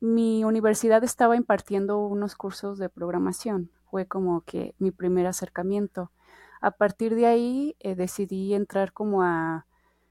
mi 0.00 0.44
universidad 0.44 1.04
estaba 1.04 1.36
impartiendo 1.36 1.98
unos 1.98 2.34
cursos 2.34 2.78
de 2.78 2.88
programación. 2.88 3.70
Fue 3.90 4.06
como 4.06 4.40
que 4.42 4.74
mi 4.78 4.90
primer 4.90 5.26
acercamiento. 5.26 6.10
A 6.60 6.70
partir 6.72 7.14
de 7.14 7.26
ahí 7.26 7.76
eh, 7.80 7.94
decidí 7.94 8.54
entrar 8.54 8.92
como 8.92 9.22
a 9.22 9.66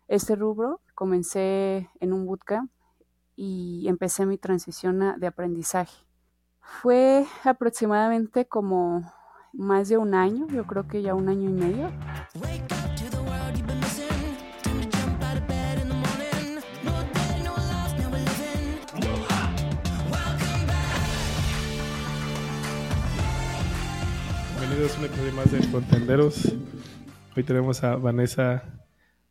este 0.08 0.36
rubro. 0.36 0.82
Comencé 0.96 1.90
en 2.00 2.14
un 2.14 2.26
bootcamp 2.26 2.72
y 3.36 3.88
empecé 3.88 4.26
mi 4.26 4.38
transición 4.38 5.20
de 5.20 5.28
aprendizaje. 5.28 6.06
Fue 6.62 7.26
aproximadamente 7.44 8.46
como 8.46 9.12
más 9.54 9.90
de 9.90 9.98
un 9.98 10.14
año, 10.14 10.48
yo 10.48 10.66
creo 10.66 10.88
que 10.88 11.02
ya 11.02 11.16
un 11.16 11.30
año 11.30 11.50
y 11.50 11.54
medio. 11.54 11.90
Bienvenidos 24.80 24.96
a 24.96 25.00
un 25.00 25.06
episodio 25.08 25.34
más 25.34 25.52
de 25.52 25.60
Contenderos. 25.72 26.56
Hoy 27.36 27.44
tenemos 27.44 27.84
a 27.84 27.98
Vanessa 27.98 28.64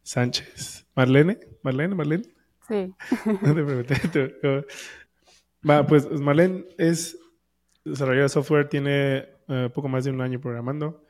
Sánchez. 0.02 0.84
Marlene, 0.94 1.38
Marlene, 1.62 1.94
Marlene. 1.94 2.24
Sí. 2.68 2.92
Va, 5.68 5.86
pues 5.86 6.06
Marlene 6.20 6.66
es 6.76 7.18
desarrolladora 7.82 8.24
de 8.24 8.28
software, 8.28 8.68
tiene 8.68 9.26
uh, 9.48 9.70
poco 9.70 9.88
más 9.88 10.04
de 10.04 10.10
un 10.10 10.20
año 10.20 10.38
programando 10.38 11.02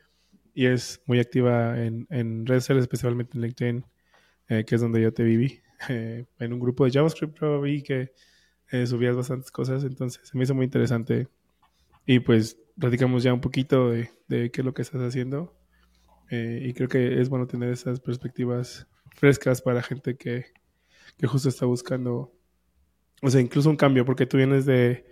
y 0.55 0.67
es 0.67 1.03
muy 1.07 1.19
activa 1.19 1.85
en, 1.85 2.07
en 2.09 2.47
redes 2.47 2.63
sociales, 2.63 2.83
especialmente 2.83 3.37
en 3.37 3.43
LinkedIn, 3.43 3.85
eh, 4.51 4.65
que 4.65 4.77
es 4.77 4.81
donde 4.81 5.03
yo 5.03 5.13
te 5.13 5.25
viví. 5.25 5.63
Eh, 5.89 6.27
en 6.39 6.53
un 6.53 6.61
grupo 6.61 6.85
de 6.85 6.93
JavaScript, 6.93 7.37
pero 7.41 7.61
vi 7.61 7.83
que 7.83 8.13
eh, 8.71 8.87
subías 8.87 9.17
bastantes 9.17 9.51
cosas, 9.51 9.83
entonces 9.83 10.29
se 10.29 10.39
me 10.39 10.45
hizo 10.45 10.55
muy 10.55 10.65
interesante. 10.65 11.27
Y 12.07 12.21
pues 12.21 12.57
platicamos 12.79 13.23
ya 13.23 13.33
un 13.33 13.41
poquito 13.41 13.91
de, 13.91 14.11
qué 14.29 14.51
es 14.53 14.65
lo 14.65 14.75
que 14.75 14.83
estás 14.83 15.03
haciendo. 15.03 15.57
Eh, 16.31 16.63
y 16.65 16.75
creo 16.75 16.89
que 16.89 17.21
es 17.21 17.29
bueno 17.29 17.47
tener 17.47 17.71
esas 17.71 18.01
perspectivas 18.01 18.87
frescas 19.15 19.63
para 19.63 19.83
gente 19.83 20.17
que, 20.17 20.47
justo 21.25 21.49
está 21.49 21.67
buscando, 21.67 22.33
o 23.23 23.31
sea, 23.31 23.41
incluso 23.41 23.71
un 23.71 23.77
cambio, 23.77 24.05
porque 24.05 24.27
tú 24.27 24.37
vienes 24.37 24.67
de, 24.67 25.07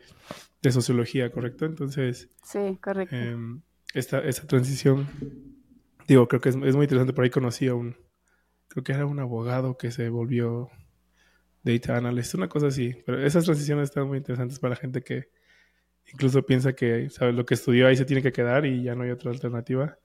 sociología, 0.70 1.31
¿correcto? 1.31 1.64
Entonces, 1.64 2.28
sí, 2.42 2.77
correcto. 2.83 3.14
Em, 3.14 3.62
esta, 3.95 4.19
esta 4.19 4.48
transición, 4.48 5.06
digo, 6.08 6.27
creo 6.27 6.41
que 6.41 6.48
es, 6.48 6.56
muy 6.56 6.67
interesante. 6.67 7.12
Por 7.12 7.23
ahí 7.23 7.30
conocí 7.30 7.69
a 7.69 7.75
un, 7.75 7.97
creo 8.67 8.83
que 8.83 8.92
era 8.92 9.06
un 9.06 9.20
abogado 9.20 9.78
que 9.78 9.92
se 9.92 10.08
volvió 10.08 10.69
data 11.62 11.97
analyst, 11.97 12.34
una 12.34 12.48
cosa 12.48 12.67
así. 12.67 12.97
Pero 13.06 13.25
esas 13.25 13.45
transiciones 13.45 13.91
están 13.91 14.08
muy 14.08 14.19
interesantes 14.19 14.58
para 14.58 14.70
la 14.70 14.77
gente 14.77 15.03
que, 15.03 15.28
incluso 16.12 16.45
piensa 16.45 16.75
que 16.75 17.11
¿sabes? 17.11 17.35
lo 17.35 17.45
que 17.45 17.55
estudió 17.55 17.87
ahí 17.87 17.97
se 17.97 18.05
tiene 18.05 18.23
que 18.23 18.33
quedar 18.33 18.67
y 18.67 18.83
ya 18.83 18.95
no 18.95 19.05
hay 19.05 19.11
otra 19.11 19.31
alternativa. 19.31 19.99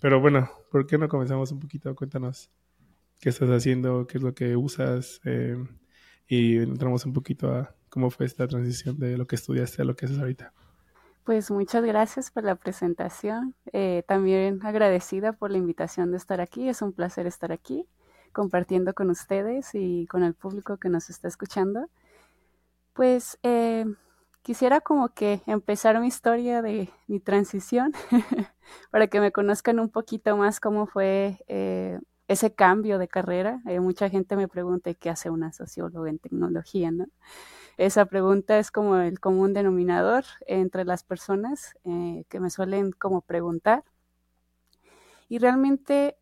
Pero 0.00 0.20
bueno, 0.20 0.50
¿por 0.70 0.86
qué 0.86 0.98
no 0.98 1.08
comenzamos 1.08 1.52
un 1.52 1.60
poquito? 1.60 1.94
Cuéntanos 1.94 2.50
qué 3.20 3.28
estás 3.28 3.50
haciendo, 3.50 4.06
qué 4.06 4.18
es 4.18 4.24
lo 4.24 4.34
que 4.34 4.56
usas 4.56 5.20
eh, 5.24 5.56
y 6.26 6.58
entramos 6.58 7.06
un 7.06 7.12
poquito 7.12 7.52
a 7.52 7.74
cómo 7.88 8.10
fue 8.10 8.26
esta 8.26 8.48
transición 8.48 8.98
de 8.98 9.16
lo 9.16 9.26
que 9.26 9.36
estudiaste 9.36 9.82
a 9.82 9.84
lo 9.84 9.94
que 9.94 10.06
haces 10.06 10.18
ahorita. 10.18 10.52
Pues 11.24 11.52
muchas 11.52 11.84
gracias 11.84 12.32
por 12.32 12.42
la 12.42 12.56
presentación. 12.56 13.54
Eh, 13.72 14.02
también 14.08 14.58
agradecida 14.64 15.32
por 15.32 15.52
la 15.52 15.58
invitación 15.58 16.10
de 16.10 16.16
estar 16.16 16.40
aquí. 16.40 16.68
Es 16.68 16.82
un 16.82 16.92
placer 16.92 17.26
estar 17.26 17.52
aquí 17.52 17.86
compartiendo 18.32 18.94
con 18.94 19.10
ustedes 19.10 19.70
y 19.74 20.06
con 20.06 20.24
el 20.24 20.34
público 20.34 20.78
que 20.78 20.88
nos 20.88 21.10
está 21.10 21.28
escuchando. 21.28 21.88
Pues 22.92 23.38
eh, 23.42 23.84
quisiera 24.42 24.80
como 24.80 25.08
que 25.14 25.40
empezar 25.46 25.98
mi 26.00 26.08
historia 26.08 26.62
de 26.62 26.90
mi 27.06 27.20
transición 27.20 27.92
para 28.90 29.06
que 29.06 29.20
me 29.20 29.32
conozcan 29.32 29.78
un 29.80 29.88
poquito 29.88 30.36
más 30.36 30.60
cómo 30.60 30.86
fue 30.86 31.38
eh, 31.48 31.98
ese 32.28 32.54
cambio 32.54 32.98
de 32.98 33.08
carrera. 33.08 33.62
Eh, 33.66 33.80
mucha 33.80 34.10
gente 34.10 34.36
me 34.36 34.48
pregunta 34.48 34.92
qué 34.94 35.10
hace 35.10 35.30
una 35.30 35.52
socióloga 35.52 36.10
en 36.10 36.18
tecnología, 36.18 36.90
¿no? 36.90 37.06
Esa 37.78 38.04
pregunta 38.04 38.58
es 38.58 38.70
como 38.70 38.96
el 38.96 39.18
común 39.18 39.54
denominador 39.54 40.24
entre 40.46 40.84
las 40.84 41.04
personas 41.04 41.74
eh, 41.84 42.24
que 42.28 42.38
me 42.40 42.50
suelen 42.50 42.92
como 42.92 43.22
preguntar. 43.22 43.84
Y 45.28 45.38
realmente, 45.38 46.16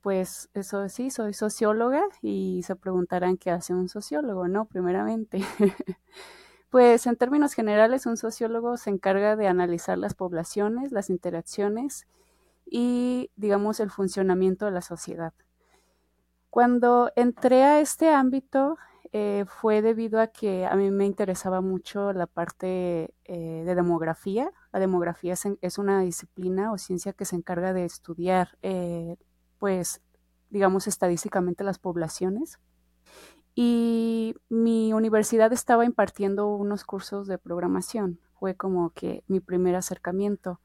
pues 0.00 0.48
eso 0.54 0.88
sí, 0.88 1.10
soy 1.10 1.34
socióloga 1.34 2.04
y 2.22 2.62
se 2.62 2.76
preguntarán 2.76 3.36
qué 3.36 3.50
hace 3.50 3.74
un 3.74 3.88
sociólogo, 3.88 4.46
¿no? 4.46 4.66
Primeramente. 4.66 5.40
Pues 6.74 7.06
en 7.06 7.14
términos 7.14 7.54
generales, 7.54 8.04
un 8.04 8.16
sociólogo 8.16 8.76
se 8.78 8.90
encarga 8.90 9.36
de 9.36 9.46
analizar 9.46 9.96
las 9.96 10.14
poblaciones, 10.14 10.90
las 10.90 11.08
interacciones 11.08 12.08
y, 12.66 13.30
digamos, 13.36 13.78
el 13.78 13.92
funcionamiento 13.92 14.64
de 14.64 14.72
la 14.72 14.80
sociedad. 14.80 15.32
Cuando 16.50 17.12
entré 17.14 17.62
a 17.62 17.78
este 17.78 18.10
ámbito 18.10 18.76
eh, 19.12 19.44
fue 19.46 19.82
debido 19.82 20.20
a 20.20 20.26
que 20.26 20.66
a 20.66 20.74
mí 20.74 20.90
me 20.90 21.06
interesaba 21.06 21.60
mucho 21.60 22.12
la 22.12 22.26
parte 22.26 23.14
eh, 23.24 23.62
de 23.64 23.74
demografía. 23.76 24.50
La 24.72 24.80
demografía 24.80 25.34
es, 25.60 25.78
una 25.78 26.00
disciplina 26.00 26.72
o 26.72 26.78
ciencia 26.78 27.12
que 27.12 27.24
se 27.24 27.36
encarga 27.36 27.72
de 27.72 27.84
estudiar, 27.84 28.58
eh, 28.62 29.16
pues, 29.60 30.02
digamos, 30.50 30.88
estadísticamente 30.88 31.62
las 31.62 31.78
poblaciones 31.78 32.58
y 33.54 34.34
mi 34.48 34.92
universidad 34.92 35.52
estaba 35.52 35.84
impartiendo 35.84 36.48
unos 36.48 36.84
cursos 36.84 37.26
de 37.26 37.38
programación. 37.38 38.18
Fue 38.38 38.56
como 38.56 38.90
que 38.90 39.22
mi 39.28 39.40
primer 39.40 39.76
acercamiento. 39.76 40.60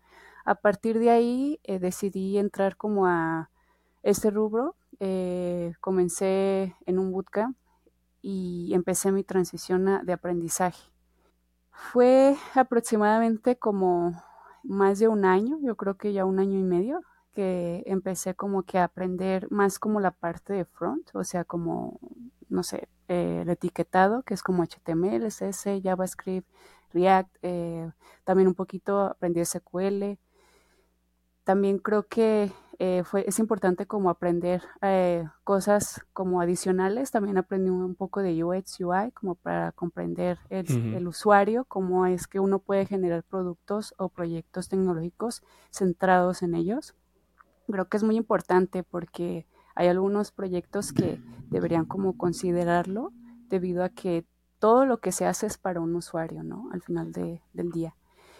A 0.45 0.55
partir 0.55 0.97
de 0.99 1.11
ahí 1.11 1.59
eh, 1.63 1.79
decidí 1.79 2.37
entrar 2.37 2.77
como 2.77 3.05
a 3.05 3.51
este 4.01 4.31
rubro. 4.31 4.75
Eh, 4.99 5.73
comencé 5.79 6.75
en 6.85 6.99
un 6.99 7.11
bootcamp 7.11 7.55
y 8.21 8.73
empecé 8.73 9.11
mi 9.11 9.23
transición 9.23 10.03
de 10.03 10.13
aprendizaje. 10.13 10.91
Fue 11.71 12.35
aproximadamente 12.55 13.57
como 13.57 14.21
más 14.63 14.99
de 14.99 15.07
un 15.07 15.23
año, 15.23 15.57
yo 15.61 15.77
creo 15.77 15.95
que 15.95 16.11
ya 16.11 16.25
un 16.25 16.39
año 16.39 16.59
y 16.59 16.63
medio, 16.63 17.01
que 17.33 17.83
empecé 17.85 18.35
como 18.35 18.63
que 18.63 18.77
a 18.77 18.83
aprender 18.83 19.49
más 19.51 19.79
como 19.79 19.99
la 20.01 20.11
parte 20.11 20.53
de 20.53 20.65
front, 20.65 21.09
o 21.13 21.23
sea, 21.23 21.45
como 21.45 21.99
no 22.49 22.63
sé, 22.63 22.89
eh, 23.07 23.39
el 23.41 23.49
etiquetado, 23.49 24.23
que 24.23 24.33
es 24.33 24.43
como 24.43 24.63
HTML, 24.63 25.27
CSS, 25.27 25.81
JavaScript, 25.81 26.47
React, 26.93 27.35
eh, 27.43 27.91
también 28.23 28.47
un 28.47 28.55
poquito 28.55 28.99
aprendí 29.01 29.43
SQL. 29.45 30.17
También 31.43 31.79
creo 31.79 32.07
que 32.07 32.51
eh, 32.77 33.03
fue, 33.05 33.25
es 33.27 33.39
importante 33.39 33.85
como 33.87 34.09
aprender 34.09 34.63
cosas 35.43 36.01
como 36.13 36.41
adicionales. 36.41 37.11
También 37.11 37.37
aprendí 37.37 37.69
un 37.69 37.95
poco 37.95 38.21
de 38.21 38.43
UX, 38.43 38.79
UI, 38.79 39.11
como 39.11 39.35
para 39.35 39.71
comprender 39.71 40.39
el, 40.49 40.67
el, 40.95 41.07
usuario, 41.07 41.65
cómo 41.65 42.05
es 42.05 42.27
que 42.27 42.39
uno 42.39 42.59
puede 42.59 42.85
generar 42.85 43.23
productos 43.23 43.93
o 43.97 44.09
proyectos 44.09 44.69
tecnológicos 44.69 45.41
centrados 45.71 46.43
en 46.43 46.55
ellos. 46.55 46.95
Creo 47.67 47.87
que 47.87 47.97
es 47.97 48.03
muy 48.03 48.15
importante 48.15 48.83
porque 48.83 49.45
hay 49.79 49.87
algunos 49.87 50.33
proyectos 50.33 50.91
que 50.91 51.21
deberían 51.49 51.85
como 51.85 52.17
considerarlo 52.17 53.13
debido 53.47 53.85
a 53.85 53.87
que 53.87 54.25
todo 54.59 54.85
lo 54.85 54.97
que 54.97 55.13
se 55.13 55.25
hace 55.25 55.47
es 55.47 55.57
para 55.57 55.79
un 55.79 55.95
usuario, 55.95 56.43
¿no? 56.43 56.69
Al 56.73 56.81
final 56.81 57.13
del 57.13 57.71
día. 57.71 57.95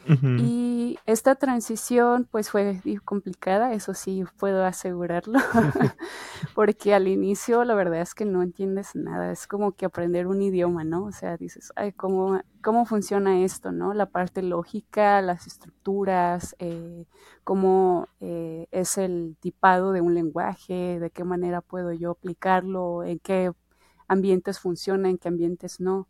Y 0.07 0.97
esta 1.05 1.35
transición 1.35 2.27
pues 2.31 2.49
fue 2.49 2.81
complicada, 3.05 3.73
eso 3.73 3.93
sí 3.93 4.23
puedo 4.37 4.65
asegurarlo, 4.65 5.37
porque 6.55 6.93
al 6.93 7.07
inicio 7.07 7.63
la 7.63 7.75
verdad 7.75 8.01
es 8.01 8.15
que 8.15 8.25
no 8.25 8.41
entiendes 8.41 8.95
nada, 8.95 9.31
es 9.31 9.45
como 9.45 9.73
que 9.73 9.85
aprender 9.85 10.27
un 10.27 10.41
idioma, 10.41 10.83
¿no? 10.83 11.05
O 11.05 11.11
sea, 11.11 11.37
dices, 11.37 11.71
ay, 11.75 11.91
¿cómo, 11.93 12.41
cómo 12.63 12.85
funciona 12.85 13.43
esto, 13.43 13.71
¿no? 13.71 13.93
La 13.93 14.07
parte 14.07 14.41
lógica, 14.41 15.21
las 15.21 15.45
estructuras, 15.47 16.55
eh, 16.59 17.05
cómo 17.43 18.07
eh, 18.19 18.67
es 18.71 18.97
el 18.97 19.37
tipado 19.39 19.91
de 19.91 20.01
un 20.01 20.15
lenguaje, 20.15 20.99
de 20.99 21.11
qué 21.11 21.23
manera 21.23 21.61
puedo 21.61 21.93
yo 21.93 22.11
aplicarlo, 22.11 23.03
en 23.03 23.19
qué 23.19 23.51
ambientes 24.07 24.59
funciona, 24.59 25.09
en 25.09 25.17
qué 25.17 25.27
ambientes 25.27 25.79
no. 25.79 26.07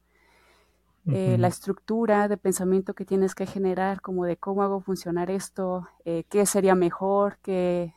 Eh, 1.08 1.38
la 1.40 1.48
estructura 1.48 2.28
de 2.28 2.38
pensamiento 2.38 2.94
que 2.94 3.06
tienes 3.06 3.34
que 3.34 3.46
generar, 3.46 4.02
como 4.02 4.26
de 4.26 4.38
cómo 4.38 4.64
hago 4.64 4.80
funcionar 4.82 5.32
esto, 5.32 5.88
eh, 6.06 6.24
qué 6.30 6.46
sería 6.46 6.76
mejor, 6.76 7.40
qué, 7.42 7.94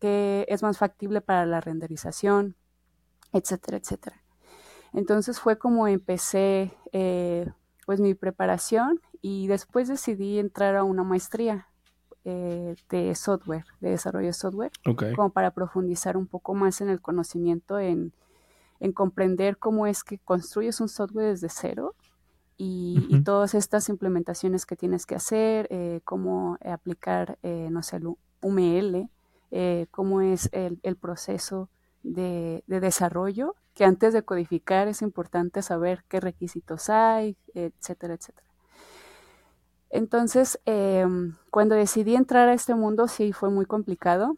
es 0.00 0.62
más 0.62 0.78
factible 0.78 1.20
para 1.20 1.46
la 1.46 1.60
renderización, 1.60 2.56
etcétera, 3.32 3.78
etcétera. 3.78 4.22
Entonces 4.92 5.38
fue 5.38 5.56
como 5.56 5.86
empecé 5.86 6.74
eh, 6.92 7.48
pues 7.86 8.00
mi 8.00 8.14
preparación 8.14 9.00
y 9.22 9.46
después 9.46 9.88
decidí 9.88 10.38
entrar 10.38 10.74
a 10.76 10.82
una 10.82 11.04
maestría 11.04 11.68
de 12.24 13.14
software, 13.16 13.64
de 13.80 13.90
desarrollo 13.90 14.28
de 14.28 14.32
software, 14.32 14.70
como 15.16 15.30
para 15.30 15.50
profundizar 15.52 16.16
un 16.16 16.28
poco 16.28 16.54
más 16.54 16.80
en 16.80 16.88
el 16.88 17.00
conocimiento, 17.00 17.80
en, 17.80 18.12
en 18.78 18.92
comprender 18.92 19.58
cómo 19.58 19.88
es 19.88 20.04
que 20.04 20.18
construyes 20.18 20.80
un 20.80 20.88
software 20.88 21.30
desde 21.30 21.48
cero 21.48 21.96
y, 22.64 23.22
todas 23.24 23.54
estas 23.54 23.88
implementaciones 23.88 24.66
que 24.66 24.76
tienes 24.76 25.04
que 25.04 25.16
hacer, 25.16 25.66
eh, 25.70 26.00
cómo 26.04 26.58
aplicar, 26.64 27.38
eh, 27.42 27.68
no 27.70 27.82
sé, 27.82 27.96
el 27.96 28.06
UML, 28.40 29.08
eh, 29.50 29.86
cómo 29.90 30.20
es 30.20 30.48
el, 30.52 30.96
proceso 30.96 31.68
de, 32.04 32.62
desarrollo, 32.66 33.56
que 33.74 33.84
antes 33.84 34.12
de 34.12 34.22
codificar 34.22 34.86
es 34.86 35.02
importante 35.02 35.62
saber 35.62 36.04
qué 36.08 36.20
requisitos 36.20 36.88
hay, 36.88 37.36
etcétera, 37.54 38.14
etcétera. 38.14 38.46
Entonces, 39.90 40.60
em, 40.64 41.34
cuando 41.50 41.74
decidí 41.74 42.14
entrar 42.14 42.48
a 42.48 42.54
este 42.54 42.74
mundo, 42.74 43.08
sí 43.08 43.32
fue 43.32 43.50
muy 43.50 43.66
complicado. 43.66 44.36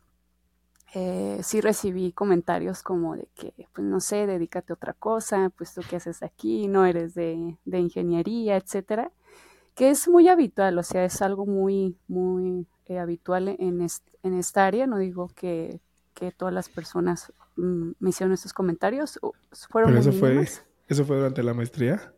Eh, 0.96 1.40
sí 1.42 1.60
recibí 1.60 2.12
comentarios 2.12 2.84
como 2.84 3.16
de 3.16 3.28
que, 3.34 3.52
pues 3.72 3.84
no 3.84 3.98
sé, 3.98 4.28
dedícate 4.28 4.72
a 4.72 4.76
otra 4.76 4.92
cosa, 4.92 5.50
pues 5.56 5.74
tú 5.74 5.80
qué 5.88 5.96
haces 5.96 6.22
aquí, 6.22 6.68
no 6.68 6.86
eres 6.86 7.14
de, 7.14 7.56
ingeniería, 7.66 8.56
etcétera, 8.56 9.10
que 9.74 9.90
es 9.90 10.06
muy 10.06 10.28
habitual, 10.28 10.78
o 10.78 10.84
sea, 10.84 11.04
es 11.04 11.20
algo 11.20 11.46
muy, 11.46 11.96
muy 12.06 12.68
eh, 12.86 13.00
habitual 13.00 13.48
en, 13.48 13.84
en 14.22 14.34
esta 14.34 14.66
área, 14.66 14.86
no 14.86 14.98
digo 14.98 15.30
que, 15.34 15.80
todas 16.38 16.54
las 16.54 16.70
personas 16.70 17.32
mm, 17.56 17.90
me 17.98 18.10
hicieron 18.10 18.32
estos 18.32 18.54
comentarios, 18.54 19.20
fueron 19.68 19.90
Pero 19.90 20.00
eso 20.00 20.12
fue, 20.12 20.46
¿Eso 20.88 21.04
fue 21.04 21.16
durante 21.16 21.42
la 21.42 21.54
maestría? 21.54 22.14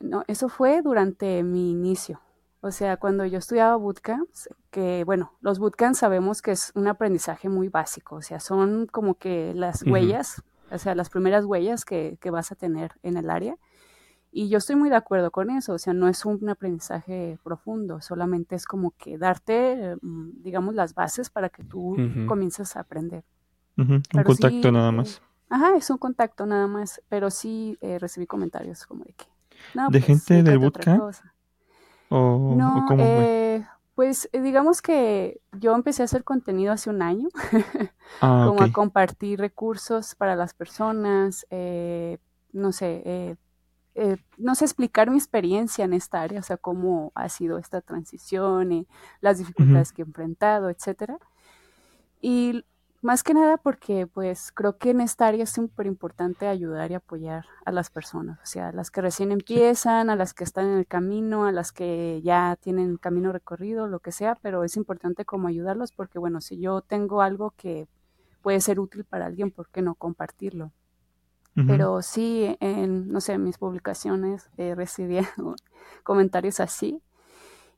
No, 0.00 0.22
eso 0.28 0.48
fue 0.48 0.82
durante 0.82 1.42
mi 1.42 1.70
inicio. 1.70 2.20
O 2.60 2.72
sea, 2.72 2.96
cuando 2.96 3.24
yo 3.24 3.38
estudiaba 3.38 3.76
bootcamps, 3.76 4.48
que 4.70 5.04
bueno, 5.04 5.32
los 5.40 5.60
bootcamps 5.60 5.98
sabemos 5.98 6.42
que 6.42 6.50
es 6.50 6.72
un 6.74 6.88
aprendizaje 6.88 7.48
muy 7.48 7.68
básico, 7.68 8.16
o 8.16 8.22
sea, 8.22 8.40
son 8.40 8.86
como 8.86 9.14
que 9.14 9.52
las 9.54 9.84
huellas, 9.84 10.42
o 10.70 10.78
sea, 10.78 10.96
las 10.96 11.08
primeras 11.08 11.44
huellas 11.44 11.84
que, 11.84 12.18
que, 12.20 12.30
vas 12.30 12.50
a 12.50 12.56
tener 12.56 12.92
en 13.02 13.16
el 13.16 13.30
área. 13.30 13.56
Y 14.30 14.48
yo 14.48 14.58
estoy 14.58 14.76
muy 14.76 14.90
de 14.90 14.96
acuerdo 14.96 15.30
con 15.30 15.50
eso, 15.50 15.72
o 15.74 15.78
sea, 15.78 15.92
no 15.92 16.08
es 16.08 16.24
un 16.24 16.48
aprendizaje 16.48 17.38
profundo, 17.44 18.00
solamente 18.00 18.56
es 18.56 18.66
como 18.66 18.90
que 18.90 19.18
darte, 19.18 19.96
mm, 20.02 20.42
digamos, 20.42 20.74
las 20.74 20.94
bases 20.94 21.30
para 21.30 21.48
que 21.48 21.62
tú 21.62 21.96
comiences 22.26 22.76
a 22.76 22.80
aprender. 22.80 23.24
Un 23.76 24.02
contacto 24.24 24.72
nada 24.72 24.90
más. 24.90 25.22
ajá, 25.48 25.76
es 25.76 25.88
un 25.90 25.98
contacto 25.98 26.44
nada 26.44 26.66
más, 26.66 27.00
pero 27.08 27.30
sí 27.30 27.78
eh, 27.80 28.00
recibí 28.00 28.26
comentarios 28.26 28.84
como 28.84 29.04
de 29.04 29.12
que... 29.12 29.26
No, 29.74 29.84
¿De 29.90 30.00
pues, 30.00 30.04
gente 30.04 30.42
del 30.42 30.58
bootcamp? 30.58 31.14
No, 32.10 32.86
eh, 32.98 33.66
pues 33.94 34.28
eh, 34.32 34.40
digamos 34.40 34.82
que 34.82 35.40
yo 35.52 35.74
empecé 35.74 36.02
a 36.02 36.04
hacer 36.04 36.24
contenido 36.24 36.72
hace 36.72 36.90
un 36.90 37.02
año, 37.02 37.28
ah, 38.20 38.46
como 38.48 38.62
a 38.62 38.72
compartir 38.72 39.40
recursos 39.40 40.14
para 40.14 40.36
las 40.36 40.54
personas, 40.54 41.46
eh, 41.50 42.18
no 42.52 42.72
sé, 42.72 43.36
no 44.36 44.54
sé 44.54 44.64
explicar 44.64 45.10
mi 45.10 45.16
experiencia 45.16 45.84
en 45.84 45.92
esta 45.92 46.22
área, 46.22 46.40
o 46.40 46.42
sea, 46.42 46.56
cómo 46.56 47.12
ha 47.14 47.28
sido 47.28 47.58
esta 47.58 47.80
transición 47.80 48.72
y 48.72 48.86
las 49.20 49.38
dificultades 49.38 49.92
que 49.92 50.02
he 50.02 50.04
enfrentado, 50.04 50.70
etcétera. 50.70 51.18
Y 52.20 52.64
más 53.00 53.22
que 53.22 53.34
nada 53.34 53.56
porque 53.58 54.06
pues 54.06 54.50
creo 54.52 54.76
que 54.76 54.90
en 54.90 55.00
esta 55.00 55.26
área 55.26 55.44
es 55.44 55.50
súper 55.50 55.86
importante 55.86 56.48
ayudar 56.48 56.90
y 56.90 56.94
apoyar 56.94 57.46
a 57.64 57.72
las 57.72 57.90
personas, 57.90 58.38
o 58.42 58.46
sea, 58.46 58.68
a 58.68 58.72
las 58.72 58.90
que 58.90 59.00
recién 59.00 59.30
empiezan, 59.30 60.10
a 60.10 60.16
las 60.16 60.34
que 60.34 60.44
están 60.44 60.66
en 60.66 60.78
el 60.78 60.86
camino, 60.86 61.46
a 61.46 61.52
las 61.52 61.72
que 61.72 62.20
ya 62.22 62.56
tienen 62.60 62.96
camino 62.96 63.32
recorrido, 63.32 63.86
lo 63.86 64.00
que 64.00 64.12
sea, 64.12 64.36
pero 64.42 64.64
es 64.64 64.76
importante 64.76 65.24
como 65.24 65.48
ayudarlos 65.48 65.92
porque 65.92 66.18
bueno, 66.18 66.40
si 66.40 66.58
yo 66.58 66.80
tengo 66.80 67.22
algo 67.22 67.52
que 67.56 67.88
puede 68.42 68.60
ser 68.60 68.80
útil 68.80 69.04
para 69.04 69.26
alguien, 69.26 69.50
¿por 69.50 69.68
qué 69.68 69.82
no 69.82 69.94
compartirlo? 69.94 70.72
Pero 71.66 72.02
sí, 72.02 72.56
en, 72.60 73.08
no 73.08 73.20
sé, 73.20 73.32
en 73.32 73.42
mis 73.42 73.58
publicaciones 73.58 74.48
eh, 74.58 74.76
recibí 74.76 75.18
comentarios 76.04 76.60
así. 76.60 77.02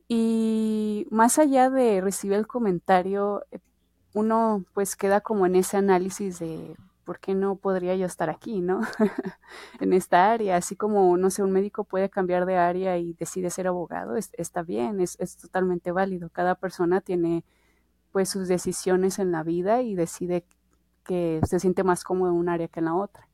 Y 0.06 1.06
más 1.10 1.38
allá 1.38 1.70
de 1.70 2.02
recibir 2.02 2.36
el 2.36 2.46
comentario, 2.46 3.42
eh, 3.50 3.58
uno 4.14 4.64
pues 4.74 4.96
queda 4.96 5.20
como 5.20 5.46
en 5.46 5.56
ese 5.56 5.76
análisis 5.76 6.38
de 6.38 6.76
por 7.04 7.18
qué 7.18 7.34
no 7.34 7.56
podría 7.56 7.96
yo 7.96 8.06
estar 8.06 8.30
aquí, 8.30 8.60
¿no? 8.60 8.82
en 9.80 9.92
esta 9.92 10.30
área, 10.30 10.56
así 10.56 10.76
como, 10.76 11.16
no 11.16 11.30
sé, 11.30 11.42
un 11.42 11.50
médico 11.50 11.84
puede 11.84 12.08
cambiar 12.08 12.46
de 12.46 12.56
área 12.56 12.98
y 12.98 13.14
decide 13.14 13.50
ser 13.50 13.66
abogado, 13.66 14.16
está 14.16 14.62
bien, 14.62 15.00
es, 15.00 15.16
es, 15.18 15.36
totalmente 15.36 15.90
válido. 15.90 16.30
Cada 16.30 16.54
persona 16.54 17.00
tiene 17.00 17.44
pues 18.12 18.28
sus 18.28 18.48
decisiones 18.48 19.18
en 19.18 19.32
la 19.32 19.42
vida 19.42 19.82
y 19.82 19.94
decide 19.94 20.44
que 21.04 21.40
se 21.44 21.58
siente 21.58 21.82
más 21.84 22.04
cómodo 22.04 22.30
en 22.30 22.36
un 22.36 22.48
área 22.48 22.68
que 22.68 22.80
en 22.80 22.86
la 22.86 22.94
otra. 22.94 23.28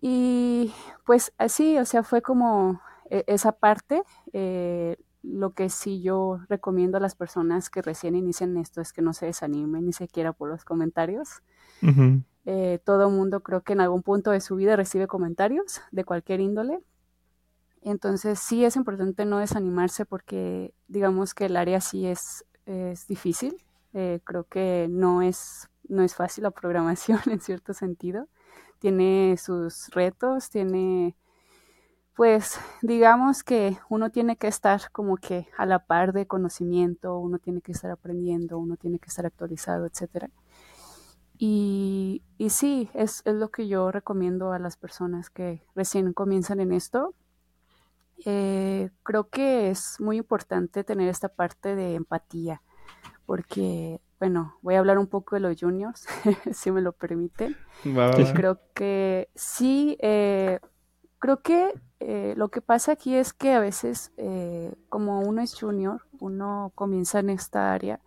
Y 0.00 0.72
pues 1.04 1.32
así, 1.38 1.78
o 1.78 1.84
sea, 1.84 2.02
fue 2.02 2.22
como 2.22 2.80
e, 3.10 3.24
esa 3.26 3.52
parte. 3.52 4.02
Eh, 4.32 4.96
lo 5.30 5.52
que 5.52 5.68
sí 5.68 6.00
yo 6.00 6.40
recomiendo 6.48 6.96
a 6.96 7.00
las 7.00 7.14
personas 7.14 7.70
que 7.70 7.82
recién 7.82 8.14
inician 8.14 8.56
esto 8.56 8.80
es 8.80 8.92
que 8.92 9.02
no 9.02 9.12
se 9.12 9.26
desanimen 9.26 9.84
ni 9.84 9.92
siquiera 9.92 10.32
por 10.32 10.48
los 10.48 10.64
comentarios. 10.64 11.42
Eh, 12.46 12.80
todo 12.84 13.10
mundo 13.10 13.40
creo 13.40 13.60
que 13.60 13.74
en 13.74 13.80
algún 13.80 14.02
punto 14.02 14.30
de 14.30 14.40
su 14.40 14.56
vida 14.56 14.74
recibe 14.74 15.06
comentarios 15.06 15.82
de 15.92 16.04
cualquier 16.04 16.40
índole. 16.40 16.80
Entonces 17.82 18.38
sí 18.38 18.64
es 18.64 18.76
importante 18.76 19.24
no 19.26 19.38
desanimarse 19.38 20.06
porque 20.06 20.72
digamos 20.88 21.34
que 21.34 21.46
el 21.46 21.56
área 21.56 21.80
sí 21.80 22.06
es, 22.06 22.44
es 22.64 23.06
difícil. 23.06 23.62
Eh, 23.92 24.20
creo 24.24 24.44
que 24.44 24.88
no 24.90 25.22
es, 25.22 25.68
no 25.88 26.02
es 26.02 26.14
fácil 26.14 26.44
la 26.44 26.50
programación 26.50 27.20
en 27.30 27.40
cierto 27.40 27.74
sentido. 27.74 28.28
Tiene 28.78 29.36
sus 29.36 29.88
retos, 29.90 30.50
tiene 30.50 31.16
pues 32.18 32.58
digamos 32.82 33.44
que 33.44 33.78
uno 33.88 34.10
tiene 34.10 34.36
que 34.36 34.48
estar 34.48 34.90
como 34.90 35.18
que 35.18 35.46
a 35.56 35.66
la 35.66 35.86
par 35.86 36.12
de 36.12 36.26
conocimiento, 36.26 37.16
uno 37.16 37.38
tiene 37.38 37.60
que 37.60 37.70
estar 37.70 37.92
aprendiendo, 37.92 38.58
uno 38.58 38.76
tiene 38.76 38.98
que 38.98 39.06
estar 39.06 39.24
actualizado, 39.24 39.86
etcétera. 39.86 40.28
Y, 41.38 42.24
y 42.36 42.50
sí, 42.50 42.90
es, 42.92 43.22
es, 43.24 43.34
lo 43.36 43.52
que 43.52 43.68
yo 43.68 43.92
recomiendo 43.92 44.50
a 44.50 44.58
las 44.58 44.76
personas 44.76 45.30
que 45.30 45.62
recién 45.76 46.12
comienzan 46.12 46.58
en 46.58 46.72
esto. 46.72 47.14
Eh, 48.24 48.90
creo 49.04 49.28
que 49.28 49.70
es 49.70 50.00
muy 50.00 50.16
importante 50.16 50.82
tener 50.82 51.08
esta 51.08 51.28
parte 51.28 51.76
de 51.76 51.94
empatía, 51.94 52.62
porque, 53.26 54.00
bueno, 54.18 54.56
voy 54.60 54.74
a 54.74 54.80
hablar 54.80 54.98
un 54.98 55.06
poco 55.06 55.36
de 55.36 55.40
los 55.40 55.56
juniors, 55.56 56.04
si 56.52 56.72
me 56.72 56.82
lo 56.82 56.90
permiten. 56.90 57.56
Creo 58.34 58.58
que 58.74 59.30
sí, 59.36 59.96
eh, 60.00 60.58
creo 61.18 61.42
que 61.42 61.72
eh, 62.00 62.34
lo 62.36 62.48
que 62.48 62.60
pasa 62.60 62.92
aquí 62.92 63.14
es 63.14 63.32
que 63.32 63.52
a 63.52 63.60
veces, 63.60 64.12
eh, 64.16 64.74
como 64.88 65.20
uno 65.20 65.42
es 65.42 65.58
junior, 65.58 66.02
uno 66.20 66.72
comienza 66.74 67.18
en 67.18 67.30
esta 67.30 67.72
área, 67.72 68.00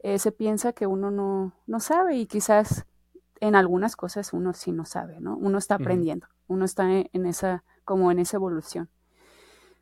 eh, 0.00 0.18
se 0.18 0.32
piensa 0.32 0.72
que 0.72 0.86
uno 0.86 1.10
no, 1.10 1.52
no 1.66 1.80
sabe 1.80 2.16
y 2.16 2.26
quizás 2.26 2.86
en 3.40 3.54
algunas 3.54 3.96
cosas 3.96 4.32
uno 4.32 4.52
sí 4.52 4.72
no 4.72 4.84
sabe, 4.84 5.20
¿no? 5.20 5.36
Uno 5.36 5.58
está 5.58 5.76
aprendiendo, 5.76 6.26
uno 6.46 6.64
está 6.64 6.90
en, 6.90 7.26
esa, 7.26 7.64
como 7.84 8.10
en 8.10 8.18
esa 8.18 8.36
evolución. 8.36 8.88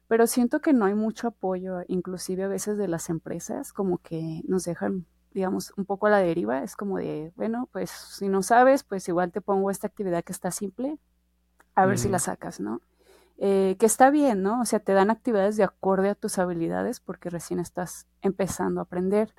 Pero 0.07 0.27
siento 0.27 0.61
que 0.61 0.73
no 0.73 0.87
hay 0.87 0.95
mucho 0.95 1.29
apoyo, 1.29 1.81
inclusive 1.89 2.45
a 2.45 2.49
veces 2.49 2.79
de 2.79 2.89
las 2.89 3.11
empresas, 3.11 3.73
como 3.73 3.99
que 3.99 4.43
nos 4.47 4.65
dejan, 4.65 5.07
digamos, 5.33 5.73
un 5.77 5.85
poco 5.85 6.07
a 6.07 6.11
la 6.11 6.19
deriva. 6.19 6.63
Es 6.63 6.77
como 6.77 6.99
de, 6.99 7.33
bueno, 7.37 7.69
pues 7.73 7.91
si 7.91 8.29
no 8.29 8.43
sabes, 8.43 8.85
pues 8.85 9.07
igual 9.09 9.33
te 9.33 9.41
pongo 9.41 9.71
esta 9.71 9.87
actividad 9.87 10.25
que 10.25 10.33
está 10.33 10.51
simple, 10.51 10.99
a 11.79 11.87
ver 11.87 11.99
si 11.99 12.09
la 12.09 12.19
sacas, 12.19 12.59
¿no? 12.59 12.83
Eh, 13.37 13.77
que 13.79 13.87
está 13.87 14.11
bien, 14.11 14.43
¿no? 14.43 14.61
O 14.61 14.65
sea, 14.65 14.81
te 14.81 14.95
dan 14.95 15.11
actividades 15.11 15.57
de 15.57 15.63
acorde 15.63 16.11
a 16.11 16.17
tus 16.17 16.41
habilidades 16.41 16.99
porque 16.99 17.31
recién 17.31 17.61
estás 17.61 18.09
empezando 18.21 18.81
a 18.81 18.83
aprender, 18.83 19.33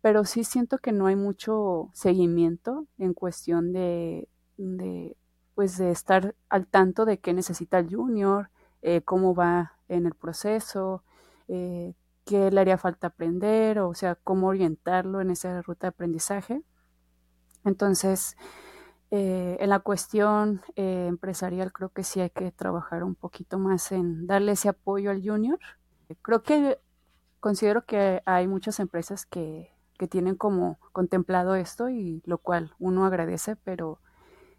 pero 0.00 0.24
sí 0.24 0.44
siento 0.44 0.78
que 0.78 0.92
no 0.92 1.06
hay 1.06 1.16
mucho 1.16 1.90
seguimiento 1.92 2.86
en 2.96 3.12
cuestión 3.12 3.72
de, 3.72 4.28
de 4.56 5.16
pues 5.56 5.78
de 5.78 5.90
estar 5.90 6.36
al 6.48 6.68
tanto 6.68 7.04
de 7.04 7.18
qué 7.18 7.34
necesita 7.34 7.80
el 7.80 7.92
junior, 7.92 8.50
eh, 8.82 9.02
cómo 9.02 9.34
va 9.34 9.72
en 9.88 10.06
el 10.06 10.14
proceso, 10.14 11.02
eh, 11.48 11.94
qué 12.24 12.52
le 12.52 12.60
haría 12.60 12.78
falta 12.78 13.08
aprender, 13.08 13.80
o 13.80 13.94
sea, 13.94 14.14
cómo 14.14 14.46
orientarlo 14.46 15.20
en 15.20 15.30
esa 15.30 15.60
ruta 15.62 15.88
de 15.88 15.90
aprendizaje. 15.90 16.62
Entonces, 17.64 18.36
eh, 19.10 19.56
en 19.58 19.70
la 19.70 19.80
cuestión 19.80 20.62
eh, 20.76 21.06
empresarial 21.08 21.72
creo 21.72 21.88
que 21.88 22.04
sí 22.04 22.20
hay 22.20 22.30
que 22.30 22.52
trabajar 22.52 23.02
un 23.02 23.16
poquito 23.16 23.58
más 23.58 23.90
en 23.90 24.26
darle 24.26 24.52
ese 24.52 24.68
apoyo 24.68 25.10
al 25.10 25.22
junior. 25.22 25.58
Creo 26.22 26.42
que 26.42 26.78
considero 27.40 27.84
que 27.86 28.22
hay 28.24 28.46
muchas 28.46 28.78
empresas 28.78 29.26
que, 29.26 29.74
que 29.98 30.06
tienen 30.06 30.36
como 30.36 30.78
contemplado 30.92 31.56
esto 31.56 31.88
y 31.88 32.22
lo 32.24 32.38
cual 32.38 32.74
uno 32.78 33.04
agradece, 33.04 33.56
pero 33.56 34.00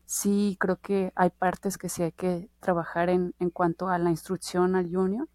sí 0.05 0.57
creo 0.59 0.77
que 0.81 1.13
hay 1.15 1.29
partes 1.29 1.77
que 1.77 1.87
sí 1.87 2.03
hay 2.03 2.11
que 2.11 2.49
trabajar 2.59 3.09
en, 3.09 3.33
en 3.39 3.49
cuanto 3.49 3.87
a 3.87 3.97
la 3.97 4.09
instrucción 4.09 4.75
al 4.75 4.93
junior, 4.93 5.29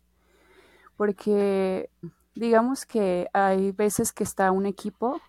porque 0.97 1.91
digamos 2.35 2.85
que 2.85 3.29
hay 3.33 3.73
veces 3.73 4.13
que 4.13 4.25
está 4.25 4.51
un 4.53 4.67
equipo 4.67 5.21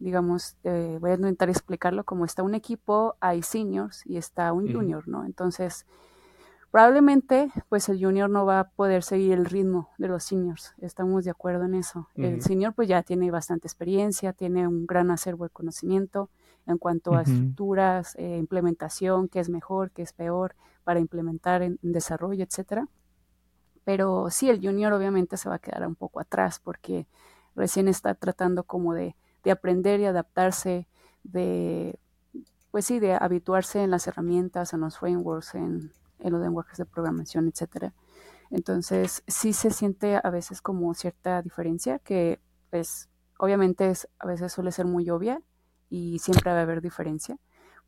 digamos, 0.00 0.56
eh, 0.64 0.98
voy 1.00 1.12
a 1.12 1.14
intentar 1.14 1.48
explicarlo 1.48 2.04
como 2.04 2.24
está 2.24 2.42
un 2.42 2.54
equipo, 2.54 3.14
hay 3.20 3.42
seniors 3.42 4.04
y 4.06 4.16
está 4.16 4.52
un 4.52 4.72
junior, 4.72 5.06
¿no? 5.06 5.24
Entonces, 5.24 5.86
Probablemente, 6.70 7.50
pues 7.68 7.88
el 7.88 7.98
junior 7.98 8.30
no 8.30 8.46
va 8.46 8.60
a 8.60 8.68
poder 8.70 9.02
seguir 9.02 9.32
el 9.32 9.44
ritmo 9.44 9.88
de 9.98 10.06
los 10.06 10.22
seniors, 10.22 10.74
estamos 10.80 11.24
de 11.24 11.32
acuerdo 11.32 11.64
en 11.64 11.74
eso. 11.74 12.08
El 12.14 12.42
senior 12.42 12.74
pues 12.74 12.86
ya 12.88 13.02
tiene 13.02 13.28
bastante 13.32 13.66
experiencia, 13.66 14.32
tiene 14.32 14.68
un 14.68 14.86
gran 14.86 15.10
acervo 15.10 15.44
de 15.44 15.50
conocimiento 15.50 16.30
en 16.66 16.78
cuanto 16.78 17.14
a 17.14 17.22
estructuras, 17.22 18.14
eh, 18.16 18.36
implementación, 18.38 19.26
qué 19.28 19.40
es 19.40 19.48
mejor, 19.48 19.90
qué 19.90 20.02
es 20.02 20.12
peor 20.12 20.54
para 20.84 21.00
implementar 21.00 21.62
en, 21.62 21.76
desarrollo, 21.82 22.44
etcétera. 22.44 22.86
Pero 23.82 24.30
sí, 24.30 24.48
el 24.48 24.60
junior 24.64 24.92
obviamente 24.92 25.36
se 25.36 25.48
va 25.48 25.56
a 25.56 25.58
quedar 25.58 25.84
un 25.88 25.96
poco 25.96 26.20
atrás 26.20 26.60
porque 26.62 27.08
recién 27.56 27.88
está 27.88 28.14
tratando 28.14 28.62
como 28.62 28.94
de, 28.94 29.16
de 29.44 29.50
aprender 29.50 30.00
y 30.00 30.06
adaptarse, 30.06 30.88
de, 31.22 31.98
pues 32.70 32.86
sí, 32.86 33.00
de 33.00 33.14
habituarse 33.14 33.82
en 33.82 33.90
las 33.90 34.06
herramientas, 34.06 34.72
en 34.72 34.80
los 34.80 34.98
frameworks, 34.98 35.54
en 35.54 35.92
en 36.22 36.32
los 36.32 36.40
lenguajes 36.40 36.78
de 36.78 36.86
programación, 36.86 37.48
etcétera. 37.48 37.94
Entonces, 38.50 39.22
sí 39.26 39.52
se 39.52 39.70
siente 39.70 40.20
a 40.22 40.30
veces 40.30 40.60
como 40.60 40.92
cierta 40.94 41.42
diferencia 41.42 41.98
que, 41.98 42.40
pues, 42.70 43.08
obviamente 43.38 43.90
es, 43.90 44.08
a 44.18 44.26
veces 44.26 44.52
suele 44.52 44.72
ser 44.72 44.86
muy 44.86 45.08
obvia 45.10 45.40
y 45.88 46.18
siempre 46.18 46.52
va 46.52 46.58
a 46.58 46.62
haber 46.62 46.80
diferencia, 46.80 47.38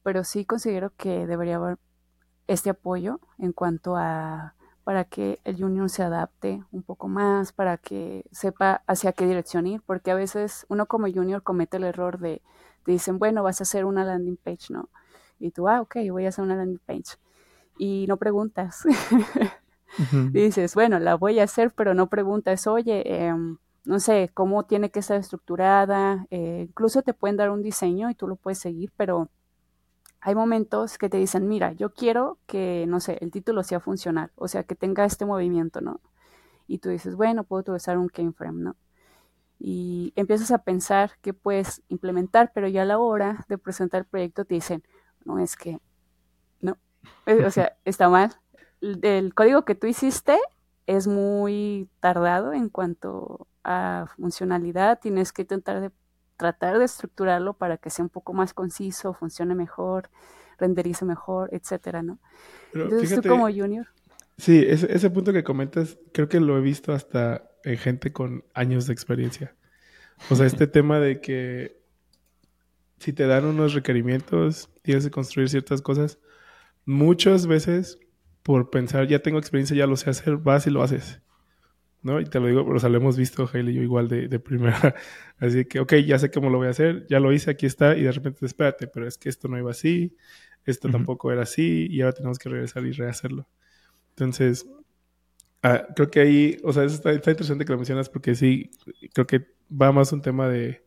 pero 0.02 0.24
sí 0.24 0.44
considero 0.44 0.92
que 0.96 1.26
debería 1.26 1.56
haber 1.56 1.78
este 2.46 2.70
apoyo 2.70 3.20
en 3.38 3.52
cuanto 3.52 3.96
a 3.96 4.54
para 4.84 5.04
que 5.04 5.40
el 5.44 5.56
junior 5.56 5.88
se 5.88 6.02
adapte 6.02 6.62
un 6.72 6.82
poco 6.82 7.08
más, 7.08 7.52
para 7.52 7.78
que 7.78 8.24
sepa 8.32 8.82
hacia 8.86 9.12
qué 9.12 9.26
dirección 9.26 9.66
ir, 9.66 9.82
porque 9.86 10.10
a 10.10 10.14
veces 10.14 10.66
uno 10.68 10.86
como 10.86 11.10
junior 11.12 11.42
comete 11.42 11.76
el 11.76 11.84
error 11.84 12.18
de, 12.18 12.42
te 12.84 12.92
dicen, 12.92 13.18
bueno, 13.18 13.42
vas 13.42 13.60
a 13.60 13.64
hacer 13.64 13.84
una 13.84 14.04
landing 14.04 14.36
page, 14.36 14.66
¿no? 14.70 14.88
Y 15.38 15.50
tú, 15.50 15.68
ah, 15.68 15.80
ok, 15.80 15.96
voy 16.10 16.26
a 16.26 16.28
hacer 16.28 16.44
una 16.44 16.56
landing 16.56 16.80
page 16.84 17.16
y 17.78 18.06
no 18.08 18.16
preguntas. 18.16 18.84
Dices, 20.32 20.74
bueno, 20.74 20.98
la 20.98 21.16
voy 21.16 21.38
a 21.38 21.44
hacer, 21.44 21.72
pero 21.74 21.94
no 21.94 22.08
preguntas, 22.08 22.66
oye, 22.66 23.26
em, 23.26 23.58
no 23.84 24.00
sé, 24.00 24.30
cómo 24.32 24.64
tiene 24.64 24.90
que 24.90 25.00
estar 25.00 25.18
estructurada. 25.18 26.26
Eh, 26.30 26.66
incluso 26.68 27.02
te 27.02 27.14
pueden 27.14 27.36
dar 27.36 27.50
un 27.50 27.62
diseño 27.62 28.08
y 28.10 28.14
tú 28.14 28.26
lo 28.26 28.36
puedes 28.36 28.58
seguir, 28.58 28.92
pero 28.96 29.28
hay 30.22 30.34
momentos 30.34 30.98
que 30.98 31.08
te 31.08 31.18
dicen, 31.18 31.48
mira, 31.48 31.72
yo 31.72 31.92
quiero 31.92 32.38
que, 32.46 32.86
no 32.88 33.00
sé, 33.00 33.18
el 33.20 33.30
título 33.30 33.62
sea 33.62 33.80
funcional, 33.80 34.32
o 34.36 34.48
sea, 34.48 34.62
que 34.64 34.74
tenga 34.74 35.04
este 35.04 35.26
movimiento, 35.26 35.80
¿no? 35.80 36.00
Y 36.66 36.78
tú 36.78 36.88
dices, 36.88 37.16
bueno, 37.16 37.44
puedo 37.44 37.60
utilizar 37.60 37.98
un 37.98 38.08
keyframe, 38.08 38.62
¿no? 38.62 38.76
Y 39.58 40.12
empiezas 40.16 40.50
a 40.50 40.58
pensar 40.58 41.12
que 41.20 41.34
puedes 41.34 41.82
implementar, 41.88 42.52
pero 42.54 42.68
ya 42.68 42.82
a 42.82 42.86
la 42.86 42.98
hora 42.98 43.44
de 43.48 43.58
presentar 43.58 44.00
el 44.02 44.06
proyecto 44.06 44.44
te 44.44 44.54
dicen, 44.54 44.82
no, 45.24 45.38
es 45.38 45.56
que 45.56 45.78
eh, 47.26 47.44
o 47.44 47.50
sea, 47.50 47.76
está 47.84 48.08
mal. 48.08 48.32
El 48.80 49.34
código 49.34 49.64
que 49.64 49.74
tú 49.74 49.86
hiciste 49.86 50.38
es 50.86 51.06
muy 51.06 51.88
tardado 52.00 52.52
en 52.52 52.68
cuanto 52.68 53.46
a 53.64 54.06
funcionalidad. 54.16 54.98
Tienes 55.00 55.32
que 55.32 55.42
intentar 55.42 55.80
de, 55.80 55.90
tratar 56.36 56.78
de 56.78 56.84
estructurarlo 56.84 57.54
para 57.54 57.76
que 57.76 57.90
sea 57.90 58.04
un 58.04 58.08
poco 58.08 58.32
más 58.32 58.54
conciso, 58.54 59.14
funcione 59.14 59.54
mejor, 59.54 60.10
renderice 60.58 61.04
mejor, 61.04 61.48
etcétera, 61.52 62.02
¿no? 62.02 62.18
Entonces 62.74 63.20
tú 63.20 63.28
como 63.28 63.44
junior. 63.44 63.86
Sí, 64.38 64.64
ese, 64.66 64.92
ese 64.94 65.10
punto 65.10 65.32
que 65.32 65.44
comentas, 65.44 65.98
creo 66.12 66.28
que 66.28 66.40
lo 66.40 66.56
he 66.56 66.60
visto 66.60 66.92
hasta 66.92 67.50
en 67.64 67.78
gente 67.78 68.12
con 68.12 68.44
años 68.54 68.86
de 68.86 68.92
experiencia. 68.92 69.54
O 70.30 70.36
sea, 70.36 70.46
este 70.46 70.66
tema 70.66 70.98
de 70.98 71.20
que 71.20 71.82
si 72.98 73.12
te 73.12 73.26
dan 73.26 73.44
unos 73.44 73.74
requerimientos, 73.74 74.70
tienes 74.82 75.04
que 75.04 75.10
construir 75.10 75.48
ciertas 75.48 75.82
cosas, 75.82 76.18
muchas 76.84 77.46
veces 77.46 77.98
por 78.42 78.70
pensar, 78.70 79.06
ya 79.06 79.20
tengo 79.20 79.38
experiencia, 79.38 79.76
ya 79.76 79.86
lo 79.86 79.96
sé 79.96 80.10
hacer, 80.10 80.36
vas 80.36 80.66
y 80.66 80.70
lo 80.70 80.82
haces. 80.82 81.20
¿No? 82.02 82.20
Y 82.20 82.24
te 82.24 82.40
lo 82.40 82.48
digo, 82.48 82.66
pero 82.66 82.84
o 82.84 82.88
lo 82.88 82.96
hemos 82.96 83.16
visto, 83.16 83.48
Hailey 83.52 83.74
y 83.74 83.76
yo 83.76 83.82
igual 83.82 84.08
de, 84.08 84.26
de, 84.26 84.40
primera. 84.40 84.94
Así 85.38 85.64
que, 85.66 85.78
ok, 85.80 85.94
ya 86.06 86.18
sé 86.18 86.30
cómo 86.30 86.50
lo 86.50 86.58
voy 86.58 86.66
a 86.66 86.70
hacer, 86.70 87.06
ya 87.08 87.20
lo 87.20 87.32
hice, 87.32 87.50
aquí 87.50 87.66
está, 87.66 87.96
y 87.96 88.02
de 88.02 88.12
repente, 88.12 88.44
espérate, 88.44 88.88
pero 88.88 89.06
es 89.06 89.18
que 89.18 89.28
esto 89.28 89.46
no 89.48 89.56
iba 89.56 89.70
así, 89.70 90.16
esto 90.64 90.88
tampoco 90.90 91.30
era 91.30 91.42
así, 91.42 91.86
y 91.88 92.00
ahora 92.00 92.14
tenemos 92.14 92.38
que 92.38 92.48
regresar 92.48 92.84
y 92.86 92.92
rehacerlo. 92.92 93.48
Entonces, 94.10 94.66
ah, 95.62 95.86
creo 95.94 96.10
que 96.10 96.20
ahí, 96.20 96.58
o 96.64 96.72
sea, 96.72 96.84
está, 96.84 97.12
está 97.12 97.30
interesante 97.30 97.64
que 97.64 97.72
lo 97.72 97.78
mencionas 97.78 98.08
porque 98.08 98.34
sí, 98.34 98.70
creo 99.14 99.26
que 99.26 99.46
va 99.70 99.92
más 99.92 100.12
un 100.12 100.22
tema 100.22 100.48
de 100.48 100.84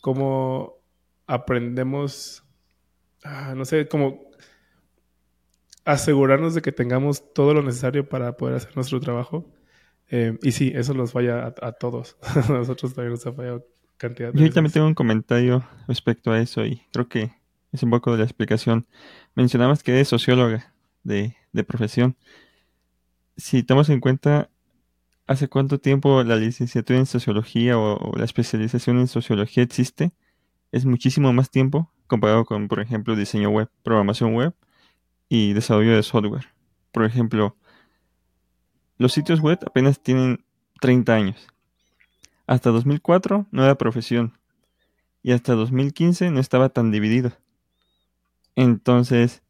cómo 0.00 0.78
aprendemos, 1.26 2.44
ah, 3.24 3.54
no 3.56 3.64
sé, 3.64 3.86
como 3.88 4.28
asegurarnos 5.84 6.54
de 6.54 6.62
que 6.62 6.72
tengamos 6.72 7.32
todo 7.32 7.54
lo 7.54 7.62
necesario 7.62 8.08
para 8.08 8.36
poder 8.36 8.56
hacer 8.56 8.76
nuestro 8.76 9.00
trabajo. 9.00 9.50
Eh, 10.10 10.38
y 10.42 10.52
sí, 10.52 10.72
eso 10.74 10.94
nos 10.94 11.12
falla 11.12 11.54
a, 11.60 11.72
todos. 11.72 12.16
a 12.22 12.52
nosotros 12.52 12.94
también 12.94 13.12
nos 13.12 13.26
ha 13.26 13.32
fallado 13.32 13.66
cantidad 13.96 14.32
de 14.32 14.40
Yo 14.40 14.52
también 14.52 14.72
tengo 14.72 14.86
un 14.86 14.94
comentario 14.94 15.66
respecto 15.86 16.30
a 16.30 16.40
eso 16.40 16.64
y 16.64 16.82
creo 16.92 17.08
que 17.08 17.32
es 17.72 17.82
un 17.82 17.90
poco 17.90 18.12
de 18.12 18.18
la 18.18 18.24
explicación. 18.24 18.86
Mencionabas 19.34 19.82
que 19.82 19.92
eres 19.92 20.08
socióloga 20.08 20.72
de, 21.02 21.36
de 21.52 21.64
profesión. 21.64 22.16
Si 23.36 23.62
tomamos 23.62 23.88
en 23.90 24.00
cuenta 24.00 24.50
hace 25.28 25.46
cuánto 25.46 25.78
tiempo 25.78 26.24
la 26.24 26.36
licenciatura 26.36 26.98
en 26.98 27.06
sociología 27.06 27.78
o, 27.78 28.16
la 28.16 28.24
especialización 28.24 28.98
en 28.98 29.06
sociología 29.06 29.62
existe, 29.62 30.12
es 30.72 30.84
muchísimo 30.86 31.32
más 31.32 31.50
tiempo 31.50 31.92
comparado 32.06 32.46
con, 32.46 32.66
por 32.66 32.80
ejemplo, 32.80 33.14
diseño 33.14 33.50
web, 33.50 33.68
programación 33.82 34.34
web 34.34 34.54
y 35.28 35.52
desarrollo 35.52 35.94
de 35.94 36.02
software. 36.02 36.46
Por 36.90 37.04
ejemplo, 37.04 37.56
los 38.98 39.12
sitios 39.12 39.40
web 39.40 39.58
apenas 39.66 40.00
tienen 40.00 40.44
30 40.80 41.14
años. 41.14 41.46
Hasta 42.46 42.70
2004 42.70 43.46
no 43.50 43.64
era 43.64 43.76
profesión. 43.76 44.38
Y 45.22 45.32
hasta 45.32 45.54
2015 45.54 46.30
no 46.30 46.40
estaba 46.40 46.68
tan 46.68 46.90
dividido. 46.90 47.32
Entonces, 48.56 49.42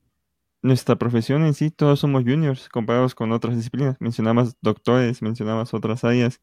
nuestra 0.63 0.97
profesión 0.97 1.45
en 1.45 1.55
sí, 1.55 1.71
todos 1.71 2.01
somos 2.01 2.25
juniors 2.25 2.69
comparados 2.69 3.15
con 3.15 3.33
otras 3.33 3.57
disciplinas. 3.57 3.97
Mencionabas 4.01 4.57
doctores, 4.61 5.23
mencionabas 5.23 5.73
otras 5.75 6.05
áreas. 6.05 6.41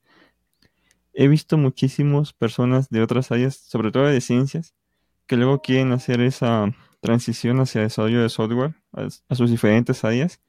He 1.13 1.27
visto 1.27 1.57
muchísimas 1.57 2.33
personas 2.33 2.89
de 2.89 3.01
otras 3.01 3.31
áreas, 3.31 3.55
sobre 3.55 3.91
todo 3.91 4.05
de 4.05 4.21
ciencias, 4.21 4.73
que 5.27 5.37
luego 5.37 5.61
quieren 5.61 5.91
hacer 5.91 6.21
esa 6.21 6.73
transición 7.01 7.59
hacia 7.59 7.81
desarrollo 7.81 8.21
de 8.21 8.29
software 8.29 8.75
a, 8.93 9.35
sus 9.35 9.51
diferentes 9.51 10.03
áreas 10.03 10.41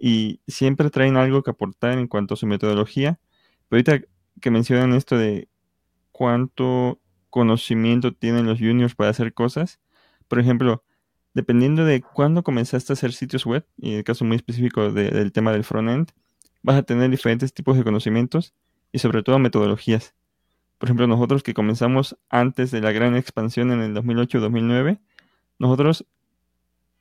y 0.00 0.40
siempre 0.48 0.88
traen 0.90 1.16
algo 1.16 1.42
que 1.42 1.50
aportar 1.50 1.98
en 1.98 2.08
cuanto 2.08 2.34
a 2.34 2.36
su 2.38 2.46
metodología. 2.46 3.20
Pero 3.68 3.78
ahorita 3.78 4.06
que 4.40 4.50
mencionan 4.50 4.94
esto 4.94 5.18
de 5.18 5.48
cuánto 6.10 6.98
conocimiento 7.28 8.12
tienen 8.12 8.46
los 8.46 8.58
juniors 8.58 8.94
para 8.94 9.10
hacer 9.10 9.34
cosas, 9.34 9.78
por 10.26 10.40
ejemplo, 10.40 10.82
dependiendo 11.34 11.84
de 11.84 12.00
cuándo 12.00 12.42
comenzaste 12.42 12.92
a 12.92 12.94
hacer 12.94 13.12
sitios 13.12 13.44
web, 13.46 13.64
y 13.76 13.92
en 13.92 13.98
el 13.98 14.04
caso 14.04 14.24
muy 14.24 14.36
específico 14.36 14.90
del 14.90 15.32
tema 15.32 15.52
del 15.52 15.64
frontend, 15.64 16.10
vas 16.62 16.76
a 16.76 16.82
tener 16.82 17.10
diferentes 17.10 17.52
tipos 17.52 17.76
de 17.76 17.84
conocimientos 17.84 18.54
y 18.92 18.98
sobre 18.98 19.22
todo 19.22 19.38
metodologías. 19.38 20.14
Por 20.78 20.88
ejemplo, 20.88 21.06
nosotros 21.06 21.42
que 21.42 21.52
comenzamos 21.52 22.16
antes 22.30 22.70
de 22.70 22.80
la 22.80 22.90
gran 22.90 23.14
expansión 23.14 23.70
en 23.70 23.82
el 23.82 23.94
2008-2009, 23.94 24.98
nosotros 25.58 26.06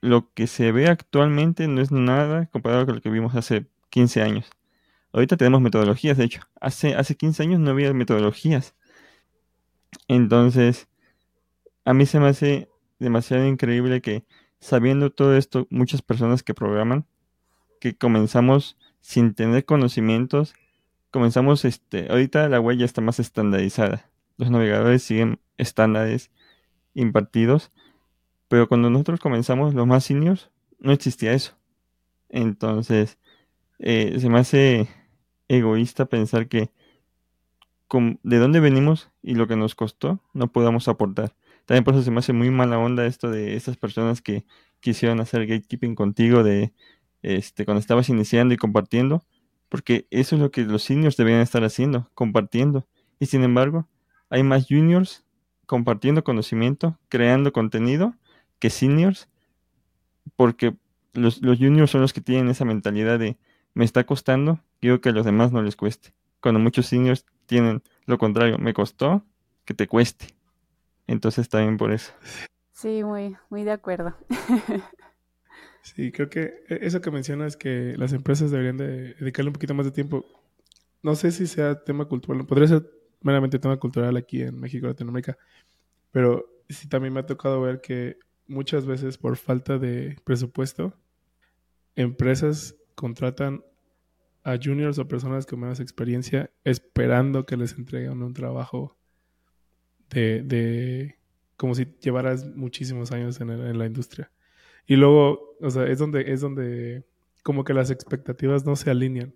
lo 0.01 0.31
que 0.33 0.47
se 0.47 0.71
ve 0.71 0.87
actualmente 0.87 1.67
no 1.67 1.81
es 1.81 1.91
nada 1.91 2.47
comparado 2.47 2.85
con 2.85 2.95
lo 2.95 3.01
que 3.01 3.09
vimos 3.09 3.35
hace 3.35 3.67
15 3.89 4.21
años. 4.21 4.49
Ahorita 5.11 5.37
tenemos 5.37 5.61
metodologías, 5.61 6.17
de 6.17 6.25
hecho. 6.25 6.41
Hace, 6.61 6.95
hace 6.95 7.15
15 7.15 7.43
años 7.43 7.59
no 7.59 7.71
había 7.71 7.93
metodologías. 7.93 8.75
Entonces, 10.07 10.87
a 11.85 11.93
mí 11.93 12.05
se 12.05 12.19
me 12.19 12.27
hace 12.27 12.69
demasiado 12.99 13.45
increíble 13.45 14.01
que 14.01 14.25
sabiendo 14.59 15.09
todo 15.11 15.35
esto, 15.35 15.67
muchas 15.69 16.01
personas 16.01 16.43
que 16.43 16.53
programan, 16.53 17.05
que 17.79 17.97
comenzamos 17.97 18.77
sin 19.01 19.33
tener 19.33 19.65
conocimientos, 19.65 20.53
comenzamos, 21.11 21.65
este, 21.65 22.07
ahorita 22.09 22.49
la 22.49 22.59
web 22.59 22.77
ya 22.77 22.85
está 22.85 23.01
más 23.01 23.19
estandarizada. 23.19 24.09
Los 24.37 24.51
navegadores 24.51 25.03
siguen 25.03 25.39
estándares 25.57 26.31
impartidos 26.93 27.71
pero 28.49 28.67
cuando 28.67 28.89
nosotros 28.89 29.21
comenzamos, 29.21 29.73
los 29.73 29.87
más 29.87 30.03
seniors, 30.03 30.49
no 30.79 30.91
existía 30.91 31.33
eso. 31.33 31.53
Entonces, 32.27 33.17
eh, 33.79 34.17
se 34.19 34.29
me 34.29 34.39
hace 34.39 34.89
egoísta 35.47 36.05
pensar 36.07 36.47
que 36.47 36.71
de 38.23 38.37
dónde 38.37 38.59
venimos 38.59 39.09
y 39.23 39.35
lo 39.35 39.47
que 39.47 39.55
nos 39.55 39.73
costó, 39.73 40.21
no 40.33 40.51
podamos 40.51 40.87
aportar. 40.87 41.35
También 41.65 41.83
por 41.83 41.93
eso 41.93 42.03
se 42.03 42.11
me 42.11 42.19
hace 42.19 42.33
muy 42.33 42.51
mala 42.51 42.77
onda 42.77 43.05
esto 43.05 43.31
de 43.31 43.55
estas 43.55 43.77
personas 43.77 44.21
que 44.21 44.45
quisieron 44.79 45.19
hacer 45.19 45.47
gatekeeping 45.47 45.95
contigo 45.95 46.43
de 46.43 46.73
este 47.21 47.65
cuando 47.65 47.79
estabas 47.79 48.09
iniciando 48.09 48.53
y 48.53 48.57
compartiendo, 48.57 49.23
porque 49.69 50.07
eso 50.09 50.35
es 50.35 50.41
lo 50.41 50.51
que 50.51 50.63
los 50.63 50.83
seniors 50.83 51.17
deberían 51.17 51.41
estar 51.41 51.63
haciendo, 51.63 52.09
compartiendo. 52.15 52.87
Y 53.19 53.25
sin 53.25 53.43
embargo, 53.43 53.87
hay 54.29 54.43
más 54.43 54.67
juniors 54.67 55.25
compartiendo 55.65 56.23
conocimiento, 56.23 56.97
creando 57.09 57.51
contenido 57.51 58.15
que 58.59 58.69
seniors, 58.69 59.29
porque 60.35 60.75
los, 61.13 61.41
los 61.41 61.57
juniors 61.57 61.91
son 61.91 62.01
los 62.01 62.13
que 62.13 62.21
tienen 62.21 62.49
esa 62.49 62.65
mentalidad 62.65 63.19
de 63.19 63.37
me 63.73 63.85
está 63.85 64.05
costando, 64.05 64.59
quiero 64.79 65.01
que 65.01 65.09
a 65.09 65.11
los 65.11 65.25
demás 65.25 65.51
no 65.51 65.61
les 65.61 65.75
cueste. 65.75 66.13
Cuando 66.41 66.59
muchos 66.59 66.87
seniors 66.87 67.25
tienen 67.45 67.81
lo 68.05 68.17
contrario, 68.17 68.57
me 68.57 68.73
costó 68.73 69.23
que 69.65 69.73
te 69.73 69.87
cueste. 69.87 70.27
Entonces 71.07 71.43
está 71.43 71.59
bien 71.59 71.77
por 71.77 71.91
eso. 71.91 72.11
Sí, 72.71 73.03
muy, 73.03 73.35
muy 73.49 73.63
de 73.63 73.71
acuerdo. 73.71 74.15
Sí, 75.81 76.11
creo 76.11 76.29
que 76.29 76.65
e, 76.67 76.79
eso 76.85 77.01
que 77.01 77.11
mencionas 77.11 77.55
que 77.57 77.95
las 77.97 78.13
empresas 78.13 78.51
deberían 78.51 78.77
de 78.77 79.13
dedicarle 79.15 79.49
un 79.49 79.53
poquito 79.53 79.73
más 79.73 79.85
de 79.85 79.91
tiempo. 79.91 80.25
No 81.01 81.15
sé 81.15 81.31
si 81.31 81.47
sea 81.47 81.83
tema 81.83 82.05
cultural, 82.05 82.45
podría 82.45 82.67
ser 82.67 82.89
meramente 83.21 83.59
tema 83.59 83.77
cultural 83.77 84.17
aquí 84.17 84.41
en 84.41 84.59
México, 84.59 84.87
Latinoamérica, 84.87 85.37
pero 86.11 86.45
sí 86.69 86.87
también 86.89 87.13
me 87.13 87.21
ha 87.21 87.25
tocado 87.25 87.61
ver 87.61 87.81
que 87.81 88.17
muchas 88.49 88.85
veces 88.85 89.17
por 89.17 89.37
falta 89.37 89.77
de 89.77 90.17
presupuesto, 90.25 90.93
empresas 91.95 92.75
contratan 92.95 93.63
a 94.43 94.57
juniors 94.61 94.99
o 94.99 95.07
personas 95.07 95.45
con 95.45 95.59
menos 95.59 95.79
experiencia 95.79 96.51
esperando 96.63 97.45
que 97.45 97.55
les 97.55 97.77
entreguen 97.77 98.21
un 98.23 98.33
trabajo 98.33 98.97
de, 100.09 100.41
de 100.43 101.15
como 101.55 101.75
si 101.75 101.85
llevaras 102.01 102.45
muchísimos 102.55 103.11
años 103.11 103.39
en, 103.39 103.51
en 103.51 103.77
la 103.77 103.85
industria. 103.85 104.31
Y 104.87 104.95
luego, 104.95 105.55
o 105.61 105.69
sea, 105.69 105.85
es 105.85 105.99
donde, 105.99 106.31
es 106.33 106.41
donde 106.41 107.05
como 107.43 107.63
que 107.63 107.73
las 107.73 107.91
expectativas 107.91 108.65
no 108.65 108.75
se 108.75 108.89
alinean. 108.89 109.35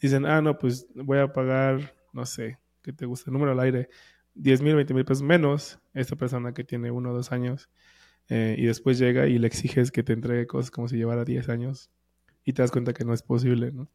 Dicen, 0.00 0.26
ah, 0.26 0.40
no, 0.40 0.58
pues 0.58 0.88
voy 0.94 1.18
a 1.18 1.32
pagar, 1.32 1.94
no 2.12 2.26
sé, 2.26 2.58
¿qué 2.82 2.92
te 2.92 3.06
gusta? 3.06 3.30
El 3.30 3.34
número 3.34 3.52
al 3.52 3.60
aire, 3.60 3.88
10 4.34 4.62
mil, 4.62 4.74
20 4.74 4.94
mil 4.94 5.04
pesos 5.04 5.22
menos 5.22 5.78
esta 5.94 6.16
persona 6.16 6.54
que 6.54 6.64
tiene 6.64 6.90
uno 6.90 7.10
o 7.10 7.14
dos 7.14 7.32
años. 7.32 7.68
Eh, 8.30 8.54
y 8.58 8.66
después 8.66 8.98
llega 8.98 9.26
y 9.26 9.38
le 9.38 9.46
exiges 9.46 9.90
que 9.90 10.02
te 10.02 10.12
entregue 10.12 10.46
cosas 10.46 10.70
como 10.70 10.88
si 10.88 10.96
llevara 10.96 11.24
10 11.24 11.48
años 11.48 11.90
y 12.44 12.52
te 12.52 12.62
das 12.62 12.70
cuenta 12.70 12.94
que 12.94 13.04
no 13.04 13.12
es 13.12 13.22
posible, 13.22 13.72
¿no? 13.72 13.90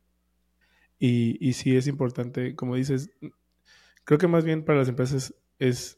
Y, 0.99 1.37
y 1.39 1.53
sí 1.53 1.75
es 1.75 1.87
importante, 1.87 2.55
como 2.55 2.75
dices, 2.75 3.09
creo 4.03 4.19
que 4.19 4.27
más 4.27 4.45
bien 4.45 4.63
para 4.63 4.79
las 4.79 4.89
empresas 4.89 5.33
es 5.59 5.97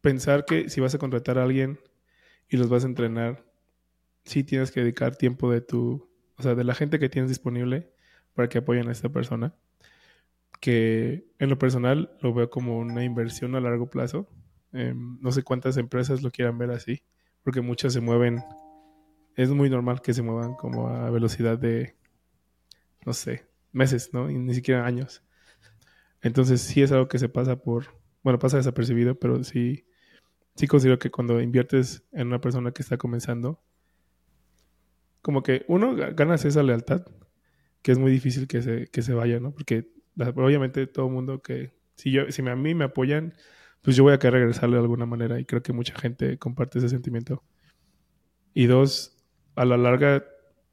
pensar 0.00 0.44
que 0.44 0.68
si 0.68 0.80
vas 0.80 0.94
a 0.94 0.98
contratar 0.98 1.38
a 1.38 1.44
alguien 1.44 1.78
y 2.48 2.56
los 2.56 2.68
vas 2.68 2.84
a 2.84 2.88
entrenar, 2.88 3.44
sí 4.24 4.44
tienes 4.44 4.70
que 4.70 4.80
dedicar 4.80 5.16
tiempo 5.16 5.50
de 5.50 5.60
tu, 5.60 6.10
o 6.36 6.42
sea, 6.42 6.54
de 6.54 6.64
la 6.64 6.74
gente 6.74 6.98
que 6.98 7.08
tienes 7.08 7.30
disponible 7.30 7.92
para 8.34 8.48
que 8.48 8.58
apoyen 8.58 8.88
a 8.88 8.92
esta 8.92 9.08
persona. 9.08 9.54
Que 10.60 11.26
en 11.38 11.48
lo 11.48 11.58
personal 11.58 12.16
lo 12.20 12.34
veo 12.34 12.50
como 12.50 12.78
una 12.78 13.04
inversión 13.04 13.54
a 13.54 13.60
largo 13.60 13.88
plazo. 13.88 14.28
Eh, 14.72 14.94
no 14.94 15.32
sé 15.32 15.42
cuántas 15.42 15.76
empresas 15.76 16.22
lo 16.22 16.30
quieran 16.30 16.58
ver 16.58 16.70
así, 16.70 17.02
porque 17.42 17.60
muchas 17.60 17.92
se 17.92 18.00
mueven. 18.00 18.42
Es 19.36 19.50
muy 19.50 19.70
normal 19.70 20.02
que 20.02 20.12
se 20.14 20.22
muevan 20.22 20.54
como 20.54 20.88
a 20.88 21.10
velocidad 21.10 21.58
de, 21.58 21.96
no 23.06 23.12
sé, 23.12 23.46
meses, 23.72 24.10
¿no? 24.12 24.30
Y 24.30 24.38
ni 24.38 24.54
siquiera 24.54 24.86
años. 24.86 25.22
Entonces 26.22 26.60
sí 26.60 26.82
es 26.82 26.92
algo 26.92 27.08
que 27.08 27.18
se 27.18 27.28
pasa 27.28 27.56
por, 27.56 27.86
bueno, 28.22 28.38
pasa 28.38 28.58
desapercibido, 28.58 29.18
pero 29.18 29.42
sí, 29.44 29.86
sí 30.54 30.66
considero 30.66 30.98
que 30.98 31.10
cuando 31.10 31.40
inviertes 31.40 32.04
en 32.12 32.26
una 32.26 32.40
persona 32.40 32.72
que 32.72 32.82
está 32.82 32.98
comenzando, 32.98 33.62
como 35.22 35.42
que 35.42 35.64
uno 35.68 35.94
ganas 36.14 36.44
esa 36.44 36.62
lealtad, 36.62 37.06
que 37.82 37.92
es 37.92 37.98
muy 37.98 38.10
difícil 38.10 38.46
que 38.46 38.62
se, 38.62 38.88
que 38.88 39.02
se 39.02 39.14
vaya, 39.14 39.40
¿no? 39.40 39.52
Porque 39.52 39.90
obviamente 40.18 40.86
todo 40.86 41.08
mundo 41.08 41.40
que, 41.42 41.72
si, 41.94 42.10
yo, 42.10 42.30
si 42.30 42.46
a 42.46 42.56
mí 42.56 42.74
me 42.74 42.84
apoyan, 42.84 43.34
pues 43.82 43.96
yo 43.96 44.04
voy 44.04 44.12
a 44.12 44.18
querer 44.18 44.40
regresarle 44.40 44.76
de 44.76 44.82
alguna 44.82 45.06
manera 45.06 45.40
y 45.40 45.44
creo 45.44 45.62
que 45.62 45.72
mucha 45.72 45.94
gente 45.94 46.38
comparte 46.38 46.78
ese 46.78 46.88
sentimiento. 46.88 47.42
Y 48.52 48.66
dos, 48.66 49.16
a 49.54 49.64
la 49.64 49.76
larga, 49.76 50.24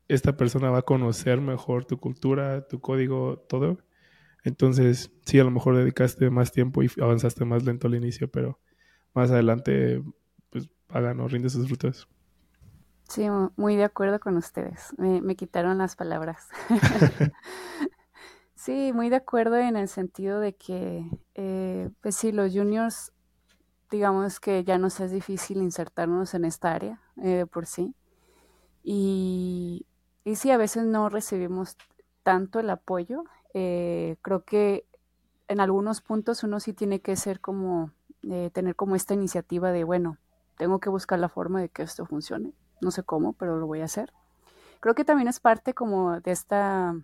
esta 0.08 0.36
persona 0.36 0.70
va 0.70 0.80
a 0.80 0.84
conocer 0.84 1.42
mejor 1.42 1.86
tu 1.86 2.00
cultura, 2.00 2.68
tu 2.68 2.80
código, 2.80 3.40
todo. 3.50 3.78
Entonces, 4.44 5.12
sí, 5.26 5.40
a 5.40 5.44
lo 5.44 5.52
mejor 5.52 5.78
dedicaste 5.78 6.30
más 6.30 6.52
tiempo 6.52 6.84
y 6.84 6.90
avanzaste 7.02 7.46
más 7.46 7.64
lento 7.64 7.88
al 7.88 7.96
inicio, 7.96 8.30
pero 8.30 8.60
más 9.14 9.32
adelante, 9.32 10.02
pues 10.50 10.70
pagan 10.88 11.20
o 11.20 11.28
rinde 11.28 11.50
sus 11.50 11.68
frutos. 11.68 12.08
Sí, 13.10 13.26
muy 13.56 13.76
de 13.78 13.86
acuerdo 13.86 14.20
con 14.20 14.36
ustedes. 14.38 14.94
Me, 14.98 15.36
quitaron 15.36 15.78
las 15.78 15.96
palabras. 15.96 16.48
sí, 18.68 18.92
muy 18.92 19.10
de 19.10 19.16
acuerdo 19.16 19.56
en 19.56 19.78
el 19.78 19.88
sentido 19.88 20.42
de 20.42 20.54
que, 20.54 21.10
eh, 21.36 21.90
pues 22.02 22.18
sí, 22.18 22.34
los 22.34 22.52
juniors, 22.52 23.14
digamos 23.90 24.42
que 24.42 24.66
ya 24.66 24.78
nos 24.78 25.00
es 25.00 25.12
difícil 25.12 25.60
insertarnos 25.62 26.34
en 26.34 26.44
esta 26.44 26.74
área 26.74 27.02
eh, 27.24 27.46
por 27.50 27.66
sí. 27.66 27.96
Y, 28.84 29.86
y 30.26 30.36
sí, 30.36 30.52
a 30.52 30.58
veces 30.58 30.84
no 30.84 31.08
recibimos 31.08 31.78
tanto 32.24 32.60
el 32.60 32.70
apoyo. 32.70 33.24
Eh, 33.54 34.18
creo 34.22 34.44
que 34.44 34.86
en 35.48 35.62
algunos 35.62 36.02
puntos 36.02 36.44
uno 36.44 36.60
sí 36.60 36.74
tiene 36.74 37.00
que 37.00 37.16
ser 37.16 37.40
como, 37.40 37.94
tener 38.52 38.76
como 38.76 38.98
esta 38.98 39.14
iniciativa 39.14 39.72
de, 39.72 39.86
bueno, 39.86 40.18
tengo 40.58 40.82
que 40.82 40.90
buscar 40.90 41.20
la 41.20 41.30
forma 41.30 41.62
de 41.62 41.70
que 41.70 41.84
esto 41.84 42.06
funcione 42.06 42.54
no 42.82 42.92
sé 42.92 43.02
cómo, 43.02 43.34
pero 43.34 43.58
lo 43.58 43.66
voy 43.66 43.82
a 43.82 43.86
hacer. 43.86 44.14
Creo 44.82 44.94
que 44.94 45.06
también 45.06 45.28
es 45.28 45.40
parte 45.40 45.74
como 45.74 46.20
de 46.20 46.32
esta 46.32 46.96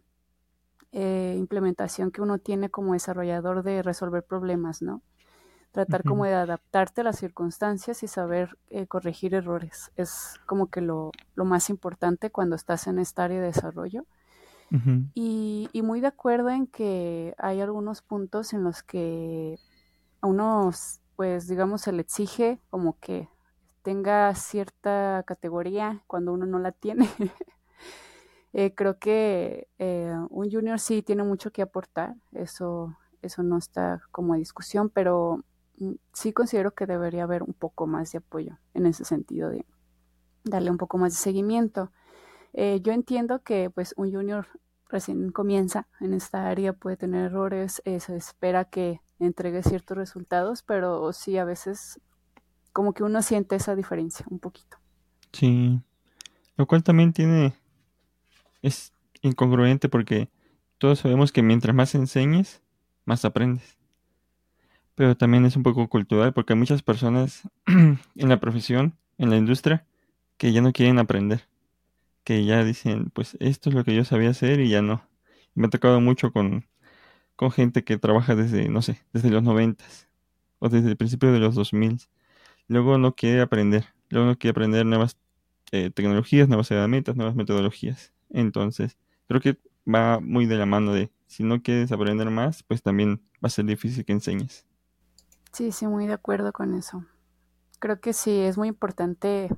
eh, 0.95 1.35
implementación 1.39 2.11
que 2.11 2.21
uno 2.21 2.37
tiene 2.37 2.69
como 2.69 2.93
desarrollador 2.93 3.63
de 3.63 3.81
resolver 3.81 4.23
problemas, 4.23 4.83
¿no? 4.83 5.01
Tratar 5.71 6.03
como 6.03 6.25
de 6.25 6.35
adaptarte 6.35 7.01
a 7.01 7.03
las 7.03 7.17
circunstancias 7.17 8.03
y 8.03 8.07
saber 8.07 8.59
eh, 8.69 8.85
corregir 8.85 9.33
errores. 9.33 9.91
Es 9.95 10.35
como 10.45 10.67
que 10.67 10.81
lo, 10.81 11.09
más 11.35 11.71
importante 11.71 12.29
cuando 12.29 12.55
estás 12.55 12.85
en 12.85 12.99
esta 12.99 13.23
área 13.23 13.39
de 13.39 13.47
desarrollo. 13.47 14.05
y, 15.15 15.67
y, 15.73 15.81
muy 15.81 15.99
de 15.99 16.07
acuerdo 16.07 16.49
en 16.49 16.67
que 16.67 17.33
hay 17.39 17.59
algunos 17.59 18.03
puntos 18.03 18.53
en 18.53 18.63
los 18.63 18.83
que 18.83 19.57
a 20.21 20.27
unos, 20.27 21.01
pues 21.15 21.47
digamos, 21.47 21.81
se 21.81 21.91
le 21.91 22.01
exige 22.01 22.59
como 22.69 22.99
que 22.99 23.29
tenga 23.81 24.33
cierta 24.35 25.23
categoría 25.25 26.03
cuando 26.05 26.33
uno 26.33 26.45
no 26.45 26.59
la 26.59 26.71
tiene. 26.71 27.09
Eh, 28.53 28.73
creo 28.75 28.99
que 28.99 29.67
eh, 29.79 30.15
un 30.29 30.51
junior 30.51 30.79
sí 30.79 31.01
tiene 31.01 31.23
mucho 31.23 31.51
que 31.51 31.63
aportar, 31.63 32.15
eso, 32.33 32.95
eso 33.21 33.41
no 33.41 33.57
está 33.57 34.01
como 34.11 34.35
discusión, 34.35 34.89
pero 34.89 35.43
mm, 35.77 35.93
sí 36.13 36.33
considero 36.33 36.71
que 36.71 36.85
debería 36.85 37.23
haber 37.23 37.43
un 37.43 37.53
poco 37.53 37.87
más 37.87 38.11
de 38.11 38.19
apoyo 38.19 38.59
en 38.75 38.85
ese 38.85 39.05
sentido 39.05 39.49
de 39.49 39.65
darle 40.43 40.69
un 40.69 40.77
poco 40.77 40.97
más 40.97 41.13
de 41.13 41.17
seguimiento. 41.17 41.91
Eh, 42.53 42.79
yo 42.81 42.93
entiendo 42.93 43.41
que 43.41 43.71
pues 43.71 43.95
un 43.97 44.13
junior 44.13 44.47
recién 44.87 45.31
comienza 45.31 45.87
en 45.99 46.13
esta 46.13 46.47
área, 46.47 46.73
puede 46.73 46.97
tener 46.97 47.25
errores, 47.25 47.81
se 47.83 48.15
espera 48.15 48.65
que 48.65 49.01
entregue 49.17 49.63
ciertos 49.63 49.97
resultados, 49.97 50.61
pero 50.61 51.11
sí 51.13 51.39
a 51.39 51.45
veces 51.45 51.99
como 52.73 52.93
que 52.93 53.03
uno 53.03 53.21
siente 53.21 53.55
esa 53.55 53.75
diferencia 53.75 54.25
un 54.29 54.39
poquito. 54.39 54.77
Sí, 55.31 55.81
lo 56.57 56.67
cual 56.67 56.83
también 56.83 57.13
tiene, 57.13 57.55
es 58.63 58.93
incongruente 59.21 59.89
porque 59.89 60.29
todos 60.79 60.99
sabemos 60.99 61.31
que 61.31 61.43
mientras 61.43 61.75
más 61.75 61.93
enseñes, 61.93 62.63
más 63.05 63.25
aprendes. 63.25 63.77
Pero 64.95 65.15
también 65.15 65.45
es 65.45 65.55
un 65.55 65.63
poco 65.63 65.87
cultural 65.87 66.33
porque 66.33 66.53
hay 66.53 66.59
muchas 66.59 66.81
personas 66.81 67.47
en 67.67 68.29
la 68.29 68.39
profesión, 68.39 68.97
en 69.19 69.29
la 69.29 69.37
industria, 69.37 69.85
que 70.37 70.51
ya 70.51 70.61
no 70.61 70.73
quieren 70.73 70.99
aprender. 70.99 71.47
Que 72.23 72.45
ya 72.45 72.63
dicen, 72.63 73.11
pues 73.11 73.37
esto 73.39 73.69
es 73.69 73.75
lo 73.75 73.83
que 73.83 73.95
yo 73.95 74.05
sabía 74.05 74.31
hacer 74.31 74.59
y 74.59 74.69
ya 74.69 74.81
no. 74.81 75.07
me 75.55 75.67
ha 75.67 75.69
tocado 75.69 76.01
mucho 76.01 76.31
con, 76.31 76.65
con 77.35 77.51
gente 77.51 77.83
que 77.83 77.97
trabaja 77.97 78.35
desde, 78.35 78.69
no 78.69 78.81
sé, 78.81 79.01
desde 79.13 79.29
los 79.29 79.43
noventas 79.43 80.07
o 80.59 80.69
desde 80.69 80.89
el 80.89 80.97
principio 80.97 81.31
de 81.31 81.39
los 81.39 81.55
dos 81.55 81.73
mil 81.73 81.99
luego 82.67 82.97
no 82.97 83.15
quiere 83.15 83.41
aprender, 83.41 83.85
luego 84.09 84.27
no 84.27 84.37
quiere 84.37 84.51
aprender 84.51 84.85
nuevas 84.85 85.17
eh, 85.71 85.89
tecnologías, 85.89 86.47
nuevas 86.47 86.71
herramientas, 86.71 87.15
nuevas 87.15 87.35
metodologías. 87.35 88.13
Entonces, 88.33 88.97
creo 89.27 89.39
que 89.39 89.57
va 89.87 90.19
muy 90.19 90.45
de 90.45 90.57
la 90.57 90.65
mano 90.65 90.93
de, 90.93 91.11
si 91.27 91.43
no 91.43 91.61
quieres 91.61 91.91
aprender 91.91 92.29
más, 92.29 92.63
pues 92.63 92.83
también 92.83 93.21
va 93.35 93.47
a 93.47 93.49
ser 93.49 93.65
difícil 93.65 94.03
que 94.03 94.11
enseñes. 94.11 94.65
Sí, 95.53 95.71
sí, 95.71 95.87
muy 95.87 96.07
de 96.07 96.13
acuerdo 96.13 96.51
con 96.51 96.73
eso. 96.73 97.05
Creo 97.79 97.99
que 98.01 98.13
sí, 98.13 98.39
es 98.41 98.57
muy 98.57 98.67
importante 98.67 99.49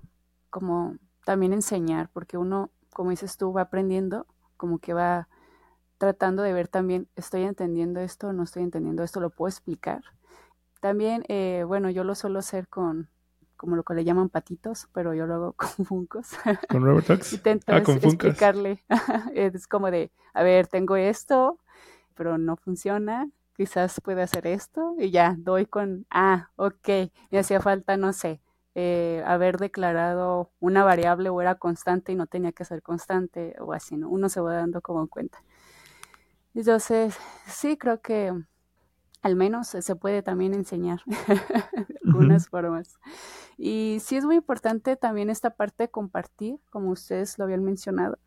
como 0.50 0.98
también 1.26 1.54
enseñar, 1.54 2.10
porque 2.14 2.38
uno, 2.38 2.72
como 2.94 3.10
dices 3.10 3.38
tú, 3.38 3.54
va 3.54 3.62
aprendiendo, 3.62 4.28
como 4.58 4.80
que 4.80 4.94
va 4.94 5.28
tratando 5.98 6.44
de 6.44 6.54
ver 6.54 6.68
también, 6.68 7.08
estoy 7.16 7.44
entendiendo 7.44 8.00
esto, 8.02 8.34
no 8.34 8.44
estoy 8.44 8.64
entendiendo 8.64 9.04
esto, 9.04 9.20
lo 9.22 9.30
puedo 9.30 9.50
explicar. 9.50 10.04
También, 10.82 11.24
eh, 11.30 11.64
bueno, 11.66 11.90
yo 11.90 12.04
lo 12.04 12.14
suelo 12.16 12.40
hacer 12.40 12.68
con, 12.68 13.10
como 13.65 13.75
lo 13.75 13.84
que 13.84 13.95
le 13.95 14.04
llaman 14.04 14.30
patitos, 14.30 14.88
pero 14.93 15.15
yo 15.15 15.25
lo 15.25 15.34
hago 15.34 15.54
con 15.58 15.86
funcos. 15.86 16.30
¿Con 16.69 16.84
Robert 16.84 17.10
Intento 17.34 17.73
ah, 17.73 17.82
con 17.82 17.95
explicarle. 17.95 18.84
es 19.34 19.67
como 19.67 19.89
de, 19.89 20.12
a 20.34 20.43
ver, 20.43 20.67
tengo 20.67 20.95
esto, 20.95 21.60
pero 22.13 22.38
no 22.38 22.56
funciona, 22.56 23.28
quizás 23.58 23.99
puede 24.01 24.21
hacer 24.21 24.45
esto, 24.45 24.95
y 24.99 25.10
ya, 25.10 25.36
doy 25.38 25.65
con, 25.65 26.06
ah, 26.12 26.51
ok, 26.58 26.89
me 27.32 27.39
hacía 27.39 27.60
falta, 27.60 27.97
no 27.97 28.13
sé, 28.13 28.39
eh, 28.75 29.23
haber 29.25 29.58
declarado 29.58 30.51
una 30.60 30.84
variable 30.84 31.30
o 31.30 31.41
era 31.41 31.56
constante 31.56 32.12
y 32.12 32.15
no 32.15 32.28
tenía 32.28 32.51
que 32.51 32.65
ser 32.65 32.84
constante 32.84 33.56
o 33.60 33.73
así, 33.73 33.97
¿no? 33.97 34.10
Uno 34.10 34.30
se 34.30 34.41
va 34.41 34.54
dando 34.54 34.82
como 34.82 35.08
cuenta. 35.08 35.41
Entonces, 36.54 37.17
sí, 37.47 37.78
creo 37.78 37.99
que 38.01 38.32
al 39.26 39.36
menos 39.36 39.70
se 39.70 39.96
puede 39.96 40.22
también 40.22 40.54
enseñar 40.54 41.02
de 41.08 41.98
algunas 42.06 42.48
formas. 42.48 43.00
Y 43.58 43.98
sí 44.00 44.18
es 44.18 44.24
muy 44.24 44.36
importante 44.36 44.98
también 44.98 45.32
esta 45.32 45.50
parte 45.50 45.86
de 45.86 45.90
compartir, 45.90 46.60
como 46.70 46.92
ustedes 46.92 47.40
lo 47.40 47.46
habían 47.46 47.64
mencionado, 47.64 48.20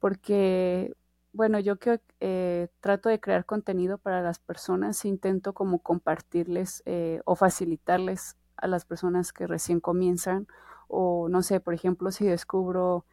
porque, 0.00 0.96
bueno, 1.34 1.60
yo 1.60 1.76
que 1.78 2.00
eh, 2.20 2.68
trato 2.80 3.10
de 3.10 3.20
crear 3.20 3.44
contenido 3.44 3.98
para 3.98 4.22
las 4.22 4.38
personas, 4.38 5.04
intento 5.04 5.52
como 5.52 5.80
compartirles 5.80 6.82
eh, 6.86 7.20
o 7.26 7.34
facilitarles 7.36 8.38
a 8.56 8.68
las 8.68 8.86
personas 8.86 9.34
que 9.34 9.46
recién 9.46 9.80
comienzan, 9.80 10.46
o 10.86 11.28
no 11.28 11.42
sé, 11.42 11.60
por 11.60 11.74
ejemplo, 11.74 12.10
si 12.10 12.24
descubro 12.24 13.04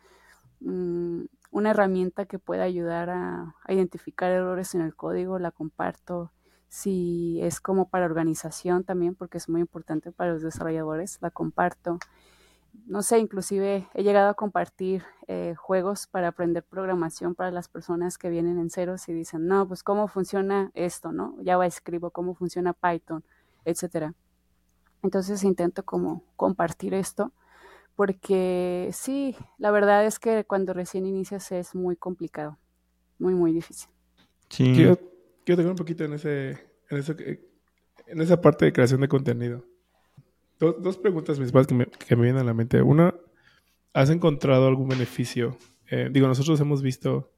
mmm, 0.62 1.24
una 1.52 1.72
herramienta 1.72 2.28
que 2.28 2.40
pueda 2.40 2.64
ayudar 2.64 3.10
a, 3.10 3.56
a 3.62 3.74
identificar 3.74 4.32
errores 4.32 4.74
en 4.74 4.80
el 4.80 4.96
código, 4.96 5.38
la 5.38 5.52
comparto 5.52 6.32
si 6.76 7.40
es 7.42 7.62
como 7.62 7.88
para 7.88 8.04
organización 8.04 8.84
también, 8.84 9.16
porque 9.16 9.38
es 9.38 9.48
muy 9.48 9.62
importante 9.62 10.12
para 10.12 10.34
los 10.34 10.42
desarrolladores, 10.42 11.20
la 11.22 11.32
comparto. 11.32 12.00
No 12.86 13.02
sé, 13.02 13.20
inclusive 13.20 13.88
he 13.94 14.04
llegado 14.04 14.28
a 14.28 14.34
compartir 14.34 15.06
eh, 15.30 15.56
juegos 15.58 16.06
para 16.06 16.28
aprender 16.28 16.66
programación 16.66 17.34
para 17.34 17.50
las 17.50 17.70
personas 17.70 18.18
que 18.18 18.30
vienen 18.30 18.60
en 18.60 18.70
ceros 18.70 19.08
y 19.08 19.14
dicen, 19.14 19.48
no, 19.48 19.66
pues 19.66 19.84
cómo 19.84 20.10
funciona 20.10 20.72
esto, 20.74 21.14
¿no? 21.14 21.38
Ya 21.42 21.56
va 21.56 21.66
escribo 21.66 22.12
cómo 22.12 22.36
funciona 22.36 22.74
Python, 22.74 23.24
etcétera. 23.64 24.14
Entonces 25.02 25.46
intento 25.46 25.86
como 25.86 26.24
compartir 26.36 26.94
esto, 26.94 27.32
porque 27.96 28.90
sí, 28.92 29.38
la 29.58 29.72
verdad 29.72 30.06
es 30.06 30.20
que 30.20 30.44
cuando 30.44 30.74
recién 30.74 31.06
inicias 31.06 31.54
es 31.54 31.74
muy 31.74 31.96
complicado, 31.96 32.58
muy, 33.18 33.34
muy 33.34 33.54
difícil. 33.54 33.90
Sí. 34.50 34.98
Quiero 35.46 35.62
tocar 35.62 35.72
un 35.72 35.78
poquito 35.78 36.04
en 36.04 36.14
ese, 36.14 36.50
en, 36.90 36.98
eso, 36.98 37.16
en 37.18 38.22
esa 38.22 38.42
parte 38.42 38.66
de 38.66 38.74
creación 38.74 39.02
de 39.02 39.08
contenido. 39.08 39.66
Dos, 40.60 40.98
preguntas 40.98 41.38
principales 41.38 41.68
que 41.68 41.76
me, 41.76 41.86
que 41.86 42.16
me, 42.16 42.24
vienen 42.24 42.42
a 42.42 42.46
la 42.46 42.54
mente. 42.54 42.82
Una, 42.82 43.14
¿has 43.94 44.10
encontrado 44.10 44.68
algún 44.68 44.88
beneficio? 44.88 45.58
Eh, 45.90 46.10
digo, 46.12 46.28
nosotros 46.28 46.60
hemos 46.62 46.82
visto 46.82 47.32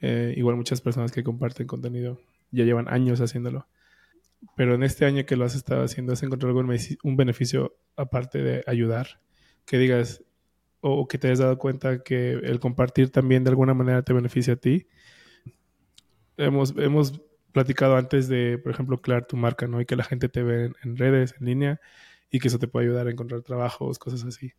eh, 0.00 0.32
igual 0.36 0.56
muchas 0.56 0.80
personas 0.80 1.12
que 1.12 1.24
comparten 1.24 1.66
contenido, 1.66 2.20
ya 2.50 2.64
llevan 2.64 2.88
años 2.88 3.20
haciéndolo. 3.20 3.66
Pero 4.56 4.74
en 4.74 4.82
este 4.82 5.04
año 5.04 5.24
que 5.26 5.36
lo 5.36 5.44
has 5.44 5.54
estado 5.54 5.84
haciendo, 5.84 6.12
¿has 6.12 6.22
encontrado 6.22 6.56
algún 6.56 6.76
un 7.04 7.16
beneficio 7.16 7.76
aparte 7.96 8.42
de 8.42 8.64
ayudar? 8.66 9.20
Que 9.66 9.78
digas, 9.78 10.24
o 10.80 11.06
que 11.06 11.18
te 11.18 11.28
hayas 11.28 11.38
dado 11.40 11.58
cuenta 11.58 12.02
que 12.02 12.32
el 12.32 12.58
compartir 12.58 13.10
también 13.10 13.44
de 13.44 13.50
alguna 13.50 13.74
manera 13.74 14.02
te 14.02 14.12
beneficia 14.12 14.54
a 14.54 14.56
ti. 14.56 14.88
Hemos, 16.36 16.74
hemos 16.76 17.22
platicado 17.52 17.96
antes 17.96 18.28
de, 18.28 18.58
por 18.58 18.72
ejemplo, 18.72 19.00
crear 19.00 19.26
tu 19.26 19.36
marca, 19.36 19.66
¿no? 19.66 19.80
Y 19.80 19.86
que 19.86 19.96
la 19.96 20.04
gente 20.04 20.28
te 20.28 20.42
ve 20.42 20.72
en, 20.82 20.96
redes, 20.96 21.34
en 21.40 21.46
línea, 21.46 21.80
y 22.30 22.40
que 22.40 22.48
eso 22.48 22.58
te 22.58 22.68
puede 22.68 22.86
ayudar 22.86 23.06
a 23.08 23.10
encontrar 23.10 23.42
trabajos, 23.42 23.98
cosas 23.98 24.24
así. 24.24 24.52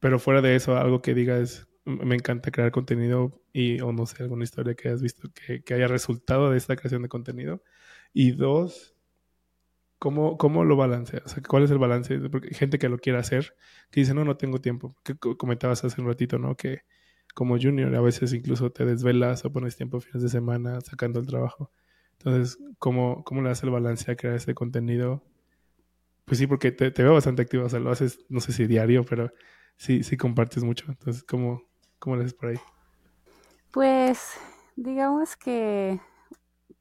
Pero 0.00 0.18
fuera 0.18 0.42
de 0.42 0.56
eso, 0.56 0.76
algo 0.76 1.02
que 1.02 1.14
digas, 1.14 1.68
me 1.84 2.14
encanta 2.16 2.50
crear 2.50 2.70
contenido 2.72 3.40
y, 3.52 3.80
o 3.80 3.92
no 3.92 4.06
sé, 4.06 4.22
alguna 4.22 4.44
historia 4.44 4.74
que 4.74 4.88
hayas 4.88 5.02
visto 5.02 5.30
que, 5.32 5.62
que 5.62 5.74
haya 5.74 5.88
resultado 5.88 6.50
de 6.50 6.58
esta 6.58 6.76
creación 6.76 7.02
de 7.02 7.08
contenido. 7.08 7.62
Y 8.12 8.32
dos, 8.32 8.96
¿cómo, 9.98 10.36
cómo 10.38 10.64
lo 10.64 10.76
balanceas? 10.76 11.24
O 11.26 11.28
sea, 11.28 11.42
¿cuál 11.42 11.64
es 11.64 11.70
el 11.70 11.78
balance? 11.78 12.18
Porque 12.30 12.48
hay 12.48 12.54
gente 12.54 12.78
que 12.78 12.88
lo 12.88 12.98
quiere 12.98 13.18
hacer, 13.18 13.54
que 13.90 14.00
dice, 14.00 14.14
no, 14.14 14.24
no 14.24 14.36
tengo 14.36 14.60
tiempo. 14.60 14.96
Que 15.04 15.16
comentabas 15.16 15.84
hace 15.84 16.00
un 16.00 16.08
ratito, 16.08 16.38
¿no? 16.38 16.56
Que 16.56 16.82
como 17.34 17.58
junior 17.58 17.94
a 17.94 18.00
veces 18.00 18.32
incluso 18.32 18.70
te 18.72 18.84
desvelas 18.84 19.44
o 19.44 19.52
pones 19.52 19.76
tiempo 19.76 20.00
fines 20.00 20.22
de 20.22 20.28
semana 20.28 20.80
sacando 20.80 21.20
el 21.20 21.26
trabajo. 21.26 21.70
Entonces, 22.18 22.58
¿cómo, 22.78 23.24
cómo 23.24 23.42
le 23.42 23.48
das 23.48 23.62
el 23.62 23.70
balance 23.70 24.10
a 24.10 24.16
crear 24.16 24.34
este 24.34 24.54
contenido? 24.54 25.22
Pues 26.24 26.38
sí, 26.38 26.46
porque 26.46 26.72
te, 26.72 26.90
te, 26.90 27.02
veo 27.02 27.14
bastante 27.14 27.42
activo, 27.42 27.64
o 27.64 27.68
sea, 27.68 27.80
lo 27.80 27.90
haces, 27.90 28.24
no 28.28 28.40
sé 28.40 28.52
si 28.52 28.66
diario, 28.66 29.04
pero 29.04 29.30
sí, 29.76 30.02
sí 30.02 30.16
compartes 30.16 30.64
mucho. 30.64 30.86
Entonces, 30.88 31.24
¿cómo, 31.24 31.62
cómo 31.98 32.16
lo 32.16 32.22
haces 32.22 32.34
por 32.34 32.50
ahí? 32.50 32.58
Pues, 33.70 34.34
digamos 34.76 35.36
que, 35.36 36.00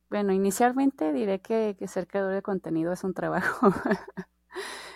bueno, 0.10 0.34
inicialmente 0.34 1.14
diré 1.14 1.40
que, 1.40 1.76
que 1.78 1.88
ser 1.88 2.08
creador 2.08 2.34
de 2.34 2.42
contenido 2.42 2.92
es 2.92 3.04
un 3.04 3.14
trabajo. 3.14 3.72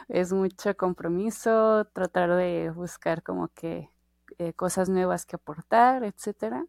es 0.09 0.33
mucho 0.33 0.75
compromiso, 0.75 1.85
tratar 1.93 2.35
de 2.35 2.71
buscar 2.71 3.23
como 3.23 3.47
que 3.49 3.89
eh, 4.37 4.53
cosas 4.53 4.89
nuevas 4.89 5.25
que 5.25 5.35
aportar, 5.35 6.03
etcétera. 6.03 6.65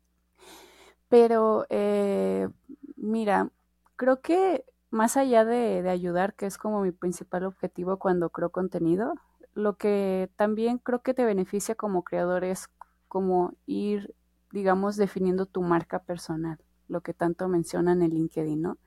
Pero, 1.08 1.66
eh, 1.68 2.48
mira, 2.96 3.50
creo 3.96 4.20
que 4.20 4.64
más 4.90 5.16
allá 5.16 5.44
de, 5.44 5.83
de, 5.83 5.90
ayudar, 5.90 6.35
que 6.35 6.46
es 6.46 6.59
como 6.59 6.83
mi 6.83 6.92
principal 6.92 7.44
objetivo 7.44 7.98
cuando 7.98 8.31
creo 8.31 8.50
contenido, 8.50 9.14
lo 9.55 9.76
que 9.76 10.31
también 10.37 10.78
creo 10.78 11.02
que 11.02 11.14
te 11.14 11.24
beneficia 11.24 11.74
como 11.74 12.05
creador 12.05 12.44
es 12.44 12.68
como 13.09 13.55
ir, 13.66 14.14
digamos, 14.50 14.96
definiendo 14.96 15.46
tu 15.46 15.62
marca 15.62 15.98
personal, 16.00 16.59
lo 16.88 17.02
que 17.02 17.14
tanto 17.14 17.48
mencionan 17.48 18.02
en 18.02 18.11
LinkedIn, 18.11 18.62
¿no? 18.62 18.78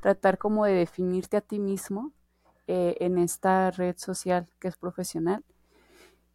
Tratar 0.00 0.38
como 0.38 0.64
de 0.64 0.72
definirte 0.72 1.36
a 1.36 1.40
ti 1.40 1.58
mismo 1.58 2.12
eh, 2.66 2.96
en 3.00 3.18
esta 3.18 3.70
red 3.70 3.96
social 3.98 4.48
que 4.58 4.68
es 4.68 4.76
profesional. 4.76 5.44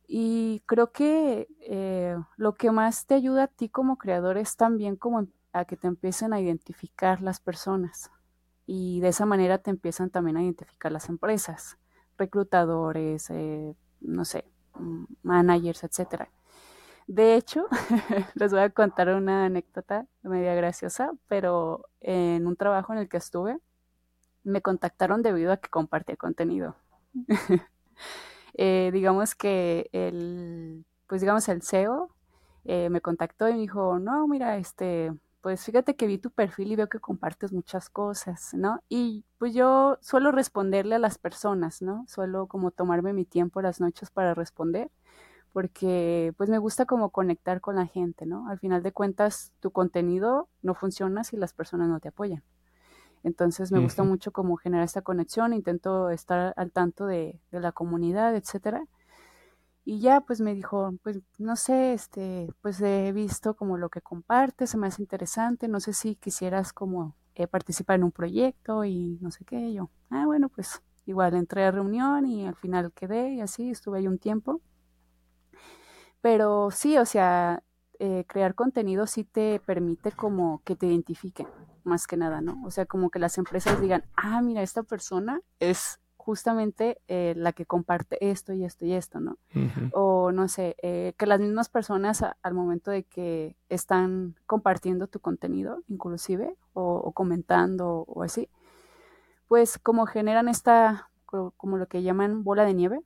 Y 0.07 0.61
creo 0.65 0.91
que 0.91 1.47
eh, 1.61 2.17
lo 2.37 2.55
que 2.55 2.71
más 2.71 3.05
te 3.05 3.15
ayuda 3.15 3.43
a 3.43 3.47
ti 3.47 3.69
como 3.69 3.97
creador 3.97 4.37
es 4.37 4.55
también 4.57 4.95
como 4.95 5.27
a 5.53 5.65
que 5.65 5.77
te 5.77 5.87
empiecen 5.87 6.33
a 6.33 6.39
identificar 6.39 7.21
las 7.21 7.39
personas 7.39 8.11
y 8.65 9.01
de 9.01 9.09
esa 9.09 9.25
manera 9.25 9.57
te 9.57 9.69
empiezan 9.69 10.09
también 10.09 10.37
a 10.37 10.43
identificar 10.43 10.91
las 10.91 11.09
empresas, 11.09 11.77
reclutadores, 12.17 13.29
eh, 13.29 13.75
no 13.99 14.25
sé, 14.25 14.45
mm, 14.75 15.03
managers, 15.23 15.83
etcétera. 15.83 16.29
De 17.07 17.35
hecho, 17.35 17.65
les 18.35 18.51
voy 18.51 18.61
a 18.61 18.69
contar 18.69 19.09
una 19.09 19.45
anécdota 19.45 20.07
media 20.21 20.55
graciosa, 20.55 21.11
pero 21.27 21.87
en 21.99 22.47
un 22.47 22.55
trabajo 22.55 22.93
en 22.93 22.99
el 22.99 23.09
que 23.09 23.17
estuve, 23.17 23.59
me 24.43 24.61
contactaron 24.61 25.21
debido 25.21 25.51
a 25.51 25.57
que 25.57 25.69
compartía 25.69 26.15
contenido. 26.15 26.75
eh, 28.53 28.91
digamos 28.93 29.35
que 29.35 29.89
el, 29.91 30.85
pues 31.07 31.21
digamos 31.21 31.47
el 31.49 31.61
CEO 31.61 32.09
eh, 32.63 32.89
me 32.89 33.01
contactó 33.01 33.49
y 33.49 33.53
me 33.53 33.59
dijo, 33.59 33.99
no, 33.99 34.27
mira, 34.27 34.57
este, 34.57 35.11
pues 35.41 35.63
fíjate 35.65 35.95
que 35.95 36.07
vi 36.07 36.17
tu 36.19 36.31
perfil 36.31 36.71
y 36.71 36.75
veo 36.75 36.87
que 36.89 36.99
compartes 36.99 37.51
muchas 37.51 37.89
cosas, 37.89 38.53
¿no? 38.53 38.81
Y 38.89 39.25
pues 39.39 39.53
yo 39.53 39.97
suelo 40.01 40.31
responderle 40.31 40.95
a 40.95 40.99
las 40.99 41.17
personas, 41.17 41.81
¿no? 41.81 42.05
Suelo 42.07 42.47
como 42.47 42.71
tomarme 42.71 43.13
mi 43.13 43.25
tiempo 43.25 43.61
las 43.61 43.79
noches 43.81 44.11
para 44.11 44.33
responder, 44.35 44.91
porque 45.53 46.33
pues 46.37 46.49
me 46.49 46.59
gusta 46.59 46.85
como 46.85 47.09
conectar 47.11 47.61
con 47.61 47.75
la 47.75 47.87
gente, 47.87 48.25
¿no? 48.25 48.47
Al 48.49 48.59
final 48.59 48.83
de 48.83 48.91
cuentas, 48.93 49.51
tu 49.59 49.71
contenido 49.71 50.49
no 50.61 50.75
funciona 50.75 51.23
si 51.23 51.37
las 51.37 51.53
personas 51.53 51.89
no 51.89 51.99
te 51.99 52.09
apoyan. 52.09 52.43
Entonces 53.23 53.71
me 53.71 53.79
uh 53.79 53.81
-huh. 53.81 53.85
gusta 53.85 54.03
mucho 54.03 54.31
como 54.31 54.57
generar 54.57 54.85
esta 54.85 55.01
conexión, 55.01 55.53
intento 55.53 56.09
estar 56.11 56.53
al 56.57 56.71
tanto 56.71 57.05
de, 57.07 57.41
de 57.51 57.59
la 57.59 57.71
comunidad, 57.71 58.35
etcétera. 58.35 58.85
Y 59.83 59.99
ya 59.99 60.21
pues 60.21 60.41
me 60.41 60.53
dijo, 60.53 60.93
pues 61.03 61.19
no 61.39 61.55
sé, 61.55 61.93
este, 61.93 62.53
pues 62.61 62.79
he 62.81 63.11
visto 63.13 63.55
como 63.55 63.77
lo 63.77 63.89
que 63.89 64.01
compartes, 64.01 64.69
se 64.69 64.77
me 64.77 64.87
hace 64.87 65.01
interesante, 65.01 65.67
no 65.67 65.79
sé 65.79 65.93
si 65.93 66.15
quisieras 66.15 66.71
como 66.71 67.15
eh, 67.35 67.47
participar 67.47 67.95
en 67.97 68.03
un 68.03 68.11
proyecto 68.11 68.85
y 68.85 69.17
no 69.21 69.31
sé 69.31 69.43
qué, 69.45 69.73
yo, 69.73 69.89
ah, 70.11 70.25
bueno, 70.25 70.49
pues 70.49 70.81
igual 71.05 71.33
entré 71.35 71.65
a 71.65 71.71
reunión 71.71 72.25
y 72.27 72.45
al 72.45 72.55
final 72.55 72.91
quedé 72.93 73.33
y 73.33 73.41
así, 73.41 73.71
estuve 73.71 73.99
ahí 73.99 74.07
un 74.07 74.19
tiempo. 74.19 74.61
Pero 76.21 76.69
sí, 76.71 76.97
o 76.97 77.05
sea, 77.05 77.63
eh, 77.97 78.25
crear 78.27 78.55
contenido 78.55 79.07
sí 79.07 79.23
te 79.23 79.59
permite 79.65 80.11
como 80.11 80.61
que 80.63 80.75
te 80.75 80.87
identifiquen, 80.87 81.47
más 81.83 82.05
que 82.05 82.17
nada, 82.17 82.41
¿no? 82.41 82.61
O 82.65 82.71
sea, 82.71 82.85
como 82.85 83.09
que 83.09 83.19
las 83.19 83.37
empresas 83.37 83.81
digan, 83.81 84.03
ah, 84.15 84.41
mira, 84.41 84.61
esta 84.61 84.83
persona 84.83 85.41
es 85.59 86.00
justamente 86.21 87.01
eh, 87.07 87.33
la 87.35 87.51
que 87.51 87.65
comparte 87.65 88.29
esto 88.29 88.53
y 88.53 88.63
esto 88.63 88.85
y 88.85 88.93
esto, 88.93 89.19
¿no? 89.19 89.37
Uh 89.55 89.59
-huh. 89.59 89.89
O 89.93 90.31
no 90.31 90.47
sé, 90.47 90.75
eh, 90.83 91.13
que 91.17 91.25
las 91.25 91.39
mismas 91.39 91.67
personas 91.69 92.21
a, 92.21 92.37
al 92.43 92.53
momento 92.53 92.91
de 92.91 93.03
que 93.03 93.55
están 93.69 94.35
compartiendo 94.45 95.07
tu 95.07 95.19
contenido, 95.19 95.81
inclusive, 95.87 96.55
o, 96.73 96.95
o 96.95 97.11
comentando 97.11 98.05
o 98.07 98.23
así, 98.23 98.49
pues 99.47 99.79
como 99.79 100.05
generan 100.05 100.47
esta, 100.47 101.09
como 101.57 101.77
lo 101.77 101.87
que 101.87 102.03
llaman 102.03 102.43
bola 102.43 102.65
de 102.65 102.73
nieve, 102.73 103.01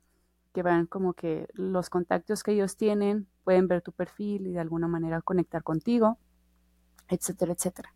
que 0.52 0.62
van 0.62 0.86
como 0.86 1.12
que 1.14 1.48
los 1.54 1.88
contactos 1.90 2.42
que 2.42 2.52
ellos 2.52 2.76
tienen 2.76 3.26
pueden 3.44 3.66
ver 3.66 3.80
tu 3.82 3.92
perfil 3.92 4.46
y 4.46 4.52
de 4.52 4.60
alguna 4.60 4.88
manera 4.88 5.22
conectar 5.22 5.62
contigo, 5.62 6.18
etcétera, 7.08 7.52
etcétera. 7.52 7.94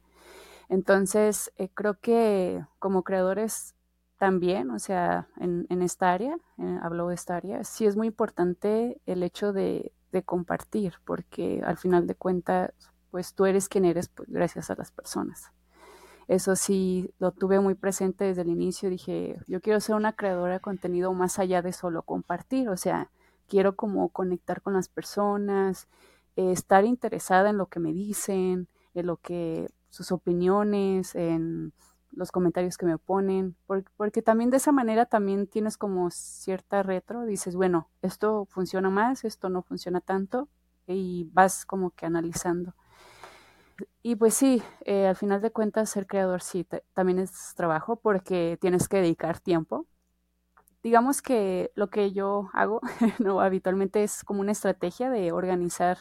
Entonces, 0.68 1.52
eh, 1.56 1.68
creo 1.74 1.98
que 2.00 2.64
como 2.78 3.02
creadores 3.02 3.74
también, 4.20 4.70
o 4.70 4.78
sea, 4.78 5.28
en, 5.38 5.66
esta 5.80 6.12
área, 6.12 6.36
eh, 6.58 6.78
hablo 6.82 7.08
de 7.08 7.14
esta 7.14 7.36
área, 7.36 7.64
sí 7.64 7.86
es 7.86 7.96
muy 7.96 8.08
importante 8.08 9.00
el 9.06 9.22
hecho 9.22 9.54
de, 9.54 9.94
de, 10.12 10.22
compartir, 10.22 10.92
porque 11.06 11.62
al 11.64 11.78
final 11.78 12.06
de 12.06 12.14
cuentas, 12.14 12.70
pues 13.10 13.32
tú 13.32 13.46
eres 13.46 13.70
quien 13.70 13.86
eres 13.86 14.10
pues, 14.10 14.28
gracias 14.28 14.70
a 14.70 14.74
las 14.74 14.90
personas. 14.90 15.52
Eso 16.28 16.54
sí, 16.54 17.14
lo 17.18 17.32
tuve 17.32 17.60
muy 17.60 17.74
presente 17.74 18.24
desde 18.24 18.42
el 18.42 18.50
inicio. 18.50 18.90
Dije, 18.90 19.40
yo 19.48 19.62
quiero 19.62 19.80
ser 19.80 19.96
una 19.96 20.12
creadora 20.12 20.52
de 20.52 20.60
contenido 20.60 21.14
más 21.14 21.38
allá 21.38 21.62
de 21.62 21.72
solo 21.72 22.02
compartir. 22.02 22.68
O 22.68 22.76
sea, 22.76 23.10
quiero 23.48 23.74
como 23.74 24.10
conectar 24.10 24.60
con 24.60 24.74
las 24.74 24.90
personas, 24.90 25.88
eh, 26.36 26.52
estar 26.52 26.84
interesada 26.84 27.48
en 27.48 27.56
lo 27.56 27.68
que 27.68 27.80
me 27.80 27.94
dicen, 27.94 28.68
en 28.92 29.06
lo 29.06 29.16
que 29.16 29.70
sus 29.88 30.12
opiniones, 30.12 31.14
en 31.14 31.72
los 32.12 32.32
comentarios 32.32 32.76
que 32.76 32.86
me 32.86 32.98
ponen, 32.98 33.56
porque, 33.96 34.22
también 34.22 34.50
de 34.50 34.58
esa 34.58 34.72
manera 34.72 35.06
también 35.06 35.46
tienes 35.46 35.76
como 35.76 36.10
cierta 36.10 36.82
retro, 36.82 37.24
dices, 37.24 37.56
bueno, 37.56 37.88
esto 38.02 38.46
funciona 38.46 38.90
más, 38.90 39.24
esto 39.24 39.48
no 39.48 39.62
funciona 39.62 40.00
tanto, 40.00 40.48
y 40.86 41.28
vas 41.32 41.64
como 41.66 41.90
que 41.90 42.06
analizando. 42.06 42.74
Y 44.02 44.16
pues 44.16 44.34
sí, 44.34 44.62
eh, 44.84 45.06
al 45.06 45.16
final 45.16 45.40
de 45.40 45.52
cuentas 45.52 45.90
ser 45.90 46.06
creador 46.06 46.42
sí, 46.42 46.66
también 46.94 47.18
es 47.18 47.54
trabajo 47.54 47.96
porque 47.96 48.58
tienes 48.60 48.88
que 48.88 48.98
dedicar 48.98 49.40
tiempo. 49.40 49.86
Digamos 50.82 51.22
que 51.22 51.72
lo 51.74 51.90
que 51.90 52.12
yo 52.12 52.50
hago 52.52 52.80
habitualmente 53.40 54.02
es 54.02 54.24
como 54.24 54.40
una 54.40 54.52
estrategia 54.52 55.10
de 55.10 55.32
organizar 55.32 55.98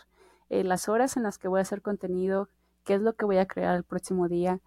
eh, 0.49 0.63
las 0.63 0.89
horas 0.89 1.17
en 1.17 1.23
las 1.23 1.37
que 1.37 1.47
voy 1.47 1.59
a 1.59 1.61
hacer 1.61 1.81
contenido, 1.81 2.49
qué 2.83 2.95
es 2.95 3.01
lo 3.01 3.15
que 3.15 3.25
voy 3.25 3.37
a 3.37 3.47
crear 3.47 3.75
el 3.75 3.83
próximo 3.83 4.27
día, 4.27 4.61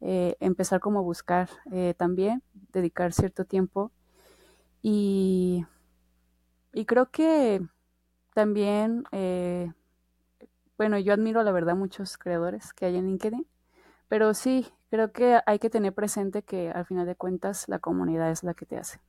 eh, 0.00 0.36
empezar 0.40 0.80
como 0.80 1.00
a 1.00 1.02
buscar 1.02 1.48
eh, 1.72 1.94
también, 1.96 2.42
dedicar 2.72 3.12
cierto 3.12 3.44
tiempo. 3.44 3.92
Y, 4.82 5.66
y 6.72 6.84
creo 6.86 7.10
que 7.10 7.60
también, 8.34 9.04
eh, 9.12 9.72
bueno, 10.78 10.98
yo 10.98 11.12
admiro 11.12 11.42
la 11.42 11.52
verdad 11.52 11.76
muchos 11.76 12.16
creadores 12.16 12.72
que 12.72 12.86
hay 12.86 12.96
en 12.96 13.06
LinkedIn, 13.06 13.46
pero 14.08 14.32
sí, 14.34 14.66
creo 14.90 15.12
que 15.12 15.40
hay 15.46 15.58
que 15.58 15.70
tener 15.70 15.92
presente 15.92 16.42
que 16.42 16.70
al 16.70 16.86
final 16.86 17.06
de 17.06 17.14
cuentas 17.14 17.68
la 17.68 17.78
comunidad 17.78 18.30
es 18.30 18.42
la 18.42 18.54
que 18.54 18.66
te 18.66 18.78
hace. 18.78 19.00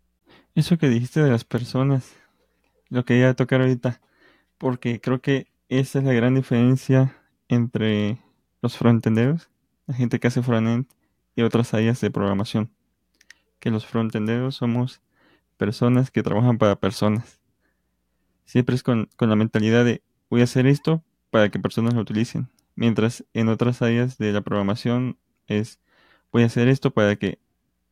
Eso 0.56 0.78
que 0.78 0.90
dijiste 0.90 1.22
de 1.22 1.32
las 1.32 1.46
personas, 1.46 2.14
lo 2.90 3.06
que 3.06 3.24
a 3.26 3.34
tocar 3.34 3.62
ahorita, 3.62 4.02
porque 4.58 5.00
creo 5.00 5.22
que 5.22 5.48
esa 5.70 6.00
es 6.00 6.06
la 6.06 6.14
gran 6.14 6.36
diferencia 6.36 7.16
entre 7.48 8.20
los 8.62 8.78
frontenderos 8.78 9.50
gente 9.94 10.20
que 10.20 10.28
hace 10.28 10.42
frontend 10.42 10.88
y 11.36 11.42
otras 11.44 11.74
áreas 11.74 12.02
de 12.02 12.12
programación. 12.12 12.72
Que 13.60 13.72
los 13.72 13.86
frontenderos 13.86 14.56
somos 14.56 15.02
personas 15.58 16.12
que 16.12 16.24
trabajan 16.24 16.58
para 16.58 16.76
personas. 16.76 17.40
Siempre 18.46 18.76
es 18.76 18.84
con, 18.84 19.10
con 19.16 19.30
la 19.30 19.36
mentalidad 19.36 19.86
de 19.86 20.02
voy 20.30 20.42
a 20.42 20.46
hacer 20.46 20.68
esto 20.68 21.04
para 21.30 21.50
que 21.50 21.60
personas 21.60 21.94
lo 21.94 22.02
utilicen. 22.02 22.50
Mientras 22.76 23.24
en 23.34 23.50
otras 23.50 23.82
áreas 23.82 24.18
de 24.18 24.32
la 24.32 24.42
programación 24.42 25.18
es 25.48 25.80
voy 26.32 26.44
a 26.44 26.48
hacer 26.48 26.68
esto 26.68 26.92
para 26.92 27.16
que 27.16 27.40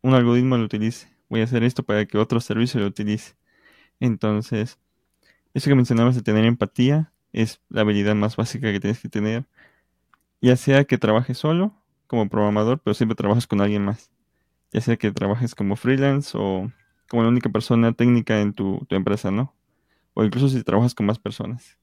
un 0.01 0.13
algoritmo 0.13 0.57
lo 0.57 0.63
utilice. 0.63 1.09
Voy 1.29 1.41
a 1.41 1.43
hacer 1.43 1.63
esto 1.63 1.83
para 1.83 2.05
que 2.05 2.17
otro 2.17 2.41
servicio 2.41 2.79
lo 2.79 2.87
utilice. 2.87 3.35
Entonces, 3.99 4.79
eso 5.53 5.69
que 5.69 5.75
mencionabas 5.75 6.15
de 6.15 6.21
tener 6.21 6.45
empatía 6.45 7.11
es 7.33 7.61
la 7.69 7.81
habilidad 7.81 8.15
más 8.15 8.35
básica 8.35 8.71
que 8.71 8.79
tienes 8.79 8.99
que 8.99 9.09
tener. 9.09 9.45
Ya 10.41 10.55
sea 10.55 10.85
que 10.85 10.97
trabajes 10.97 11.37
solo 11.37 11.78
como 12.09 12.27
programador, 12.27 12.79
pero 12.79 12.95
siempre 12.95 13.15
trabajas 13.15 13.45
con 13.45 13.61
alguien 13.61 13.85
más. 13.85 14.09
Ya 14.71 14.81
sea 14.81 14.97
que 14.97 15.11
trabajes 15.11 15.53
como 15.53 15.75
freelance 15.75 16.35
o 16.35 16.71
como 17.07 17.21
la 17.21 17.29
única 17.29 17.49
persona 17.49 17.93
técnica 17.93 18.41
en 18.41 18.53
tu, 18.53 18.85
empresa, 18.89 19.29
¿no? 19.29 19.53
O 20.15 20.23
incluso 20.23 20.49
si 20.49 20.63
trabajas 20.63 20.95
con 20.95 21.05
más 21.05 21.19
personas. 21.19 21.77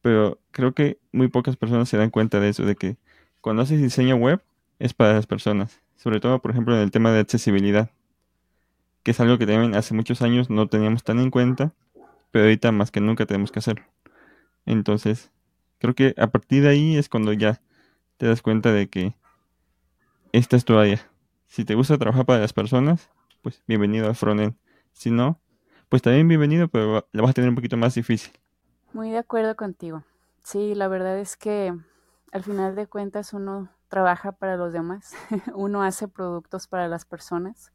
Pero 0.00 0.40
creo 0.50 0.72
que 0.72 0.98
muy 1.12 1.28
pocas 1.28 1.56
personas 1.56 1.90
se 1.90 1.98
dan 1.98 2.08
cuenta 2.08 2.40
de 2.40 2.48
eso, 2.48 2.64
de 2.64 2.74
que 2.74 2.96
cuando 3.42 3.62
haces 3.62 3.82
diseño 3.82 4.16
web 4.16 4.42
es 4.78 4.94
para 4.94 5.12
las 5.12 5.26
personas. 5.26 5.82
Sobre 5.96 6.20
todo, 6.20 6.40
por 6.40 6.52
ejemplo, 6.52 6.74
en 6.74 6.80
el 6.80 6.90
tema 6.90 7.12
de 7.12 7.20
accesibilidad. 7.20 7.90
Que 9.02 9.10
es 9.10 9.20
algo 9.20 9.36
que 9.36 9.46
también 9.46 9.74
hace 9.74 9.92
muchos 9.92 10.22
años 10.22 10.48
no 10.48 10.68
teníamos 10.68 11.04
tan 11.04 11.18
en 11.18 11.30
cuenta, 11.30 11.74
pero 12.30 12.46
ahorita 12.46 12.72
más 12.72 12.90
que 12.90 13.02
nunca 13.02 13.26
tenemos 13.26 13.52
que 13.52 13.58
hacerlo. 13.58 13.84
Entonces, 14.64 15.30
creo 15.80 15.94
que 15.94 16.14
a 16.16 16.28
partir 16.28 16.62
de 16.62 16.70
ahí 16.70 16.96
es 16.96 17.10
cuando 17.10 17.34
ya 17.34 17.60
te 18.18 18.26
das 18.26 18.42
cuenta 18.42 18.72
de 18.72 18.88
que 18.88 19.14
esta 20.32 20.56
es 20.56 20.64
tu 20.64 20.76
área. 20.76 21.00
Si 21.46 21.64
te 21.64 21.74
gusta 21.74 21.96
trabajar 21.96 22.26
para 22.26 22.40
las 22.40 22.52
personas, 22.52 23.08
pues 23.42 23.62
bienvenido 23.66 24.10
a 24.10 24.14
Frontend. 24.14 24.56
Si 24.92 25.10
no, 25.10 25.40
pues 25.88 26.02
también 26.02 26.26
bienvenido, 26.26 26.68
pero 26.68 27.08
la 27.12 27.22
vas 27.22 27.30
a 27.30 27.34
tener 27.34 27.48
un 27.48 27.54
poquito 27.54 27.76
más 27.76 27.94
difícil. 27.94 28.32
Muy 28.92 29.10
de 29.10 29.18
acuerdo 29.18 29.54
contigo. 29.56 30.02
Sí, 30.42 30.74
la 30.74 30.88
verdad 30.88 31.18
es 31.18 31.36
que 31.36 31.72
al 32.32 32.42
final 32.42 32.74
de 32.74 32.88
cuentas 32.88 33.32
uno 33.32 33.70
trabaja 33.86 34.32
para 34.32 34.56
los 34.56 34.72
demás, 34.72 35.14
uno 35.54 35.82
hace 35.82 36.08
productos 36.08 36.66
para 36.66 36.88
las 36.88 37.04
personas. 37.04 37.72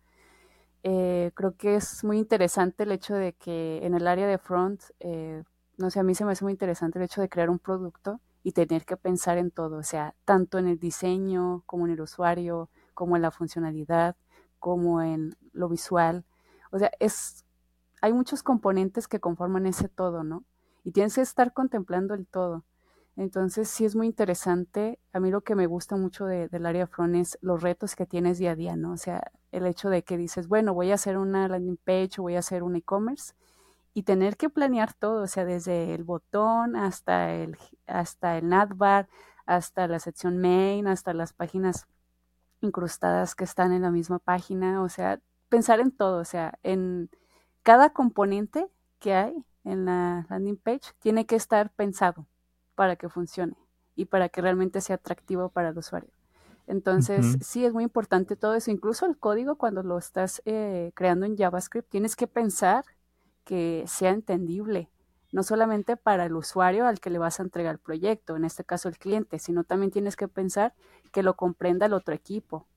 Eh, 0.83 1.31
creo 1.35 1.55
que 1.55 1.75
es 1.75 2.03
muy 2.03 2.17
interesante 2.17 2.83
el 2.83 2.91
hecho 2.91 3.15
de 3.15 3.31
que 3.31 3.79
en 3.83 3.95
el 3.95 4.05
área 4.07 4.27
de 4.27 4.37
front, 4.37 4.81
eh, 4.99 5.43
no 5.77 5.89
sé, 5.89 6.01
a 6.01 6.03
mí 6.03 6.13
se 6.13 6.25
me 6.25 6.33
hace 6.33 6.43
muy 6.43 6.51
interesante 6.51 6.99
el 6.99 7.05
hecho 7.05 7.21
de 7.21 7.29
crear 7.29 7.49
un 7.49 7.59
producto 7.59 8.19
y 8.43 8.51
tener 8.51 8.85
que 8.85 8.97
pensar 8.97 9.37
en 9.37 9.51
todo, 9.51 9.77
o 9.77 9.83
sea, 9.83 10.15
tanto 10.25 10.59
en 10.59 10.67
el 10.67 10.77
diseño 10.77 11.63
como 11.65 11.85
en 11.87 11.93
el 11.93 12.01
usuario, 12.01 12.69
como 12.93 13.15
en 13.15 13.21
la 13.21 13.31
funcionalidad, 13.31 14.17
como 14.59 15.01
en 15.01 15.35
lo 15.53 15.69
visual. 15.69 16.25
O 16.71 16.77
sea, 16.77 16.91
es, 16.99 17.45
hay 18.01 18.13
muchos 18.13 18.43
componentes 18.43 19.07
que 19.07 19.21
conforman 19.21 19.65
ese 19.65 19.87
todo, 19.87 20.23
¿no? 20.23 20.43
Y 20.83 20.91
tienes 20.91 21.15
que 21.15 21.21
estar 21.21 21.53
contemplando 21.53 22.13
el 22.13 22.27
todo. 22.27 22.65
Entonces, 23.15 23.69
sí 23.69 23.85
es 23.85 23.95
muy 23.95 24.07
interesante. 24.07 24.99
A 25.13 25.19
mí 25.19 25.31
lo 25.31 25.41
que 25.41 25.55
me 25.55 25.67
gusta 25.67 25.95
mucho 25.95 26.25
de, 26.25 26.49
del 26.49 26.65
área 26.65 26.87
front 26.87 27.15
es 27.15 27.37
los 27.41 27.61
retos 27.61 27.95
que 27.95 28.05
tienes 28.05 28.39
día 28.39 28.51
a 28.51 28.55
día, 28.55 28.75
¿no? 28.75 28.91
O 28.91 28.97
sea, 28.97 29.31
el 29.51 29.65
hecho 29.67 29.89
de 29.89 30.03
que 30.03 30.17
dices, 30.17 30.47
bueno, 30.47 30.73
voy 30.73 30.91
a 30.91 30.95
hacer 30.95 31.17
una 31.17 31.47
landing 31.47 31.77
page 31.77 32.19
o 32.19 32.23
voy 32.23 32.35
a 32.35 32.39
hacer 32.39 32.63
un 32.63 32.75
e-commerce 32.75 33.33
y 33.93 34.03
tener 34.03 34.37
que 34.37 34.49
planear 34.49 34.93
todo, 34.93 35.23
o 35.23 35.27
sea, 35.27 35.45
desde 35.45 35.93
el 35.93 36.03
botón 36.03 36.75
hasta 36.75 37.33
el, 37.33 37.57
hasta 37.85 38.37
el 38.37 38.49
navbar, 38.49 39.07
hasta 39.45 39.87
la 39.87 39.99
sección 39.99 40.39
main, 40.39 40.87
hasta 40.87 41.13
las 41.13 41.33
páginas 41.33 41.85
incrustadas 42.61 43.35
que 43.35 43.43
están 43.43 43.71
en 43.71 43.83
la 43.83 43.91
misma 43.91 44.19
página, 44.19 44.81
o 44.81 44.89
sea, 44.89 45.19
pensar 45.49 45.79
en 45.79 45.91
todo, 45.91 46.19
o 46.19 46.25
sea, 46.25 46.57
en 46.63 47.09
cada 47.61 47.91
componente 47.91 48.67
que 48.99 49.13
hay 49.13 49.45
en 49.63 49.85
la 49.85 50.25
landing 50.29 50.57
page 50.57 50.93
tiene 50.99 51.25
que 51.25 51.35
estar 51.35 51.69
pensado 51.71 52.25
para 52.75 52.95
que 52.95 53.09
funcione 53.09 53.55
y 53.95 54.05
para 54.05 54.29
que 54.29 54.41
realmente 54.41 54.81
sea 54.81 54.95
atractivo 54.95 55.49
para 55.49 55.69
el 55.69 55.77
usuario. 55.77 56.09
Entonces, 56.65 57.37
sí 57.41 57.65
es 57.65 57.73
muy 57.73 57.83
importante 57.83 58.37
todo 58.37 58.55
eso, 58.55 58.71
incluso 58.71 59.05
el 59.05 59.17
código 59.17 59.57
cuando 59.57 59.83
lo 59.83 59.97
estás 59.97 60.41
eh, 60.45 60.91
creando 60.95 61.25
en 61.25 61.37
JavaScript, 61.37 61.89
tienes 61.89 62.15
que 62.15 62.25
pensar 62.25 62.85
que 63.43 63.83
sea 63.87 64.11
entendible, 64.11 64.89
no 65.31 65.43
solamente 65.43 65.97
para 65.97 66.25
el 66.25 66.35
usuario 66.35 66.85
al 66.85 66.99
que 66.99 67.09
le 67.09 67.19
vas 67.19 67.39
a 67.39 67.43
entregar 67.43 67.73
el 67.73 67.79
proyecto, 67.79 68.35
en 68.35 68.45
este 68.45 68.63
caso 68.63 68.87
el 68.87 68.97
cliente, 68.97 69.39
sino 69.39 69.63
también 69.63 69.91
tienes 69.91 70.15
que 70.15 70.27
pensar 70.27 70.73
que 71.11 71.23
lo 71.23 71.35
comprenda 71.35 71.87
el 71.87 71.93
otro 71.93 72.13
equipo, 72.13 72.67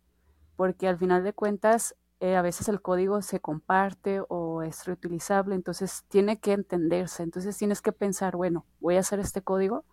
porque 0.57 0.89
al 0.89 0.99
final 0.99 1.23
de 1.23 1.33
cuentas 1.33 1.95
eh, 2.19 2.35
a 2.35 2.41
veces 2.41 2.69
el 2.71 2.81
código 2.81 3.21
se 3.21 3.41
comparte 3.41 4.23
o 4.29 4.63
es 4.63 4.87
reutilizable, 4.87 5.55
entonces 5.55 6.05
tiene 6.09 6.41
que 6.41 6.53
entenderse, 6.53 7.23
entonces 7.23 7.59
tienes 7.59 7.83
que 7.83 7.93
pensar, 7.93 8.37
bueno, 8.37 8.65
voy 8.81 8.97
a 8.97 9.01
hacer 9.01 9.21
este 9.21 9.43
código, 9.43 9.85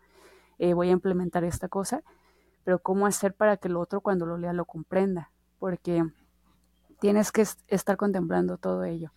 eh, 0.58 0.74
voy 0.74 0.88
a 0.88 0.94
implementar 0.94 1.44
esta 1.44 1.68
cosa, 1.68 2.02
pero 2.64 2.80
¿cómo 2.80 3.08
hacer 3.08 3.34
para 3.34 3.58
que 3.58 3.68
el 3.68 3.76
otro 3.76 4.00
cuando 4.00 4.26
lo 4.26 4.38
lea 4.38 4.54
lo 4.54 4.64
comprenda? 4.64 5.32
Porque 5.60 6.06
tienes 7.02 7.34
que 7.34 7.46
estar 7.68 7.98
contemplando 7.98 8.58
todo 8.58 8.86
ello. 8.86 9.12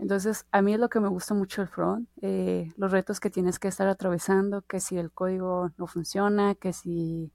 Entonces, 0.00 0.46
a 0.50 0.62
mí 0.62 0.72
es 0.72 0.80
lo 0.80 0.88
que 0.88 0.98
me 0.98 1.08
gusta 1.08 1.34
mucho 1.34 1.60
el 1.60 1.68
front, 1.68 2.08
eh, 2.22 2.72
los 2.78 2.90
retos 2.90 3.20
que 3.20 3.28
tienes 3.28 3.58
que 3.58 3.68
estar 3.68 3.86
atravesando, 3.86 4.62
que 4.62 4.80
si 4.80 4.96
el 4.96 5.12
código 5.12 5.72
no 5.76 5.86
funciona, 5.86 6.54
que 6.54 6.72
si, 6.72 7.32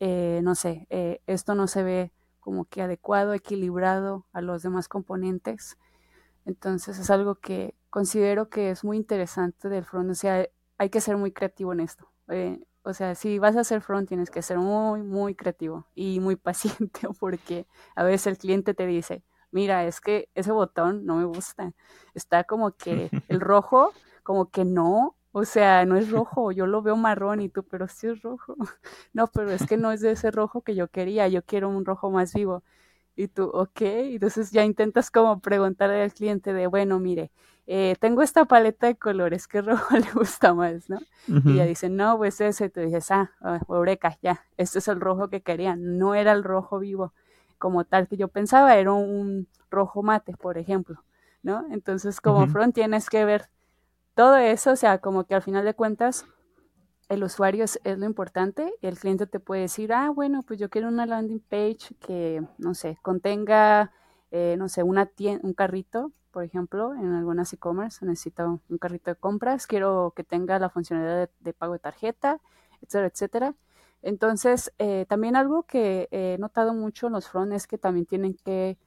eh, 0.00 0.40
no 0.42 0.56
sé, 0.56 0.88
eh, 0.90 1.22
esto 1.28 1.54
no 1.54 1.68
se 1.68 1.84
ve 1.84 2.12
como 2.40 2.64
que 2.64 2.82
adecuado, 2.82 3.34
equilibrado 3.34 4.26
a 4.32 4.40
los 4.40 4.62
demás 4.62 4.88
componentes. 4.88 5.78
Entonces, 6.44 6.98
es 6.98 7.08
algo 7.10 7.36
que 7.36 7.76
considero 7.88 8.48
que 8.48 8.70
es 8.70 8.82
muy 8.84 8.96
interesante 8.96 9.68
del 9.68 9.84
front, 9.84 10.10
o 10.10 10.14
sea, 10.14 10.48
hay 10.78 10.90
que 10.90 11.00
ser 11.00 11.16
muy 11.18 11.32
creativo 11.32 11.72
en 11.72 11.80
esto. 11.80 12.10
o 12.82 12.94
sea, 12.94 13.14
si 13.14 13.38
vas 13.38 13.56
a 13.56 13.60
hacer 13.60 13.80
front, 13.82 14.08
tienes 14.08 14.30
que 14.30 14.42
ser 14.42 14.58
muy, 14.58 15.02
muy 15.02 15.34
creativo 15.36 15.86
y 15.94 16.20
muy 16.20 16.36
paciente, 16.48 17.08
porque 17.20 17.68
a 17.94 18.02
veces 18.02 18.26
el 18.28 18.38
cliente 18.38 18.74
te 18.74 18.86
dice, 18.86 19.22
mira, 19.50 19.86
es 19.86 20.00
que 20.00 20.28
ese 20.34 20.52
botón 20.52 21.06
no 21.06 21.16
me 21.16 21.24
gusta. 21.24 21.72
Está 22.14 22.44
como 22.44 22.72
que 22.72 23.10
el 23.28 23.40
rojo, 23.40 23.92
como 24.22 24.50
que 24.50 24.64
no, 24.64 25.16
o 25.32 25.44
sea, 25.44 25.84
no 25.84 25.96
es 25.96 26.10
rojo, 26.10 26.52
yo 26.52 26.66
lo 26.66 26.82
veo 26.82 26.96
marrón 26.96 27.40
y 27.40 27.48
tú, 27.48 27.62
pero 27.64 27.88
sí 27.88 28.08
es 28.08 28.22
rojo. 28.22 28.56
No, 29.12 29.26
pero 29.28 29.50
es 29.50 29.66
que 29.66 29.76
no 29.76 29.92
es 29.92 30.00
de 30.00 30.12
ese 30.12 30.30
rojo 30.30 30.62
que 30.62 30.74
yo 30.74 30.88
quería, 30.88 31.28
yo 31.28 31.42
quiero 31.44 31.68
un 31.68 31.84
rojo 31.84 32.10
más 32.10 32.34
vivo. 32.34 32.62
Y 33.16 33.28
tú, 33.28 33.44
ok, 33.52 33.80
entonces 33.82 34.52
ya 34.52 34.64
intentas 34.64 35.10
como 35.10 35.40
preguntarle 35.40 36.02
al 36.02 36.12
cliente 36.14 36.52
de, 36.52 36.68
bueno, 36.68 37.00
mire, 37.00 37.32
eh, 37.66 37.96
tengo 38.00 38.22
esta 38.22 38.44
paleta 38.44 38.86
de 38.86 38.96
colores, 38.96 39.48
¿qué 39.48 39.60
rojo 39.60 39.96
le 39.96 40.10
gusta 40.12 40.54
más, 40.54 40.88
no? 40.88 40.98
Y 41.26 41.56
ya 41.56 41.66
dicen, 41.66 41.96
no, 41.96 42.16
pues 42.16 42.40
ese, 42.40 42.70
tú 42.70 42.80
dices, 42.80 43.10
ah, 43.10 43.32
ah, 43.40 43.60
eureka, 43.68 44.16
ya, 44.22 44.44
este 44.56 44.78
es 44.78 44.88
el 44.88 45.00
rojo 45.00 45.28
que 45.28 45.42
querían, 45.42 45.98
no 45.98 46.14
era 46.14 46.32
el 46.32 46.44
rojo 46.44 46.78
vivo 46.78 47.12
como 47.58 47.84
tal 47.84 48.08
que 48.08 48.16
yo 48.16 48.28
pensaba, 48.28 48.76
era 48.76 48.92
un 48.92 49.48
rojo 49.70 50.02
mate, 50.02 50.36
por 50.36 50.58
ejemplo, 50.58 51.02
¿no? 51.42 51.66
Entonces, 51.70 52.20
como 52.20 52.46
front 52.46 52.74
tienes 52.74 53.10
que 53.10 53.24
ver 53.24 53.48
todo 54.14 54.36
eso, 54.36 54.72
o 54.72 54.76
sea, 54.76 54.98
como 54.98 55.24
que 55.24 55.34
al 55.34 55.42
final 55.42 55.64
de 55.64 55.74
cuentas, 55.74 56.26
el 57.08 57.24
usuario 57.24 57.64
es, 57.64 57.80
lo 57.84 58.04
importante, 58.04 58.72
el 58.82 58.98
cliente 58.98 59.26
te 59.26 59.40
puede 59.40 59.62
decir, 59.62 59.92
ah, 59.92 60.10
bueno, 60.10 60.42
pues 60.42 60.58
yo 60.58 60.68
quiero 60.68 60.88
una 60.88 61.06
landing 61.06 61.40
page 61.40 61.94
que, 62.00 62.42
no 62.58 62.74
sé, 62.74 62.98
contenga, 63.02 63.92
eh, 64.30 64.56
no 64.58 64.68
sé, 64.68 64.82
una 64.82 65.10
un 65.42 65.54
carrito 65.54 66.12
por 66.38 66.44
ejemplo, 66.44 66.94
en 66.94 67.14
algunas 67.14 67.52
e-commerce 67.52 68.04
necesito 68.06 68.60
un 68.68 68.78
carrito 68.78 69.10
de 69.10 69.16
compras, 69.16 69.66
quiero 69.66 70.12
que 70.14 70.24
tenga 70.24 70.58
la 70.58 70.68
funcionalidad 70.68 71.28
de, 71.40 71.52
pago 71.52 71.72
de 71.72 71.78
tarjeta, 71.80 72.40
etcétera, 72.80 73.06
etcétera. 73.08 73.54
Entonces, 74.02 74.72
eh, 74.78 75.06
también 75.08 75.36
algo 75.36 75.64
que 75.64 76.08
he 76.10 76.36
notado 76.38 76.74
mucho 76.74 77.08
en 77.08 77.14
los 77.14 77.28
front 77.28 77.52
es 77.52 77.66
que 77.66 77.78
también 77.78 78.06
tienen 78.06 78.34
que 78.34 78.78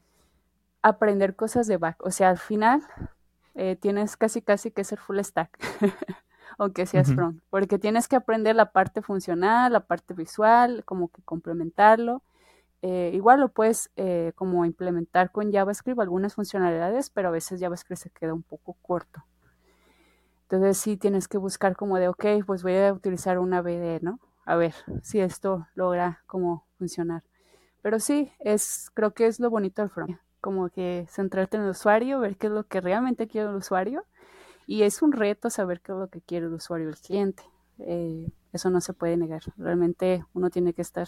aprender 0.81 1.35
cosas 1.35 1.67
de 1.67 1.77
back. 1.77 2.03
O 2.05 2.11
sea, 2.11 2.29
al 2.29 2.37
final 2.37 2.81
eh, 3.55 3.75
tienes 3.75 4.17
casi 4.17 4.41
casi 4.41 4.71
que 4.71 4.83
ser 4.83 4.99
full 4.99 5.19
stack, 5.19 5.59
aunque 6.57 6.85
seas 6.85 7.13
front, 7.13 7.41
porque 7.49 7.79
tienes 7.79 8.07
que 8.07 8.15
aprender 8.15 8.55
la 8.55 8.71
parte 8.71 9.01
funcional, 9.01 9.73
la 9.73 9.81
parte 9.81 10.13
visual, 10.13 10.83
como 10.85 11.09
que 11.09 11.21
complementarlo. 11.23 12.23
Eh, 12.83 13.11
igual 13.13 13.39
lo 13.39 13.49
puedes 13.49 13.91
eh, 13.95 14.31
como 14.35 14.65
implementar 14.65 15.31
con 15.31 15.51
JavaScript 15.51 15.99
algunas 15.99 16.33
funcionalidades, 16.33 17.09
pero 17.09 17.27
a 17.27 17.31
veces 17.31 17.59
JavaScript 17.59 18.01
se 18.01 18.09
queda 18.09 18.33
un 18.33 18.43
poco 18.43 18.75
corto. 18.81 19.23
Entonces 20.43 20.77
sí 20.77 20.97
tienes 20.97 21.27
que 21.27 21.37
buscar 21.37 21.75
como 21.75 21.97
de, 21.97 22.07
ok, 22.07 22.25
pues 22.45 22.63
voy 22.63 22.75
a 22.77 22.91
utilizar 22.91 23.37
una 23.39 23.61
BD, 23.61 24.01
¿no? 24.01 24.19
A 24.45 24.55
ver 24.55 24.73
si 25.03 25.19
esto 25.19 25.67
logra 25.75 26.23
como 26.27 26.65
funcionar. 26.77 27.23
Pero 27.81 27.99
sí, 27.99 28.31
es, 28.39 28.89
creo 28.93 29.13
que 29.13 29.27
es 29.27 29.39
lo 29.39 29.49
bonito 29.49 29.81
del 29.81 29.89
front, 29.89 30.17
como 30.39 30.69
que 30.69 31.05
centrarte 31.09 31.57
en 31.57 31.63
el 31.63 31.69
usuario, 31.69 32.19
ver 32.19 32.37
qué 32.37 32.47
es 32.47 32.53
lo 32.53 32.67
que 32.67 32.81
realmente 32.81 33.27
quiere 33.27 33.49
el 33.49 33.55
usuario. 33.55 34.05
Y 34.67 34.83
es 34.83 35.01
un 35.01 35.11
reto 35.11 35.49
saber 35.49 35.81
qué 35.81 35.91
es 35.91 35.97
lo 35.97 36.07
que 36.09 36.21
quiere 36.21 36.45
el 36.45 36.53
usuario, 36.53 36.89
el 36.89 36.97
cliente. 36.97 37.43
Eh, 37.79 38.31
eso 38.53 38.69
no 38.69 38.81
se 38.81 38.93
puede 38.93 39.17
negar. 39.17 39.41
Realmente 39.57 40.23
uno 40.33 40.49
tiene 40.49 40.73
que 40.73 40.81
estar 40.81 41.07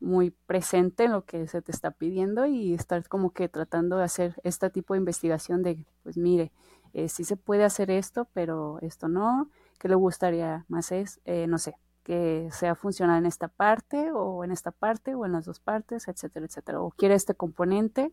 muy 0.00 0.30
presente 0.30 1.04
en 1.04 1.12
lo 1.12 1.24
que 1.24 1.46
se 1.46 1.62
te 1.62 1.72
está 1.72 1.90
pidiendo 1.90 2.46
y 2.46 2.74
estar 2.74 3.06
como 3.08 3.32
que 3.32 3.48
tratando 3.48 3.98
de 3.98 4.04
hacer 4.04 4.40
este 4.44 4.70
tipo 4.70 4.94
de 4.94 4.98
investigación 4.98 5.62
de, 5.62 5.84
pues 6.02 6.16
mire, 6.16 6.52
eh, 6.94 7.08
sí 7.08 7.24
se 7.24 7.36
puede 7.36 7.64
hacer 7.64 7.90
esto, 7.90 8.26
pero 8.32 8.78
esto 8.80 9.08
no, 9.08 9.50
¿qué 9.78 9.88
le 9.88 9.94
gustaría 9.94 10.64
más 10.68 10.90
es, 10.90 11.20
eh, 11.24 11.46
no 11.46 11.58
sé, 11.58 11.76
que 12.02 12.48
sea 12.52 12.74
funcional 12.74 13.18
en 13.18 13.26
esta 13.26 13.48
parte 13.48 14.10
o 14.12 14.44
en 14.44 14.52
esta 14.52 14.70
parte 14.70 15.14
o 15.14 15.26
en 15.26 15.32
las 15.32 15.44
dos 15.44 15.60
partes, 15.60 16.08
etcétera, 16.08 16.46
etcétera, 16.46 16.80
o 16.80 16.90
quiere 16.90 17.14
este 17.14 17.34
componente. 17.34 18.12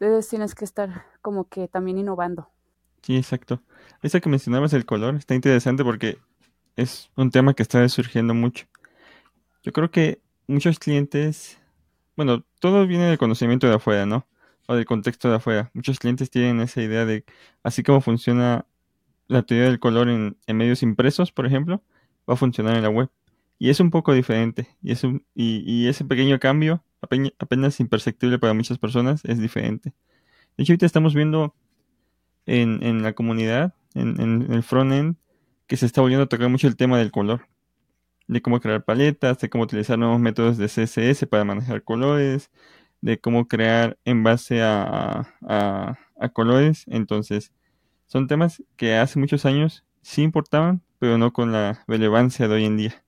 Entonces 0.00 0.28
tienes 0.28 0.54
que 0.54 0.64
estar 0.64 1.04
como 1.20 1.48
que 1.48 1.68
también 1.68 1.98
innovando. 1.98 2.48
Sí, 3.02 3.16
exacto. 3.16 3.60
Eso 4.02 4.20
que 4.20 4.28
mencionabas 4.28 4.72
el 4.72 4.84
color 4.84 5.16
está 5.16 5.34
interesante 5.34 5.84
porque 5.84 6.18
es 6.76 7.10
un 7.16 7.30
tema 7.30 7.54
que 7.54 7.62
está 7.62 7.88
surgiendo 7.88 8.34
mucho. 8.34 8.66
Yo 9.62 9.72
creo 9.72 9.90
que 9.90 10.20
muchos 10.46 10.78
clientes, 10.78 11.58
bueno, 12.16 12.44
todo 12.60 12.86
viene 12.86 13.04
del 13.06 13.18
conocimiento 13.18 13.68
de 13.68 13.74
afuera, 13.74 14.06
¿no? 14.06 14.26
O 14.66 14.74
del 14.74 14.86
contexto 14.86 15.28
de 15.28 15.36
afuera. 15.36 15.70
Muchos 15.74 15.98
clientes 15.98 16.30
tienen 16.30 16.60
esa 16.60 16.82
idea 16.82 17.04
de, 17.04 17.24
así 17.62 17.82
como 17.82 18.00
funciona 18.00 18.66
la 19.28 19.42
teoría 19.42 19.66
del 19.66 19.80
color 19.80 20.08
en, 20.08 20.36
medios 20.46 20.82
impresos, 20.82 21.32
por 21.32 21.46
ejemplo, 21.46 21.82
va 22.28 22.34
a 22.34 22.36
funcionar 22.36 22.76
en 22.76 22.82
la 22.82 22.90
web. 22.90 23.10
Y 23.58 23.70
es 23.70 23.80
un 23.80 23.90
poco 23.90 24.12
diferente. 24.12 24.68
Y, 24.82 24.92
es 24.92 25.04
un, 25.04 25.24
y, 25.34 25.86
ese 25.86 26.04
pequeño 26.04 26.38
cambio, 26.40 26.84
apenas 27.00 27.80
imperceptible 27.80 28.38
para 28.38 28.54
muchas 28.54 28.78
personas, 28.78 29.24
es 29.24 29.38
diferente. 29.38 29.92
De 30.56 30.64
hecho, 30.64 30.72
ahorita 30.72 30.86
estamos 30.86 31.14
viendo 31.14 31.54
en, 32.46 32.82
en 32.82 33.02
la 33.02 33.12
comunidad, 33.12 33.74
en, 33.94 34.20
en 34.20 34.52
el 34.52 34.62
frontend, 34.62 35.16
que 35.66 35.76
se 35.76 35.86
está 35.86 36.00
volviendo 36.00 36.24
a 36.24 36.28
tocar 36.28 36.48
mucho 36.48 36.66
el 36.66 36.76
tema 36.76 36.98
del 36.98 37.12
color 37.12 37.46
de 38.32 38.42
cómo 38.42 38.60
crear 38.60 38.84
paletas, 38.84 39.38
de 39.38 39.50
cómo 39.50 39.64
utilizar 39.64 39.98
nuevos 39.98 40.20
métodos 40.20 40.56
de 40.58 40.66
CSS 40.66 41.26
para 41.26 41.44
manejar 41.44 41.82
colores, 41.82 42.50
de 43.00 43.20
cómo 43.20 43.48
crear 43.48 43.98
en 44.04 44.22
base 44.22 44.62
a, 44.62 45.28
a, 45.42 46.28
colores. 46.32 46.84
Entonces, 46.86 47.52
son 48.06 48.26
temas 48.26 48.62
que 48.76 48.96
hace 48.96 49.18
muchos 49.18 49.44
años 49.44 49.84
sí 50.02 50.22
importaban, 50.22 50.82
pero 50.98 51.18
no 51.18 51.32
con 51.32 51.52
la 51.52 51.84
relevancia 51.86 52.48
de 52.48 52.54
hoy 52.54 52.64
en 52.64 52.76
día. 52.76 53.04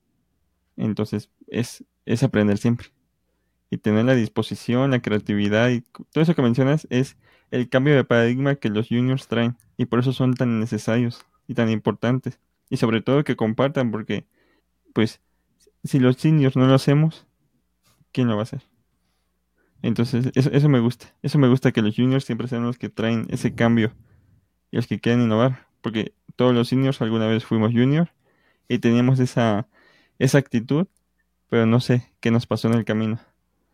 Entonces, 0.77 1.29
es, 1.47 1.83
es 2.05 2.23
aprender 2.23 2.57
siempre. 2.57 2.87
Y 3.69 3.77
tener 3.77 4.05
la 4.05 4.15
disposición, 4.15 4.91
la 4.91 5.01
creatividad 5.01 5.69
y 5.69 5.81
todo 5.81 6.21
eso 6.23 6.35
que 6.35 6.41
mencionas 6.41 6.87
es 6.89 7.17
el 7.51 7.69
cambio 7.69 7.95
de 7.95 8.03
paradigma 8.03 8.55
que 8.55 8.69
los 8.69 8.87
juniors 8.89 9.27
traen. 9.27 9.57
Y 9.77 9.85
por 9.85 9.99
eso 9.99 10.13
son 10.13 10.33
tan 10.33 10.59
necesarios 10.59 11.25
y 11.47 11.53
tan 11.53 11.69
importantes. 11.69 12.39
Y 12.69 12.77
sobre 12.77 13.01
todo 13.01 13.23
que 13.23 13.35
compartan, 13.35 13.91
porque 13.91 14.25
pues 14.93 15.21
si 15.83 15.99
los 15.99 16.17
seniors 16.17 16.55
no 16.55 16.67
lo 16.67 16.73
hacemos, 16.73 17.27
¿quién 18.11 18.27
lo 18.27 18.35
va 18.35 18.41
a 18.41 18.43
hacer? 18.43 18.63
Entonces, 19.81 20.31
eso, 20.33 20.69
me 20.69 20.79
gusta. 20.79 21.13
Eso 21.21 21.37
me 21.37 21.47
gusta 21.47 21.71
que 21.71 21.81
los 21.81 21.95
juniors 21.95 22.25
siempre 22.25 22.47
sean 22.47 22.63
los 22.63 22.79
que 22.79 22.89
traen 22.89 23.27
ese 23.29 23.53
cambio 23.53 23.93
y 24.71 24.77
los 24.77 24.87
que 24.87 24.99
quieren 24.99 25.21
innovar. 25.21 25.67
Porque 25.85 26.13
todos 26.35 26.51
los 26.55 26.69
seniors 26.69 26.99
alguna 26.99 27.27
vez 27.27 27.45
fuimos 27.45 27.71
junior 27.71 28.09
y 28.67 28.79
teníamos 28.79 29.19
esa, 29.19 29.67
esa 30.17 30.39
actitud, 30.39 30.87
pero 31.47 31.67
no 31.67 31.79
sé 31.79 32.11
qué 32.21 32.31
nos 32.31 32.47
pasó 32.47 32.69
en 32.69 32.73
el 32.73 32.85
camino. 32.85 33.19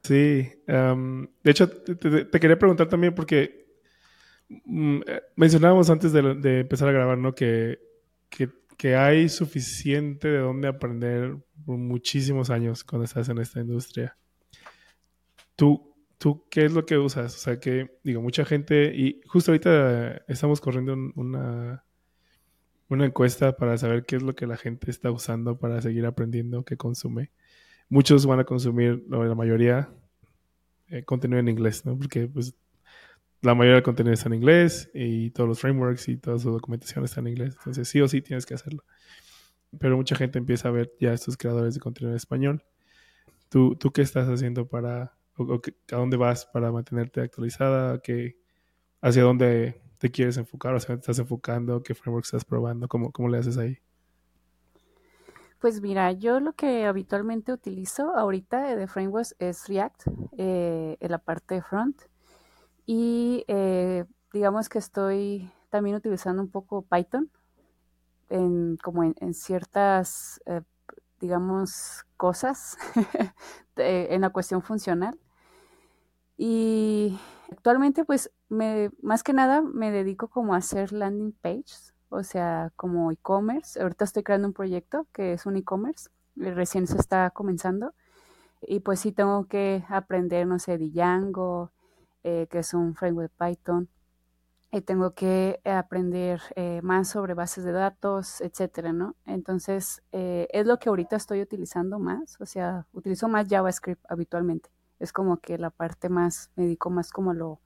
Sí, 0.03 0.51
de 0.67 1.29
hecho, 1.45 1.69
te, 1.69 2.39
quería 2.41 2.59
preguntar 2.59 2.89
también 2.89 3.15
porque 3.15 3.65
mm, 4.49 4.99
eh, 5.07 5.21
mencionábamos 5.37 5.89
antes 5.89 6.11
de, 6.11 6.59
empezar 6.59 6.89
a 6.89 6.91
grabar, 6.91 7.17
¿no? 7.17 7.33
Que, 7.33 7.79
que 8.29 8.49
que 8.75 8.97
hay 8.97 9.29
suficiente 9.29 10.27
de 10.27 10.39
dónde 10.39 10.67
aprender 10.67 11.37
por 11.65 11.77
muchísimos 11.77 12.49
años 12.49 12.83
cuando 12.83 13.05
estás 13.05 13.29
en 13.29 13.37
esta 13.37 13.61
industria. 13.61 14.17
¿Tú, 15.55 15.95
¿Tú 16.17 16.49
qué 16.49 16.65
es 16.65 16.73
lo 16.73 16.85
que 16.85 16.97
usas? 16.97 17.33
O 17.35 17.37
sea, 17.37 17.57
que 17.57 17.99
digo, 18.03 18.21
mucha 18.21 18.43
gente, 18.43 18.91
y 18.93 19.21
justo 19.27 19.51
ahorita 19.51 20.23
estamos 20.27 20.59
corriendo 20.59 20.97
una, 21.15 21.85
una 22.91 23.05
encuesta 23.05 23.55
para 23.55 23.77
saber 23.77 24.05
qué 24.05 24.17
es 24.17 24.23
lo 24.23 24.35
que 24.35 24.45
la 24.45 24.57
gente 24.57 24.91
está 24.91 25.11
usando 25.11 25.57
para 25.57 25.81
seguir 25.81 26.05
aprendiendo, 26.05 26.63
qué 26.65 26.75
consume. 26.75 27.31
Muchos 27.89 28.25
van 28.25 28.39
a 28.39 28.43
consumir, 28.43 29.05
la 29.09 29.33
mayoría, 29.33 29.89
eh, 30.89 31.03
contenido 31.03 31.39
en 31.39 31.47
inglés, 31.47 31.85
¿no? 31.85 31.97
Porque 31.97 32.27
pues 32.27 32.53
la 33.41 33.55
mayoría 33.55 33.75
del 33.75 33.83
contenido 33.83 34.13
está 34.13 34.27
en 34.27 34.35
inglés 34.35 34.89
y 34.93 35.31
todos 35.31 35.47
los 35.47 35.59
frameworks 35.59 36.09
y 36.09 36.17
toda 36.17 36.37
su 36.37 36.51
documentación 36.51 37.05
está 37.05 37.21
en 37.21 37.27
inglés. 37.27 37.55
Entonces, 37.59 37.87
sí 37.87 38.01
o 38.01 38.07
sí 38.07 38.21
tienes 38.21 38.45
que 38.45 38.55
hacerlo. 38.55 38.83
Pero 39.79 39.95
mucha 39.95 40.15
gente 40.15 40.37
empieza 40.37 40.67
a 40.67 40.71
ver 40.71 40.91
ya 40.99 41.13
estos 41.13 41.37
creadores 41.37 41.73
de 41.73 41.79
contenido 41.79 42.11
en 42.11 42.17
español. 42.17 42.63
¿Tú, 43.49 43.75
tú 43.75 43.91
qué 43.91 44.01
estás 44.01 44.27
haciendo 44.27 44.67
para, 44.67 45.13
a 45.37 45.95
dónde 45.95 46.17
vas 46.17 46.45
para 46.45 46.71
mantenerte 46.71 47.21
actualizada? 47.21 47.99
¿Qué, 48.01 48.37
¿Hacia 49.01 49.23
dónde 49.23 49.80
te 50.01 50.09
quieres 50.09 50.35
enfocar? 50.37 50.75
¿Hacia 50.75 50.87
dónde 50.87 51.01
estás 51.01 51.19
enfocando? 51.19 51.83
¿Qué 51.83 51.93
framework 51.93 52.25
estás 52.25 52.43
probando? 52.43 52.87
¿Cómo, 52.87 53.11
cómo 53.11 53.29
le 53.29 53.37
haces 53.37 53.59
ahí? 53.59 53.77
Pues 55.59 55.79
mira, 55.79 56.11
yo 56.11 56.39
lo 56.39 56.53
que 56.53 56.85
habitualmente 56.85 57.53
utilizo 57.53 58.15
ahorita 58.17 58.75
de 58.75 58.87
frameworks 58.87 59.35
es 59.37 59.67
React 59.67 60.07
eh, 60.39 60.97
en 60.99 61.11
la 61.11 61.19
parte 61.19 61.53
de 61.53 61.61
front 61.61 62.01
y 62.87 63.45
eh, 63.47 64.05
digamos 64.33 64.69
que 64.69 64.79
estoy 64.79 65.51
también 65.69 65.95
utilizando 65.95 66.41
un 66.41 66.49
poco 66.49 66.81
Python 66.81 67.29
en, 68.29 68.77
como 68.77 69.03
en, 69.03 69.33
ciertas, 69.35 70.41
eh, 70.47 70.61
digamos, 71.19 72.07
cosas 72.17 72.75
en 73.75 74.21
la 74.21 74.31
cuestión 74.31 74.63
funcional. 74.63 75.19
Y 76.37 77.19
actualmente, 77.51 78.05
pues, 78.05 78.31
me, 78.49 78.91
más 79.01 79.23
que 79.23 79.33
nada 79.33 79.61
me 79.61 79.91
dedico 79.91 80.29
como 80.29 80.53
a 80.53 80.57
hacer 80.57 80.91
landing 80.91 81.33
pages, 81.33 81.93
o 82.09 82.23
sea, 82.23 82.71
como 82.75 83.11
e-commerce. 83.11 83.79
Ahorita 83.81 84.05
estoy 84.05 84.23
creando 84.23 84.47
un 84.47 84.53
proyecto 84.53 85.07
que 85.13 85.33
es 85.33 85.45
un 85.45 85.57
e-commerce, 85.57 86.09
recién 86.35 86.87
se 86.87 86.97
está 86.97 87.29
comenzando. 87.31 87.93
Y 88.61 88.81
pues 88.81 88.99
sí 89.01 89.11
tengo 89.11 89.47
que 89.47 89.83
aprender, 89.89 90.47
no 90.47 90.59
sé, 90.59 90.77
Django, 90.77 91.71
eh, 92.23 92.47
que 92.49 92.59
es 92.59 92.73
un 92.73 92.95
framework 92.95 93.31
de 93.31 93.45
Python. 93.45 93.89
Y 94.71 94.81
tengo 94.81 95.13
que 95.13 95.59
aprender 95.65 96.41
eh, 96.55 96.81
más 96.83 97.09
sobre 97.09 97.33
bases 97.33 97.65
de 97.65 97.73
datos, 97.73 98.41
etcétera, 98.41 98.93
¿no? 98.93 99.15
Entonces, 99.25 100.01
eh, 100.13 100.47
es 100.51 100.65
lo 100.65 100.79
que 100.79 100.89
ahorita 100.89 101.17
estoy 101.17 101.41
utilizando 101.41 101.99
más, 101.99 102.39
o 102.39 102.45
sea, 102.45 102.87
utilizo 102.93 103.27
más 103.27 103.47
JavaScript 103.49 104.03
habitualmente 104.09 104.69
es 105.01 105.13
como 105.13 105.37
que 105.37 105.57
la 105.57 105.71
parte 105.71 106.09
más, 106.09 106.51
me 106.55 106.63
dedico 106.63 106.89
más 106.89 107.11
como 107.11 107.33
lo, 107.33 107.59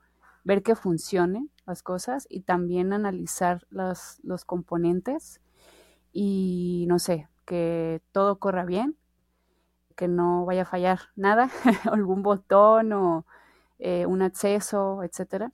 ver 0.43 0.63
que 0.63 0.75
funcionen 0.75 1.51
las 1.65 1.83
cosas 1.83 2.27
y 2.29 2.41
también 2.41 2.93
analizar 2.93 3.65
los, 3.69 4.19
los 4.23 4.45
componentes 4.45 5.41
y 6.13 6.86
no 6.88 6.99
sé, 6.99 7.27
que 7.45 8.01
todo 8.11 8.39
corra 8.39 8.63
bien, 8.63 8.95
que 9.95 10.07
no 10.07 10.45
vaya 10.45 10.63
a 10.63 10.65
fallar 10.65 10.99
nada, 11.15 11.49
algún 11.91 12.23
botón 12.23 12.93
o 12.93 13.25
eh, 13.79 14.05
un 14.05 14.21
acceso, 14.21 15.03
etcétera. 15.03 15.51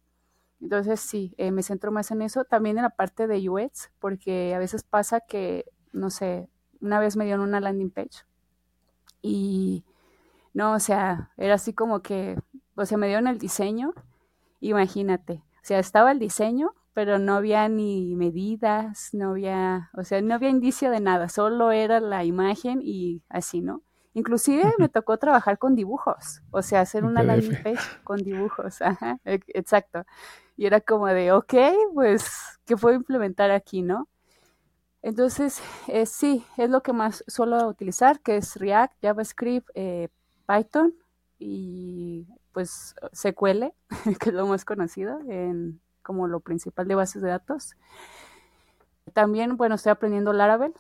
Entonces 0.62 1.00
sí, 1.00 1.34
eh, 1.38 1.52
me 1.52 1.64
centro 1.64 1.92
más 1.92 2.12
en 2.12 2.22
eso, 2.22 2.44
también 2.44 2.78
en 2.78 2.84
la 2.84 2.92
parte 2.92 3.26
de 3.28 3.50
UX, 3.50 3.92
porque 4.00 4.54
a 4.54 4.60
veces 4.60 4.84
pasa 4.84 5.22
que, 5.22 5.66
no 5.94 6.12
sé, 6.12 6.48
una 6.82 7.00
vez 7.00 7.18
me 7.18 7.26
dieron 7.26 7.42
una 7.42 7.60
landing 7.60 7.90
page 7.92 8.26
y 9.22 9.84
no, 10.54 10.74
o 10.74 10.80
sea, 10.80 11.32
era 11.38 11.56
así 11.56 11.74
como 11.74 12.02
que, 12.02 12.38
o 12.76 12.86
sea, 12.86 12.98
me 12.98 13.08
dieron 13.08 13.28
el 13.28 13.38
diseño, 13.38 13.94
imagínate, 14.60 15.44
o 15.56 15.64
sea, 15.64 15.80
estaba 15.80 16.12
el 16.12 16.20
diseño, 16.20 16.74
pero 16.94 17.20
no 17.20 17.36
había 17.36 17.70
ni 17.70 18.16
medidas, 18.16 19.10
no 19.14 19.32
había, 19.32 19.90
o 19.94 20.04
sea, 20.04 20.22
no 20.22 20.34
había 20.36 20.50
indicio 20.50 20.92
de 20.92 21.00
nada, 21.00 21.30
solo 21.30 21.72
era 21.72 22.00
la 22.00 22.26
imagen 22.26 22.82
y 22.84 23.24
así, 23.30 23.62
¿no? 23.62 23.82
Inclusive 24.14 24.74
me 24.78 24.90
tocó 24.90 25.18
trabajar 25.18 25.58
con 25.58 25.74
dibujos, 25.76 26.42
o 26.52 26.62
sea, 26.62 26.82
hacer 26.82 27.06
una 27.06 27.24
landing 27.24 27.64
page 27.64 27.80
con 28.04 28.18
dibujos, 28.18 28.82
ajá, 28.82 29.20
exacto. 29.24 30.06
Y 30.58 30.66
era 30.66 30.82
como 30.82 31.08
de, 31.08 31.32
ok, 31.32 31.54
pues, 31.94 32.30
¿qué 32.66 32.76
puedo 32.76 32.96
implementar 32.96 33.52
aquí, 33.52 33.82
no? 33.82 34.10
Entonces, 35.02 35.62
eh, 35.88 36.06
sí, 36.06 36.46
es 36.58 36.70
lo 36.70 36.84
que 36.84 36.94
más 36.94 37.24
suelo 37.28 37.68
utilizar, 37.68 38.20
que 38.20 38.38
es 38.38 38.56
React, 38.58 38.94
JavaScript, 39.02 39.70
eh, 39.74 40.10
Python 40.42 40.94
y 41.40 42.28
pues 42.52 42.96
SQL, 43.14 43.74
que 44.20 44.30
es 44.30 44.34
lo 44.34 44.48
más 44.48 44.66
conocido 44.66 45.20
en, 45.28 45.82
como 46.02 46.28
lo 46.28 46.40
principal 46.40 46.88
de 46.88 46.96
bases 46.96 47.22
de 47.22 47.30
datos. 47.30 47.76
También, 49.14 49.58
bueno, 49.58 49.76
estoy 49.76 49.92
aprendiendo 49.92 50.34
Laravel, 50.34 50.74